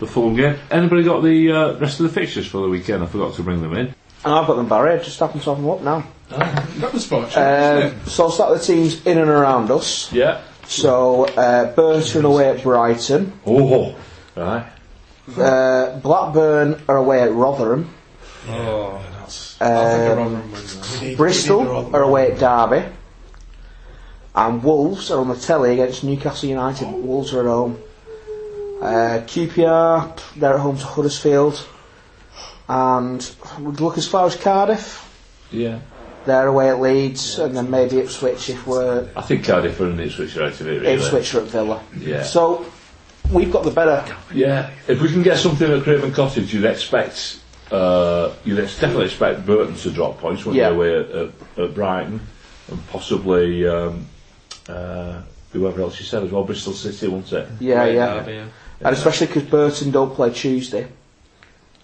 the 0.00 0.06
Fulham 0.06 0.34
game. 0.34 0.56
Anybody 0.70 1.04
got 1.04 1.22
the 1.22 1.52
uh, 1.52 1.72
rest 1.78 2.00
of 2.00 2.06
the 2.06 2.12
fixtures 2.12 2.46
for 2.46 2.58
the 2.62 2.68
weekend? 2.68 3.04
I 3.04 3.06
forgot 3.06 3.34
to 3.34 3.42
bring 3.44 3.62
them 3.62 3.76
in. 3.76 3.94
And 4.26 4.34
I've 4.34 4.46
got 4.48 4.56
them 4.56 4.66
I 4.72 4.96
just 4.98 5.20
happen 5.20 5.38
to 5.38 5.50
have 5.50 5.58
them 5.62 5.70
up 5.70 5.82
now. 5.82 6.04
That 6.30 6.92
was 6.92 7.06
fortunate. 7.06 7.36
Uh, 7.40 8.04
so 8.06 8.24
I'll 8.24 8.30
start 8.32 8.50
with 8.50 8.66
the 8.66 8.66
teams 8.74 9.06
in 9.06 9.18
and 9.18 9.30
around 9.30 9.70
us. 9.70 10.12
Yeah. 10.12 10.40
So 10.66 11.26
uh, 11.26 11.72
Burton 11.76 12.24
away 12.24 12.48
at 12.50 12.64
Brighton. 12.64 13.38
Oh, 13.46 13.94
right. 14.34 14.66
Uh, 15.38 16.00
Blackburn 16.00 16.82
are 16.88 16.96
away 16.96 17.22
at 17.22 17.32
Rotherham. 17.32 17.88
Oh, 18.48 19.00
That's, 19.20 19.60
I 19.62 19.66
think 19.68 20.08
a 20.08 20.12
Um, 20.12 20.18
Rotherham 20.18 20.52
win 20.52 20.52
that. 20.52 20.74
we 20.74 20.90
need- 20.90 21.00
we 21.02 21.08
need 21.10 21.16
Bristol 21.16 21.94
are 21.96 22.02
away 22.02 22.32
at 22.32 22.38
Derby. 22.40 22.84
And 24.34 24.62
Wolves 24.64 25.12
are 25.12 25.20
on 25.20 25.28
the 25.28 25.36
telly 25.36 25.74
against 25.74 26.02
Newcastle 26.02 26.48
United. 26.48 26.88
Wolves 26.88 27.32
are 27.32 27.40
at 27.42 27.46
home. 27.46 27.78
Uh, 28.82 29.20
QPR, 29.24 30.18
they're 30.34 30.54
at 30.54 30.60
home 30.60 30.76
to 30.78 30.84
Huddersfield. 30.84 31.64
And 32.68 33.30
we'd 33.60 33.80
look 33.80 33.96
as 33.98 34.08
far 34.08 34.26
as 34.26 34.36
Cardiff. 34.36 35.02
Yeah. 35.50 35.78
They're 36.24 36.48
away 36.48 36.70
at 36.70 36.80
Leeds, 36.80 37.38
and 37.38 37.56
then 37.56 37.70
maybe 37.70 37.98
Ipswich 37.98 38.50
if 38.50 38.66
we're 38.66 39.08
I 39.14 39.22
think 39.22 39.44
Cardiff 39.44 39.78
and 39.78 40.00
Ipswich 40.00 40.36
are 40.36 40.42
out 40.44 40.60
of 40.60 40.66
it, 40.66 40.80
really. 40.80 40.94
Ipswich 40.94 41.32
are 41.34 41.40
at 41.42 41.46
Villa. 41.46 41.80
Yeah. 41.96 42.24
So 42.24 42.66
we've 43.30 43.52
got 43.52 43.62
the 43.62 43.70
better. 43.70 44.04
Yeah. 44.34 44.70
If 44.88 45.00
we 45.00 45.08
can 45.08 45.22
get 45.22 45.38
something 45.38 45.70
at 45.70 45.84
Craven 45.84 46.12
Cottage, 46.12 46.52
you'd 46.52 46.64
expect, 46.64 47.38
uh, 47.70 48.32
you'd 48.44 48.56
definitely 48.56 49.04
expect 49.04 49.46
Burton 49.46 49.76
to 49.76 49.90
drop 49.92 50.18
points 50.18 50.44
when 50.44 50.56
Yeah. 50.56 50.70
they're 50.70 50.74
away 50.76 50.98
at, 50.98 51.10
at, 51.10 51.30
at 51.58 51.74
Brighton, 51.76 52.20
and 52.72 52.86
possibly 52.88 53.68
um, 53.68 54.06
uh, 54.68 55.22
whoever 55.52 55.80
else 55.82 56.00
you 56.00 56.06
said 56.06 56.24
as 56.24 56.32
well, 56.32 56.42
Bristol 56.42 56.72
City, 56.72 57.06
won't 57.06 57.32
it? 57.32 57.48
Yeah, 57.60 57.84
great 57.84 57.94
yeah. 57.94 58.14
derby, 58.14 58.32
yeah. 58.32 58.46
And 58.80 58.96
especially 58.96 59.28
because 59.28 59.44
Burton 59.44 59.92
don't 59.92 60.12
play 60.12 60.32
Tuesday. 60.32 60.88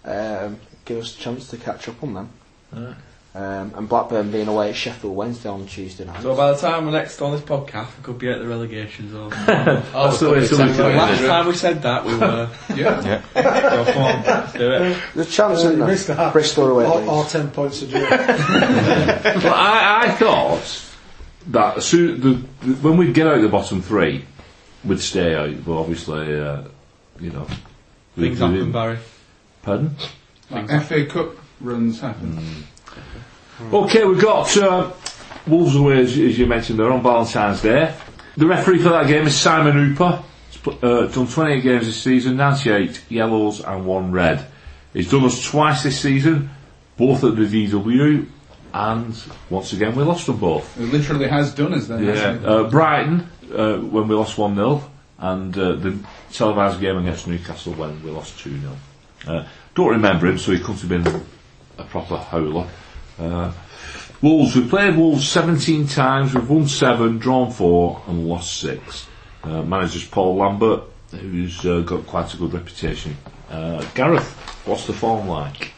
Um, 0.05 0.59
give 0.85 0.99
us 0.99 1.17
a 1.17 1.19
chance 1.19 1.49
to 1.49 1.57
catch 1.57 1.89
up 1.89 2.03
on 2.03 2.15
them. 2.15 2.29
Right. 2.73 2.95
Um, 3.35 3.73
and 3.77 3.89
Blackburn 3.89 4.31
being 4.31 4.47
away 4.47 4.69
at 4.69 4.77
Sheffield 4.77 5.17
Wednesday 5.17 5.49
on 5.49 5.65
Tuesday 5.67 6.05
night. 6.05 6.21
So 6.21 6.37
by 6.37 6.53
the 6.53 6.59
time 6.59 6.85
we're 6.85 6.93
next 6.93 7.19
on 7.23 7.33
this 7.33 7.41
podcast, 7.41 7.87
we 7.97 8.05
could 8.05 8.19
be 8.19 8.29
at 8.31 8.41
the 8.41 8.47
relegation 8.47 9.11
zone. 9.11 9.31
That's 9.47 10.21
the 10.21 10.31
way 10.31 10.45
somebody's 10.45 10.77
the 10.77 10.83
doing 10.83 10.97
last 10.99 11.21
time 11.23 11.47
we 11.47 11.55
said 11.55 11.81
that, 11.81 12.05
we 12.05 12.15
were. 12.19 12.51
Yeah. 12.77 13.23
so 13.33 13.93
come 13.93 14.03
on, 14.03 14.23
let's 14.23 14.53
do 14.53 14.71
it. 14.73 15.03
There's 15.15 15.29
a 15.29 15.31
chance, 15.31 15.59
Uh, 15.59 15.61
isn't 15.61 15.71
you 15.73 15.77
there? 15.79 15.87
missed 15.87 16.07
that. 16.09 16.33
Bristol 16.35 16.65
are 16.67 16.71
away 16.73 16.85
at 16.85 17.09
Or, 17.09 17.25
10 17.25 17.51
points 17.53 17.81
to 17.81 17.87
do 17.87 17.97
it. 17.97 18.11
Well, 18.11 19.55
I, 19.55 20.01
I 20.05 20.11
thought 20.11 20.91
that 21.49 21.79
as 21.79 21.87
soon, 21.87 22.21
the, 22.21 22.67
the, 22.67 22.75
when 22.87 22.99
we 22.99 23.13
get 23.15 23.27
out 23.27 23.41
the 23.41 23.49
bottom 23.49 23.81
three, 23.81 24.27
we'd 24.85 25.01
stay 25.01 25.35
out. 25.35 25.65
But 25.65 25.81
obviously, 25.81 26.39
uh, 26.39 26.65
you 27.19 27.31
know, 27.31 27.47
Things 28.15 28.41
happen, 28.41 28.73
Barry. 28.73 28.99
Pardon? 29.63 29.97
Like 30.53 30.83
FA 30.83 31.07
Cup 31.07 31.37
runs 31.61 32.01
happen. 32.01 32.65
Okay, 33.73 34.05
we've 34.05 34.21
got 34.21 34.57
uh, 34.57 34.91
Wolves 35.47 35.77
away, 35.77 36.01
as, 36.01 36.19
as 36.19 36.39
you 36.39 36.47
mentioned, 36.47 36.79
they're 36.79 36.91
on 36.91 37.03
Valentine's 37.03 37.63
Day. 37.63 37.95
The 38.37 38.47
referee 38.47 38.79
for 38.79 38.91
that 38.91 39.07
game 39.07 39.27
is 39.27 39.37
Simon 39.37 39.73
Hooper. 39.73 40.23
He's 40.51 40.83
uh, 40.83 41.07
done 41.07 41.27
28 41.27 41.63
games 41.63 41.87
this 41.87 42.01
season, 42.01 42.37
98 42.37 43.05
yellows 43.09 43.61
and 43.61 43.85
one 43.87 44.13
red. 44.13 44.47
He's 44.93 45.11
done 45.11 45.25
us 45.25 45.43
twice 45.45 45.83
this 45.83 46.01
season, 46.01 46.51
both 46.97 47.25
at 47.25 47.37
the 47.37 47.43
DW, 47.43 48.27
and 48.75 49.23
once 49.51 49.73
again 49.73 49.95
we 49.95 50.03
lost 50.03 50.27
them 50.27 50.39
both. 50.39 50.79
It 50.79 50.87
literally 50.87 51.29
has 51.29 51.55
done 51.55 51.75
us 51.75 51.89
then. 51.89 52.05
Yeah, 52.05 52.39
uh, 52.49 52.71
Brighton 52.71 53.29
uh, 53.53 53.77
when 53.79 54.09
we 54.09 54.15
lost 54.15 54.39
one 54.39 54.55
0 54.55 54.83
and 55.19 55.57
uh, 55.57 55.73
the 55.75 55.99
televised 56.33 56.81
game 56.81 56.99
against 56.99 57.29
Newcastle 57.29 57.75
when 57.75 58.03
we 58.03 58.11
lost 58.11 58.39
two 58.39 58.59
0 58.59 58.77
uh, 59.27 59.47
Don't 59.75 59.89
remember 59.89 60.27
him, 60.27 60.39
so 60.39 60.53
he 60.53 60.59
couldn't 60.59 60.81
have 60.81 60.89
been 60.89 61.23
a 61.79 61.85
proper 61.85 62.19
howler. 62.19 62.69
Uh, 63.19 63.53
Wolves, 64.21 64.55
we 64.55 64.69
played 64.69 64.97
Wolves 64.97 65.27
17 65.29 65.87
times, 65.87 66.35
we've 66.35 66.49
won 66.49 66.69
seven, 66.69 67.19
drawn 67.19 67.51
four, 67.51 68.03
and 68.07 68.29
lost 68.29 68.61
six. 68.61 69.07
Uh, 69.43 69.63
manager's 69.63 70.07
Paul 70.07 70.37
Lambert, 70.37 70.83
who's 71.11 71.65
uh, 71.65 71.81
got 71.81 72.07
quite 72.07 72.33
a 72.35 72.37
good 72.37 72.53
reputation. 72.53 73.17
Uh, 73.49 73.85
Gareth, 73.95 74.31
what's 74.67 74.87
the 74.87 74.93
form 74.93 75.27
like? 75.27 75.73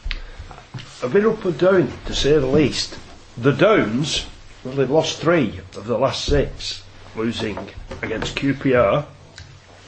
A 1.02 1.08
bit 1.08 1.24
up 1.24 1.44
and 1.44 1.56
down, 1.56 1.92
to 2.06 2.14
say 2.14 2.32
the 2.32 2.46
least. 2.46 2.98
The 3.38 3.52
Downs, 3.52 4.26
well, 4.64 4.74
they've 4.74 4.90
lost 4.90 5.20
three 5.20 5.60
of 5.76 5.86
the 5.86 5.98
last 5.98 6.24
six, 6.24 6.82
losing 7.16 7.58
against 8.02 8.36
QPR, 8.36 9.06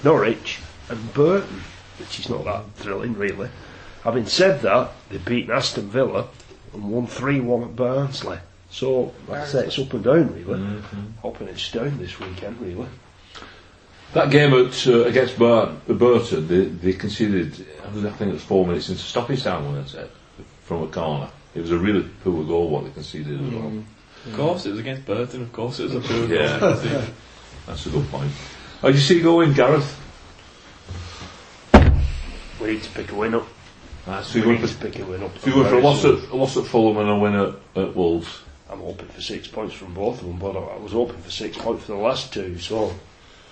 Norwich, 0.05 0.61
and 0.89 1.13
Burton, 1.13 1.61
which 1.99 2.21
is 2.21 2.31
not 2.31 2.45
that 2.45 2.65
thrilling, 2.77 3.15
really. 3.15 3.49
Having 4.07 4.27
said 4.27 4.61
that, 4.61 4.93
they've 5.11 5.25
beaten 5.25 5.51
Aston 5.51 5.89
Villa 5.91 6.29
and 6.73 6.89
won 6.93 7.09
3 7.09 7.41
1 7.41 7.63
at 7.65 7.75
Barnsley. 7.75 8.39
So, 8.71 9.13
like 9.27 9.41
I 9.41 9.47
say, 9.47 9.67
it's 9.67 9.81
up 9.81 9.93
and 9.95 10.05
down, 10.05 10.33
really. 10.33 10.81
Hoping 11.23 11.49
it's 11.49 11.73
down 11.73 11.99
this 11.99 12.21
weekend, 12.21 12.61
really. 12.61 12.87
That 14.13 14.31
game 14.31 14.55
at, 14.55 14.87
uh, 14.87 15.07
against 15.07 15.37
Burton, 15.37 15.81
Burton 15.89 16.47
they, 16.47 16.67
they 16.67 16.93
conceded, 16.93 17.67
I 17.85 17.91
think 17.91 18.31
it 18.31 18.35
was 18.35 18.45
four 18.45 18.65
minutes 18.65 18.91
into 18.91 19.01
stoppage 19.03 19.43
time, 19.43 19.75
wasn't 19.75 20.05
it? 20.05 20.11
From 20.63 20.85
a 20.85 20.87
corner. 20.87 21.29
It 21.57 21.63
was 21.63 21.73
a 21.73 21.79
really 21.79 22.09
poor 22.23 22.45
goal 22.45 22.69
what 22.71 22.85
they 22.85 22.91
conceded 22.91 23.45
as 23.45 23.53
well. 23.55 23.73
Of 24.25 24.37
course, 24.37 24.67
it 24.67 24.71
was 24.71 24.79
against 24.79 25.05
Burton. 25.05 25.43
Of 25.43 25.53
course, 25.53 25.81
it 25.81 25.91
was 25.91 25.97
a 25.97 26.01
poor 26.01 26.27
Yeah. 26.33 26.61
goal. 26.61 27.03
That's 27.67 27.87
a 27.87 27.91
good 27.91 28.09
point. 28.09 28.31
How 28.83 28.89
do 28.89 28.95
you 28.95 29.01
see 29.01 29.19
it 29.19 29.23
going, 29.25 29.53
Gareth? 29.53 30.01
We 32.61 32.69
need 32.69 32.85
to 32.85 32.91
pick 32.91 33.11
a 33.11 33.15
win 33.17 33.35
up. 34.07 34.13
Uh, 34.15 34.23
so 34.23 34.35
We 34.35 34.41
you're 34.41 34.47
going 34.55 34.61
need 34.63 34.71
for, 34.71 34.85
to 34.85 34.91
pick 34.91 34.99
a 35.03 35.05
win 35.07 35.23
up. 35.23 35.39
so 35.39 35.51
you're 35.51 35.65
for 35.69 35.75
a 35.77 35.81
loss 35.81 36.03
soon. 36.03 36.23
at, 36.25 36.31
a 36.31 36.37
loss 36.37 36.57
at 36.57 36.65
Fulham 36.67 36.97
and 36.99 37.11
a 37.11 37.17
win 37.17 37.35
at, 37.35 37.55
at 37.89 37.95
Wolves. 37.97 38.43
I'm 38.69 38.81
hoping 38.81 39.09
for 39.09 39.21
six 39.21 39.47
points 39.47 39.75
from 39.75 39.95
both 39.95 40.21
of 40.21 40.27
them, 40.27 40.39
but 40.39 40.57
I 40.57 40.61
I 40.61 40.77
was 40.79 40.93
hoping 40.93 41.19
for 41.19 41.31
six 41.31 41.57
points 41.57 41.85
for 41.85 41.93
the 41.93 41.99
last 41.99 42.33
two, 42.33 42.59
so, 42.59 42.93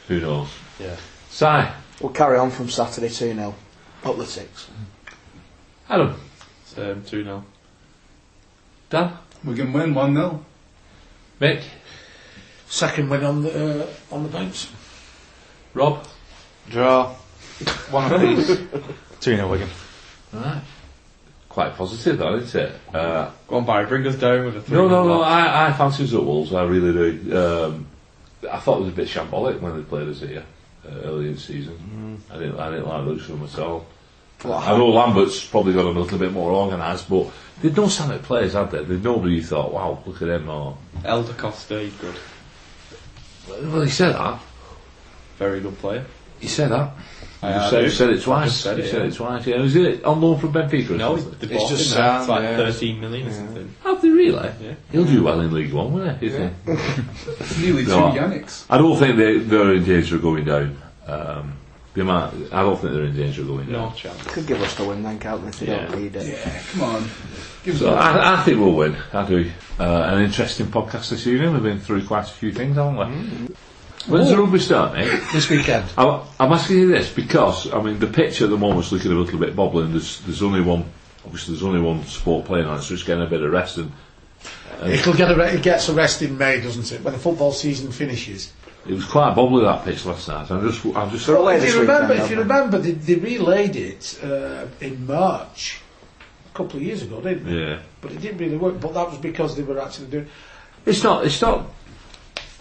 Who 0.09 0.21
knows? 0.21 0.49
yeah. 0.81 0.97
Si, 1.31 1.69
We'll 2.01 2.13
carry 2.13 2.39
on 2.39 2.51
from 2.51 2.69
Saturday 2.69 3.09
2 3.09 3.35
0. 3.35 3.55
Up 4.05 4.17
the 4.17 4.27
six. 4.27 4.69
Adam, 5.89 6.21
So, 6.67 6.95
2 7.07 7.23
0. 7.25 7.45
Dan, 8.91 9.13
We 9.45 9.55
can 9.55 9.73
win 9.73 9.95
1 9.95 10.15
0. 10.15 10.45
Mick, 11.41 11.63
Second 12.69 13.09
win 13.11 13.23
on 13.25 13.43
the, 13.43 13.85
uh, 13.85 13.87
on 14.11 14.23
the 14.25 14.29
bounce. 14.29 14.71
Rob. 15.75 16.05
Draw. 16.71 17.15
One 17.91 18.13
apiece. 18.13 18.47
2 19.21 19.37
0 19.37 19.49
Wigan. 19.49 19.69
Right. 20.35 20.63
Quite 21.49 21.77
positive, 21.77 22.19
though, 22.19 22.37
isn't 22.37 22.61
it? 22.61 22.75
Uh, 22.93 23.31
Go 23.47 23.57
on, 23.59 23.67
Barry, 23.67 23.87
bring 23.87 24.07
us 24.07 24.17
down 24.17 24.47
with 24.47 24.57
a 24.57 24.61
3 24.63 24.77
no, 24.77 24.89
no, 24.89 25.07
no. 25.07 25.23
I, 25.23 25.69
I 25.69 25.73
fancy 25.73 26.03
us 26.05 26.13
at 26.13 26.25
Wolves. 26.25 26.53
I 26.53 26.65
really 26.65 26.93
do. 26.93 27.37
Um, 27.39 27.87
I 28.51 28.59
thought 28.59 28.79
it 28.79 28.85
was 28.85 28.93
a 28.93 28.97
bit 28.97 29.09
shambolic 29.09 29.61
when 29.61 29.77
they 29.77 29.83
played 29.85 30.09
us 30.09 30.21
here 30.21 30.45
uh, 30.87 30.95
early 31.05 31.29
in 31.29 31.35
the 31.35 31.41
season. 31.41 32.21
I 32.33 32.39
didn't. 32.39 32.59
I 32.59 32.71
didn't 32.71 32.89
like 32.89 33.07
looks 33.07 33.25
for 33.27 33.33
them 33.33 33.45
at 33.45 33.59
all. 33.59 33.87
I 34.45 34.77
know 34.77 34.89
Lambert's 34.91 35.43
probably 35.45 35.73
got 35.73 35.85
them 35.85 35.97
a 35.97 36.01
little 36.01 36.19
bit 36.19 36.33
more 36.33 36.51
organised, 36.53 37.09
but 37.09 37.31
they'd 37.63 37.75
no 37.77 37.89
standard 37.89 38.23
players, 38.23 38.53
had 38.53 38.71
they? 38.73 38.85
They'd 38.85 39.03
nobody 39.03 39.37
who 39.37 39.43
thought, 39.43 39.73
wow, 39.73 40.03
look 40.05 40.21
at 40.21 40.29
him. 40.29 40.49
Or 40.51 40.77
Hélder 40.99 41.37
Costa, 41.39 41.91
good. 42.01 42.15
well, 43.49 43.83
he 43.83 43.89
said 43.91 44.15
that. 44.15 44.41
Very 45.39 45.61
good 45.61 45.79
player. 45.79 46.05
He 46.41 46.49
said 46.49 46.71
that. 46.73 46.93
I 47.45 47.65
He 47.65 47.71
said, 47.71 47.85
you. 47.85 47.91
said 47.91 48.11
it 48.11 48.23
twice. 48.23 48.51
just 48.51 48.61
said 48.63 48.77
he 48.79 48.83
it, 48.85 48.91
said 48.91 49.03
yeah. 49.03 49.09
it 49.09 49.15
twice. 49.15 49.47
Yeah, 49.47 49.61
was 49.61 49.77
it 49.77 50.05
on 50.05 50.21
loan 50.21 50.39
from 50.39 50.53
Benfica? 50.53 50.91
or 50.91 50.97
No, 50.97 51.17
something? 51.17 51.49
they 51.49 51.55
It's 51.57 51.69
just 51.69 51.95
him. 51.97 52.05
It's 52.21 52.29
like 52.29 52.43
yeah. 52.43 52.57
13 52.57 53.01
million 53.01 53.27
or 53.27 53.31
Yeah. 53.31 53.37
something. 53.37 53.75
Have 53.85 54.03
they 54.03 54.09
really? 54.11 54.51
Yeah. 54.61 54.75
He'll 54.93 55.05
do 55.05 55.23
well 55.23 55.41
in 55.41 55.53
League 55.53 55.73
One, 55.73 55.93
won't 55.93 56.19
he? 56.19 56.27
isn't 56.27 56.53
he? 56.67 56.73
Nearly 57.63 57.85
two 57.85 57.91
Yannicks. 57.91 58.65
I 58.71 58.79
don't 58.79 58.97
think 58.99 59.17
they, 59.17 59.39
they're 59.39 59.75
in 59.75 59.85
danger 59.85 60.17
of 60.17 60.23
going 60.23 60.45
down. 60.45 60.77
Um, 61.07 61.53
the 61.95 62.01
amount, 62.01 62.53
I 62.53 62.63
don't 62.63 62.77
think 62.81 62.93
they're 62.93 63.05
in 63.05 63.15
danger 63.17 63.43
of 63.43 63.49
going 63.49 63.67
down. 63.67 63.73
No 63.73 63.79
down. 63.87 63.95
chance. 63.97 64.23
Could 64.25 64.47
give 64.49 64.61
us 64.63 64.75
the 64.75 64.85
win 64.85 65.03
then, 65.05 65.19
can't 65.21 65.43
they, 65.43 65.49
if 65.49 65.59
they 65.61 65.67
Yeah. 65.69 65.87
don't 65.87 66.03
need 66.03 66.17
it. 66.17 66.27
Yeah, 66.27 66.63
come 66.73 66.83
on. 66.83 67.03
Give 67.65 67.79
So 67.79 67.91
us 67.95 67.95
a 68.17 68.21
I, 68.21 68.35
I 68.41 68.43
think 68.43 68.59
we'll 68.59 68.73
win. 68.75 68.97
I 69.13 69.27
do. 69.27 69.51
Uh, 69.79 69.85
an 70.13 70.23
interesting 70.23 70.67
podcast 70.67 71.11
this 71.11 71.27
evening. 71.27 71.53
We've 71.53 71.63
been 71.63 71.79
through 71.81 72.05
quite 72.07 72.25
a 72.25 72.33
few 72.33 72.53
things, 72.53 72.77
haven't 72.77 72.97
we? 73.49 73.55
When's 74.07 74.29
the 74.29 74.37
rugby 74.39 74.59
start, 74.59 74.93
mate? 74.95 75.23
This 75.33 75.49
weekend. 75.49 75.87
I, 75.97 76.23
I'm 76.39 76.53
asking 76.53 76.79
you 76.79 76.89
this 76.89 77.11
because 77.13 77.73
I 77.73 77.81
mean 77.81 77.99
the 77.99 78.07
pitch 78.07 78.43
at 78.43 78.51
the 78.51 78.57
moment's 78.59 78.93
looking 78.93 79.11
a 79.13 79.15
little 79.15 79.39
bit 79.39 79.57
bobbling. 79.57 79.93
There's 79.93 80.21
there's 80.21 80.43
only 80.43 80.61
one 80.61 80.85
obviously 81.25 81.55
there's 81.55 81.65
only 81.65 81.81
one 81.81 82.05
sport 82.05 82.45
playing 82.45 82.67
on 82.67 82.79
it, 82.79 82.83
so 82.83 82.95
it's 82.95 83.03
getting 83.03 83.23
a 83.25 83.27
bit 83.27 83.41
of 83.43 83.51
rest. 83.51 83.79
And, 83.79 83.93
and 84.81 84.93
It'll 84.93 85.15
get 85.15 85.31
a 85.31 85.37
re- 85.37 85.53
it 85.55 85.63
gets 85.63 85.89
a 85.89 85.95
rest 85.95 86.21
in 86.23 86.37
May, 86.37 86.61
doesn't 86.61 86.93
it? 86.93 87.03
When 87.03 87.15
the 87.15 87.19
football 87.19 87.53
season 87.53 87.93
finishes. 87.93 88.53
it 88.87 88.93
was 88.93 89.07
quite 89.07 89.35
bobbly 89.35 89.63
that 89.65 89.85
pitch 89.85 90.05
last 90.05 90.29
night. 90.29 90.51
I'm 90.51 90.69
just 90.71 90.85
I'm 90.95 91.11
just 91.11 91.27
They're 91.27 91.57
if 91.57 91.75
you 91.75 91.81
remember, 91.81 92.09
weekend, 92.09 92.25
if 92.25 92.31
you 92.31 92.39
remember, 92.39 92.79
they, 92.79 92.91
they 92.93 93.15
relayed 93.15 93.77
it 93.77 94.21
uh, 94.23 94.67
in 94.81 95.07
March 95.07 95.81
a 96.53 96.57
couple 96.57 96.77
of 96.77 96.83
years 96.83 97.03
ago, 97.03 97.21
didn't 97.23 97.47
they? 97.47 97.59
yeah. 97.59 97.79
But 98.03 98.13
it 98.13 98.21
didn't 98.21 98.39
really 98.39 98.59
work. 98.59 98.79
But 98.81 98.93
that 98.93 99.09
was 99.09 99.19
because 99.19 99.57
they 99.57 99.63
were 99.63 99.81
actually 99.81 100.09
doing. 100.09 100.27
It's 100.85 101.03
not. 101.03 101.25
It's 101.25 101.41
not 101.41 101.71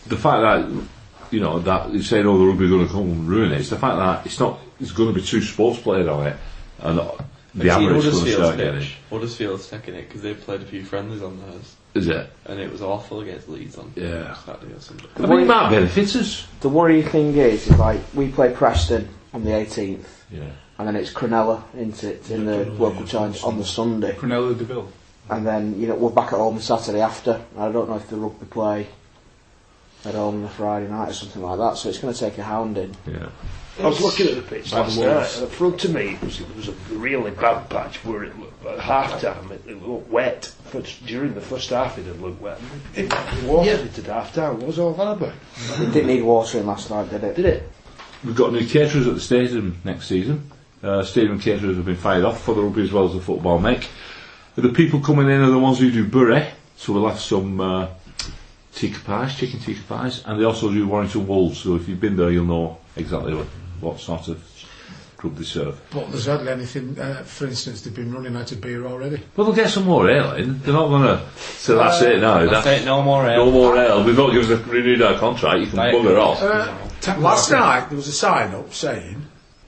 the 0.07 0.15
fact 0.15 0.41
that 0.41 0.87
you 1.34 1.39
know 1.41 1.59
that 1.59 1.91
you 1.91 2.01
say, 2.03 2.23
"Oh, 2.23 2.38
the 2.38 2.45
rugby 2.45 2.69
going 2.69 2.86
to 2.88 2.91
come 2.91 3.03
and 3.03 3.27
ruin 3.27 3.51
it." 3.51 3.59
It's 3.61 3.69
the 3.69 3.77
fact 3.77 3.97
that 3.97 4.25
it's 4.25 4.39
not. 4.39 4.59
It's 4.79 4.91
going 4.91 5.09
to 5.13 5.19
be 5.19 5.25
two 5.25 5.41
sports 5.41 5.79
played 5.79 6.07
on 6.07 6.27
it, 6.27 6.38
and 6.79 6.97
the 6.99 7.03
Have 7.03 7.81
you 7.81 7.89
average 7.89 8.05
is 8.05 8.13
going 8.13 8.25
to 8.25 8.31
Huddersfield's 8.31 8.34
start 8.36 8.57
getting. 8.57 8.79
pitch? 8.79 8.97
Huddersfield's 9.09 9.67
taking 9.69 9.93
it 9.95 10.07
because 10.07 10.21
they've 10.21 10.39
played 10.39 10.61
a 10.61 10.65
few 10.65 10.84
friendlies 10.86 11.21
on 11.21 11.39
theirs. 11.39 11.75
Is 11.95 12.07
it? 12.07 12.27
and 12.47 12.59
it 12.59 12.71
was 12.71 12.81
awful 12.81 13.21
against 13.21 13.47
Leeds 13.49 13.77
on 13.77 13.91
Yeah. 13.95 14.34
Saturday 14.45 14.73
or 14.73 14.79
Sunday. 14.79 15.05
I 15.17 15.25
mean, 15.27 15.41
it 15.41 15.45
might 15.47 15.69
benefit 15.69 16.15
us. 16.15 16.47
The 16.61 16.69
worrying 16.69 17.07
thing 17.07 17.36
is, 17.38 17.67
is 17.67 17.77
like 17.77 17.99
we 18.15 18.29
play 18.29 18.51
Preston 18.51 19.07
on 19.34 19.43
the 19.43 19.51
18th, 19.51 20.05
Yeah. 20.31 20.41
and 20.79 20.88
then 20.88 20.95
it's 20.95 21.13
Cronulla 21.13 21.61
into 21.75 22.09
it 22.09 22.29
in 22.31 22.45
the 22.45 22.65
local 22.65 23.05
challenge 23.05 23.43
on 23.43 23.57
the 23.59 23.65
Sunday, 23.65 24.13
Prunella 24.13 24.57
Deville. 24.57 24.88
and 25.29 25.45
then 25.45 25.79
you 25.79 25.86
know 25.88 25.93
we're 25.95 26.09
back 26.09 26.34
at 26.34 26.39
home 26.39 26.55
the 26.55 26.61
Saturday 26.63 27.01
after. 27.01 27.39
I 27.57 27.71
don't 27.71 27.88
know 27.88 27.95
if 27.97 28.09
the 28.09 28.15
rugby 28.17 28.45
play 28.47 28.88
at 30.05 30.15
home 30.15 30.37
on 30.37 30.43
a 30.43 30.49
Friday 30.49 30.87
night 30.89 31.09
or 31.09 31.13
something 31.13 31.41
like 31.41 31.57
that, 31.57 31.77
so 31.77 31.89
it's 31.89 31.97
going 31.97 32.13
to 32.13 32.19
take 32.19 32.37
a 32.37 32.43
hounding. 32.43 32.95
Yeah. 33.07 33.29
I 33.79 33.87
was 33.87 34.01
looking 34.01 34.27
at 34.27 34.35
the 34.35 34.41
pitch 34.43 34.71
last 34.71 34.97
Wolves. 34.97 35.39
night. 35.39 35.43
In 35.43 35.49
front 35.49 35.83
of 35.85 35.93
me, 35.93 36.09
it 36.09 36.21
was, 36.21 36.39
it 36.39 36.55
was 36.55 36.67
a 36.67 36.73
really 36.91 37.31
bad 37.31 37.67
patch 37.69 38.05
where 38.05 38.23
it 38.23 38.39
looked, 38.39 38.63
at 38.65 38.79
half 38.79 39.19
time 39.19 39.51
it, 39.51 39.63
it 39.67 39.81
looked 39.81 40.11
wet. 40.11 40.53
But 40.71 40.95
during 41.07 41.33
the 41.33 41.41
first 41.41 41.71
half, 41.71 41.97
it 41.97 42.05
had 42.05 42.21
looked 42.21 42.39
wet. 42.39 42.59
It, 42.95 43.11
it 43.11 43.43
watered 43.43 43.97
at 43.97 44.05
half 44.05 44.33
time. 44.33 44.57
What 44.59 44.67
was 44.67 44.79
all 44.79 44.93
that 44.93 45.13
about? 45.13 45.33
It 45.79 45.91
didn't 45.91 46.07
need 46.07 46.21
watering 46.21 46.67
last 46.67 46.91
night, 46.91 47.09
did 47.09 47.23
it? 47.23 47.35
Did 47.35 47.45
it? 47.45 47.69
We've 48.23 48.35
got 48.35 48.53
new 48.53 48.65
caterers 48.65 49.07
at 49.07 49.15
the 49.15 49.19
stadium 49.19 49.81
next 49.83 50.07
season. 50.07 50.51
Uh, 50.83 51.03
stadium 51.03 51.39
caterers 51.39 51.75
have 51.75 51.85
been 51.85 51.95
fired 51.95 52.25
off 52.25 52.43
for 52.43 52.53
the 52.53 52.61
rugby 52.61 52.83
as 52.83 52.91
well 52.91 53.05
as 53.05 53.13
the 53.13 53.21
football, 53.21 53.59
Mick. 53.59 53.87
The 54.55 54.69
people 54.69 54.99
coming 54.99 55.29
in 55.31 55.41
are 55.41 55.49
the 55.49 55.57
ones 55.57 55.79
who 55.79 55.89
do 55.89 56.05
Bury, 56.05 56.45
so 56.77 56.93
we'll 56.93 57.07
have 57.07 57.19
some 57.19 57.59
uh, 57.59 57.87
tikka 58.76 58.99
pies, 59.05 59.36
chicken 59.36 59.59
tikka 59.59 59.82
pies, 59.88 60.24
and 60.26 60.39
they 60.39 60.45
also 60.45 60.71
do 60.71 60.88
Warrington 60.88 61.28
Wolves, 61.28 61.59
so 61.59 61.76
if 61.76 61.88
you've 61.88 61.99
been 62.01 62.15
there 62.17 62.32
you'll 62.32 62.45
know 62.45 62.78
exactly 62.95 63.34
what, 63.34 63.47
what 63.80 63.99
sort 63.99 64.28
of 64.30 64.43
grub 65.17 65.36
they 65.38 65.43
serve. 65.43 65.80
But 65.91 66.11
there's 66.11 66.26
hardly 66.26 66.51
anything, 66.51 66.99
uh, 66.99 67.24
for 67.24 67.45
instance, 67.47 67.82
they've 67.82 67.93
been 67.95 68.13
running 68.13 68.36
out 68.36 68.51
of 68.51 68.59
beer 68.61 68.86
already. 68.86 69.21
Well, 69.38 69.45
they'll 69.47 69.55
get 69.55 69.69
some 69.69 69.86
more 69.86 70.09
ale 70.09 70.34
in, 70.36 70.59
they're 70.61 70.74
not 70.74 70.88
going 70.89 71.03
to, 71.03 71.21
so 71.38 71.78
that's 71.78 72.01
it 72.01 72.19
now, 72.19 72.39
That's 72.45 72.65
that's, 72.65 72.82
it, 72.82 72.86
no 72.86 73.01
more 73.03 73.26
ale. 73.28 73.45
no 73.45 73.51
more 73.51 73.78
ale, 73.78 74.03
We've 74.03 74.17
not 74.17 74.32
given 74.34 74.51
us 74.51 74.59
a 74.59 74.63
renewed 74.69 75.01
our 75.01 75.17
contract, 75.19 75.59
you 75.61 75.67
can 75.67 75.80
Right. 75.80 75.93
bugger 75.93 76.19
off. 76.19 76.41
Uh, 76.41 77.19
last 77.19 77.51
night 77.51 77.88
there 77.89 77.95
was 77.97 78.07
a 78.07 78.11
sign 78.13 78.53
up 78.55 78.74
saying 78.74 79.21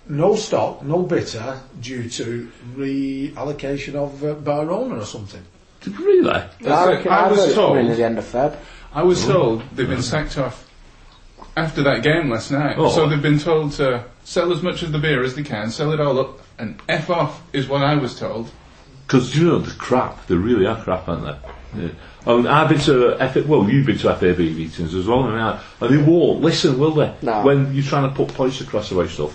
no 0.09 0.35
stock, 0.35 0.83
no 0.83 1.03
bitter 1.03 1.59
due 1.81 2.09
to 2.09 2.51
reallocation 2.75 3.95
of 3.95 4.23
uh, 4.23 4.51
owner 4.51 4.97
or 4.97 5.05
something. 5.05 5.41
Did 5.81 5.97
we 5.99 6.05
really? 6.05 6.29
I 6.31 6.49
That's 6.61 6.87
it. 6.87 6.91
reckon 6.95 7.11
I 7.11 7.15
I 7.15 7.27
was 7.29 7.37
was 7.39 7.45
it's 7.47 7.55
coming 7.55 7.75
told- 7.81 7.91
at 7.91 7.97
the 7.97 8.03
end 8.03 8.17
of 8.17 8.25
Feb. 8.25 8.55
I 8.95 9.03
was 9.03 9.25
told 9.25 9.61
they've 9.73 9.89
been 9.89 10.01
sacked 10.01 10.37
off 10.37 10.71
after 11.57 11.83
that 11.83 12.01
game 12.01 12.29
last 12.29 12.49
night. 12.49 12.77
Oh. 12.77 12.89
So 12.89 13.09
they've 13.09 13.21
been 13.21 13.39
told 13.39 13.73
to 13.73 14.05
sell 14.23 14.53
as 14.53 14.63
much 14.63 14.83
of 14.83 14.93
the 14.93 14.99
beer 14.99 15.21
as 15.21 15.35
they 15.35 15.43
can, 15.43 15.69
sell 15.69 15.91
it 15.91 15.99
all 15.99 16.17
up, 16.17 16.39
and 16.57 16.81
F 16.87 17.09
off 17.09 17.43
is 17.53 17.67
what 17.67 17.83
I 17.83 17.95
was 17.95 18.17
told. 18.17 18.49
Because 19.05 19.35
you 19.35 19.47
know 19.47 19.59
the 19.59 19.71
crap, 19.71 20.27
they 20.27 20.35
really 20.35 20.65
are 20.65 20.81
crap, 20.81 21.09
aren't 21.09 21.23
they? 21.23 21.83
Yeah. 21.83 21.89
I 22.25 22.35
mean, 22.37 22.47
I've 22.47 22.69
been 22.69 22.79
to 22.79 23.17
F- 23.19 23.45
well, 23.45 23.69
you've 23.69 23.85
been 23.85 23.97
to 23.97 24.15
FAB 24.15 24.39
meetings 24.39 24.95
as 24.95 25.05
well, 25.05 25.25
and, 25.25 25.39
I, 25.39 25.61
and 25.81 25.93
they 25.93 26.01
won't 26.01 26.41
listen, 26.41 26.79
will 26.79 26.93
they? 26.93 27.13
No. 27.21 27.43
When 27.43 27.75
you're 27.75 27.83
trying 27.83 28.09
to 28.09 28.15
put 28.15 28.29
points 28.29 28.61
across 28.61 28.91
about 28.91 29.09
stuff. 29.09 29.33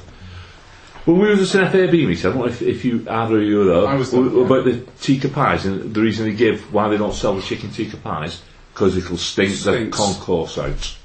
When 1.04 1.18
we 1.18 1.28
was 1.28 1.54
at 1.54 1.64
an 1.64 1.70
FAB 1.70 1.92
meeting, 1.92 2.18
I 2.18 2.22
don't 2.30 2.38
know 2.38 2.46
if, 2.46 2.62
if 2.62 2.84
you 2.84 3.06
either 3.08 3.38
of 3.38 3.44
you 3.44 3.58
were 3.58 3.64
there, 3.64 3.86
I 3.86 3.94
was 3.94 4.10
there, 4.10 4.22
w- 4.22 4.40
yeah. 4.40 4.46
about 4.46 4.64
the 4.64 4.80
tikka 5.00 5.28
pies 5.28 5.66
and 5.66 5.94
the 5.94 6.00
reason 6.00 6.26
they 6.26 6.34
give 6.34 6.72
why 6.72 6.88
they 6.88 6.96
don't 6.96 7.14
sell 7.14 7.34
the 7.34 7.42
chicken 7.42 7.70
tikka 7.70 7.98
pies 7.98 8.42
because 8.80 8.96
it'll 8.96 9.18
stink 9.18 9.58
the 9.58 9.90
concourse 9.92 10.56
out. 10.56 10.96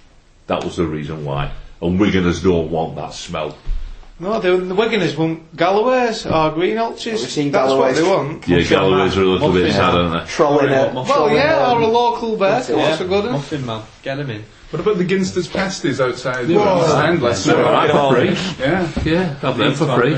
That 0.48 0.64
was 0.64 0.78
the 0.78 0.86
reason 0.86 1.26
why. 1.26 1.52
And 1.82 2.00
Wiganers 2.00 2.42
don't 2.42 2.72
want 2.72 2.96
that 2.96 3.14
smell. 3.14 3.58
No, 4.18 4.40
the, 4.40 4.56
the 4.56 4.74
Wiganers 4.74 5.18
want 5.18 5.58
Galloway's 5.58 6.26
or 6.26 6.52
Green 6.52 6.78
Ulches. 6.78 7.22
That's 7.22 7.36
Galloway's. 7.36 7.96
what 8.02 8.02
they 8.02 8.10
want. 8.10 8.48
Yeah, 8.48 8.58
Muffin 8.60 8.70
Galloway's 8.70 9.18
are 9.18 9.24
a 9.24 9.26
little 9.26 9.52
bit 9.52 9.74
sad, 9.74 9.94
aren't 9.94 10.26
they? 10.26 10.32
Trolling 10.32 10.72
it. 10.72 10.94
Well, 10.94 11.36
yeah, 11.36 11.70
or 11.74 11.82
a 11.82 11.88
local 11.88 12.38
bear. 12.38 12.52
That's 12.52 12.70
What's 12.70 13.02
yeah. 13.02 13.06
a 13.06 13.10
good 13.10 13.24
one? 13.26 13.34
Muffin 13.34 13.66
man, 13.66 13.84
get 14.04 14.20
him 14.20 14.30
in. 14.30 14.46
What 14.70 14.80
about 14.80 14.98
the 14.98 15.04
Ginsters 15.04 15.52
pasties 15.52 16.00
outside 16.00 16.48
the 16.48 16.56
Whoa. 16.56 16.88
stand 16.88 17.22
last 17.22 17.46
All 17.50 17.62
right, 17.62 17.92
for 17.92 18.16
free. 18.16 18.66
Yeah. 18.66 18.90
Yeah, 19.04 19.34
have 19.40 19.58
them 19.58 19.74
for 19.74 19.94
free. 20.00 20.16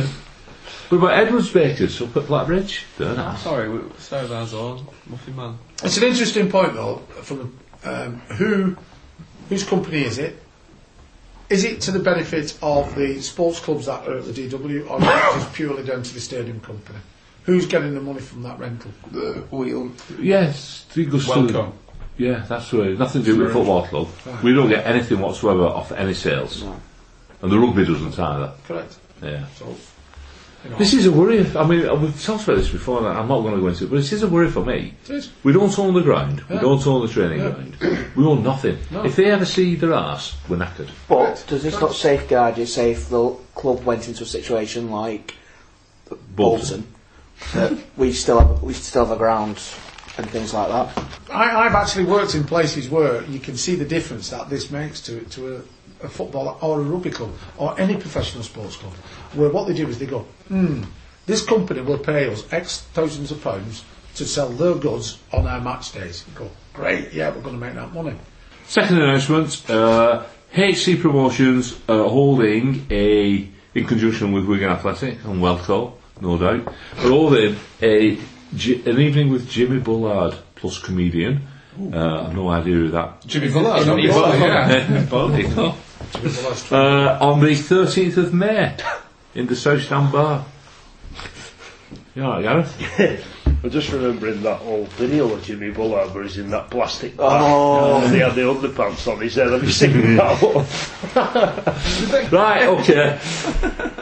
What 0.90 0.98
about 1.00 1.20
Edwards 1.20 1.52
Bakers 1.52 2.00
up 2.04 2.16
at 2.16 2.28
Blackbridge? 2.28 2.86
They're 3.00 3.16
nice. 3.16 3.42
Sorry, 3.42 3.68
we 3.68 3.82
started 3.98 4.32
our 4.32 4.46
zone. 4.46 4.86
Muffin 5.08 5.36
man. 5.36 5.58
It's 5.84 5.98
an 5.98 6.04
interesting 6.04 6.50
point 6.50 6.74
though. 6.74 6.98
From 7.22 7.58
um, 7.84 8.20
who, 8.38 8.76
whose 9.50 9.64
company 9.64 10.04
is 10.04 10.18
it? 10.18 10.42
Is 11.50 11.64
it 11.64 11.80
to 11.82 11.92
the 11.92 12.00
benefit 12.00 12.58
of 12.62 12.94
the 12.96 13.22
sports 13.22 13.60
clubs 13.60 13.86
that 13.86 14.06
are 14.08 14.18
at 14.18 14.26
the 14.26 14.34
DW, 14.50 14.90
or 14.90 14.98
is 15.00 15.04
it 15.08 15.40
just 15.40 15.54
purely 15.54 15.84
down 15.84 16.04
to 16.04 16.14
the 16.14 16.20
stadium 16.20 16.60
company? 16.60 17.00
Who's 17.44 17.66
getting 17.66 17.94
the 17.94 18.02
money 18.02 18.20
from 18.20 18.44
that 18.44 18.60
rental? 18.60 18.92
The 19.12 19.44
wheel. 19.52 19.90
Yes, 20.20 20.86
three 20.90 21.06
goes 21.06 21.24
to- 21.26 21.30
Welcome. 21.40 21.74
Yeah, 22.18 22.44
that's 22.50 22.74
right. 22.74 22.98
Nothing 22.98 23.22
to 23.24 23.26
do 23.32 23.38
with 23.38 23.48
the 23.50 23.54
football 23.54 23.86
club. 23.86 24.08
We 24.44 24.52
don't 24.54 24.68
get 24.70 24.86
anything 24.88 25.20
whatsoever 25.20 25.64
off 25.66 25.92
any 25.92 26.16
sales. 26.16 26.64
No. 26.64 26.76
And 27.44 27.52
the 27.52 27.60
rugby 27.60 27.86
doesn't 27.86 28.18
either. 28.20 28.52
Correct. 28.68 28.98
Yeah. 29.22 29.46
So, 29.56 29.66
you 29.66 29.72
know, 29.72 29.78
This 30.78 30.94
is 30.94 31.06
a 31.06 31.12
worry. 31.12 31.46
I 31.56 31.66
mean, 31.66 32.02
we've 32.02 32.24
talked 32.24 32.44
about 32.44 32.58
this 32.58 32.70
before, 32.70 32.98
and 33.00 33.08
I'm 33.08 33.28
not 33.28 33.42
going 33.42 33.56
to 33.56 33.62
go 33.62 33.68
into 33.68 33.86
it, 33.86 33.90
but 33.90 33.98
this 33.98 34.12
is 34.12 34.24
a 34.24 34.28
worry 34.28 34.50
for 34.50 34.66
me. 34.66 34.94
it 35.06 35.10
is. 35.12 35.30
We 35.44 35.54
don't 35.54 35.78
own 35.80 35.94
the 35.94 36.02
ground. 36.02 36.44
We 36.50 36.58
don't 36.58 36.86
own 36.86 37.06
the 37.06 37.12
training 37.14 37.40
Yeah. 37.40 37.50
ground. 37.52 37.78
We 38.16 38.26
own 38.26 38.44
nothing. 38.44 38.78
No. 38.92 39.06
If 39.06 39.16
they 39.16 39.26
ever 39.26 39.46
see 39.46 39.76
their 39.76 39.94
arse, 39.94 40.36
we're 40.50 40.58
knackered. 40.58 40.90
But 41.08 41.44
does 41.48 41.64
this 41.64 41.80
not 41.80 41.94
safeguard 41.94 42.58
you, 42.58 42.66
say 42.66 42.92
if 42.92 43.08
the 43.10 43.30
club 43.56 43.86
went 43.86 44.08
into 44.08 44.24
a 44.24 44.26
situation 44.26 44.90
like 44.92 45.36
Bolton. 46.10 46.26
Bolton, 46.36 46.88
that 47.54 47.78
we 47.96 48.12
still 48.12 48.40
have, 48.40 48.64
we 48.64 48.74
still 48.74 49.06
have 49.06 49.16
a 49.16 49.18
ground 49.18 49.60
and 50.18 50.30
things 50.30 50.54
like 50.54 50.70
that? 50.70 51.04
I, 51.32 51.66
I've 51.66 51.76
actually 51.76 52.06
worked 52.06 52.34
in 52.36 52.44
places 52.44 52.90
where 52.90 53.24
you 53.26 53.40
can 53.40 53.56
see 53.58 53.76
the 53.76 53.86
difference 53.86 54.30
that 54.32 54.50
this 54.50 54.72
makes 54.72 55.02
to 55.02 55.22
to 55.22 55.58
a, 55.58 56.06
a 56.06 56.10
football 56.10 56.58
or 56.62 56.80
a 56.80 56.84
rugby 56.84 57.12
club 57.12 57.32
or 57.58 57.80
any 57.80 57.96
professional 57.96 58.44
sports 58.44 58.76
club, 58.78 58.94
where 59.34 59.50
what 59.50 59.68
they 59.68 59.74
do 59.74 59.88
is 59.88 60.00
they 60.00 60.06
go, 60.06 60.20
hmm, 60.48 60.84
this 61.26 61.46
company 61.46 61.82
will 61.82 61.98
pay 61.98 62.30
us 62.30 62.52
X 62.52 62.82
thousands 62.94 63.32
of 63.32 63.42
pounds 63.44 63.84
to 64.16 64.26
sell 64.26 64.50
their 64.50 64.76
goods 64.76 65.20
on 65.32 65.46
our 65.46 65.62
match 65.62 65.92
days. 65.92 66.24
You 66.28 66.40
go, 66.40 66.50
great, 66.74 67.14
yeah, 67.14 67.30
we're 67.30 67.42
going 67.42 67.60
to 67.60 67.62
make 67.62 67.76
that 67.76 67.94
money. 67.94 68.16
Second 68.66 69.02
announcement, 69.02 69.70
uh, 69.70 70.24
HC 70.54 71.00
Promotions 71.02 71.80
uh, 71.88 72.08
holding 72.08 72.88
a, 72.90 73.48
in 73.76 73.86
conjunction 73.86 74.32
with 74.32 74.46
Wigan 74.46 74.70
Athletic 74.70 75.24
and 75.24 75.42
Welco, 75.42 75.94
no 76.22 76.38
doubt, 76.38 76.68
are 76.68 77.10
holding 77.10 77.58
a, 77.82 78.18
an 78.18 79.00
evening 79.00 79.30
with 79.30 79.50
Jimmy 79.50 79.80
Bullard 79.80 80.36
plus 80.56 80.80
comedian. 80.80 81.48
Uh, 81.94 82.24
I've 82.24 82.36
no 82.36 82.50
idea 82.50 82.74
who 82.74 82.88
that 82.90 83.24
Jimmy 83.28 83.52
Bullard. 83.52 83.86
not 83.86 83.98
Jimmy 83.98 84.08
Bullard, 84.08 84.40
Bullard. 84.40 84.40
yeah. 84.90 85.10
Well, 85.12 85.40
you 85.40 85.48
know. 85.50 85.76
uh, 86.72 87.18
on 87.22 87.40
the 87.40 87.52
13th 87.52 88.18
of 88.18 88.34
May 88.34 88.76
in 89.38 89.46
the 89.46 89.56
South 89.56 89.82
Stand 89.84 90.12
Bar. 90.12 90.44
You 92.16 92.24
all 92.24 92.32
right, 92.32 92.42
Gareth? 92.42 93.24
I'm 93.64 93.70
just 93.70 93.92
remembering 93.92 94.42
that 94.42 94.62
old 94.62 94.88
video 94.94 95.32
of 95.32 95.44
Jimmy 95.44 95.70
Bullard 95.70 96.14
where 96.14 96.24
he's 96.24 96.38
in 96.40 96.50
that 96.50 96.70
plastic 96.72 97.16
bag 97.16 97.26
Oh. 97.44 98.02
and 98.04 98.14
he 98.14 98.20
had 98.20 98.34
the 98.34 98.42
underpants 98.42 99.12
on 99.12 99.22
his 99.22 99.36
head. 99.36 99.52
Have 99.52 99.64
you 99.64 99.72
seen 99.72 100.16
that 100.16 100.42
one? 100.42 100.66
Right, 102.32 102.68
okay. 102.68 103.20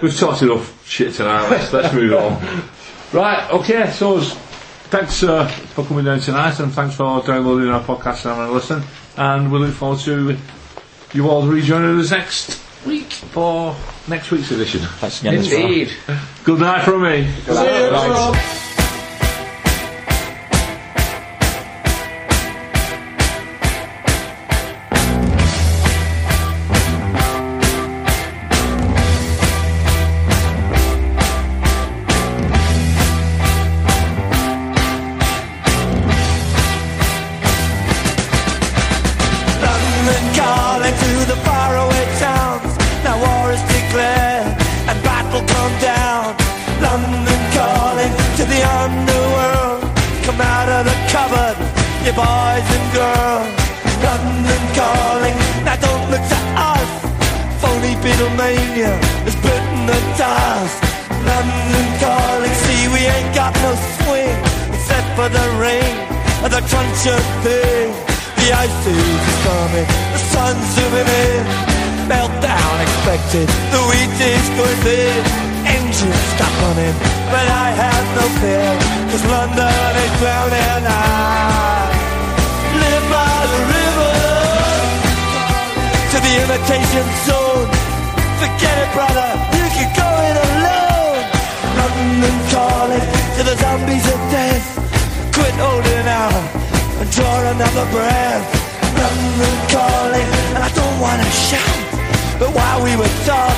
We've 0.01 0.17
talked 0.17 0.41
enough 0.41 0.87
shit 0.87 1.13
tonight. 1.13 1.49
Let's, 1.49 1.73
let's 1.73 1.93
move 1.93 2.13
on. 2.13 2.63
Right, 3.13 3.49
okay. 3.51 3.91
So, 3.91 4.19
thanks 4.21 5.21
uh, 5.23 5.47
for 5.47 5.85
coming 5.85 6.05
down 6.05 6.19
tonight, 6.21 6.59
and 6.59 6.71
thanks 6.73 6.95
for 6.95 7.21
downloading 7.23 7.69
our 7.69 7.81
podcast 7.83 8.25
and 8.25 8.35
having 8.35 8.49
a 8.49 8.51
listen. 8.51 8.83
And 9.17 9.51
we 9.51 9.59
look 9.59 9.73
forward 9.73 9.99
to 10.01 10.37
you 11.13 11.29
all 11.29 11.45
rejoining 11.45 11.99
us 11.99 12.11
next 12.11 12.61
week 12.85 13.11
for 13.11 13.75
next 14.07 14.31
week's 14.31 14.51
edition. 14.51 14.81
Thanks 14.81 15.21
again. 15.21 15.35
as 15.35 15.49
well. 15.49 15.61
Indeed. 15.65 15.93
Good 16.43 16.59
night 16.59 16.83
from 16.83 17.03
me. 17.03 17.27
London 17.47 18.54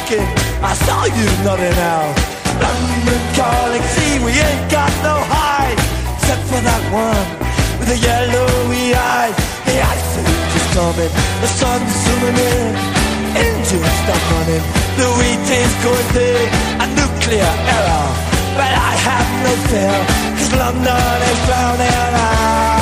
walking. 0.07 0.27
I 0.63 0.73
saw 0.73 1.05
you 1.05 1.25
nodding 1.43 1.77
out. 1.79 2.15
London 2.61 3.21
calling. 3.35 3.81
See, 3.81 4.19
we 4.23 4.31
ain't 4.31 4.71
got 4.71 4.91
no 5.03 5.15
hide. 5.27 5.77
Except 6.15 6.43
for 6.47 6.61
that 6.61 6.83
one 6.91 7.27
with 7.79 7.89
the 7.89 7.97
yellowy 7.97 8.95
eyes. 8.95 9.35
The 9.65 9.75
ice 9.81 10.13
is 10.55 10.67
coming, 10.73 11.11
the 11.41 11.47
sun's 11.47 11.91
zooming 12.03 12.37
in. 12.37 12.73
Engines 13.35 13.93
stop 14.03 14.21
running, 14.31 14.63
the 14.97 15.07
wheat 15.19 15.47
is 15.51 15.73
going 15.83 16.07
thick. 16.15 16.49
A 16.83 16.87
nuclear 16.97 17.53
error, 17.75 18.07
but 18.55 18.71
I 18.71 18.91
have 19.07 19.29
no 19.43 19.53
fear. 19.69 19.97
Cause 20.37 20.51
London 20.55 21.21
is 21.31 21.39
drowning 21.45 22.15
out. 22.15 22.76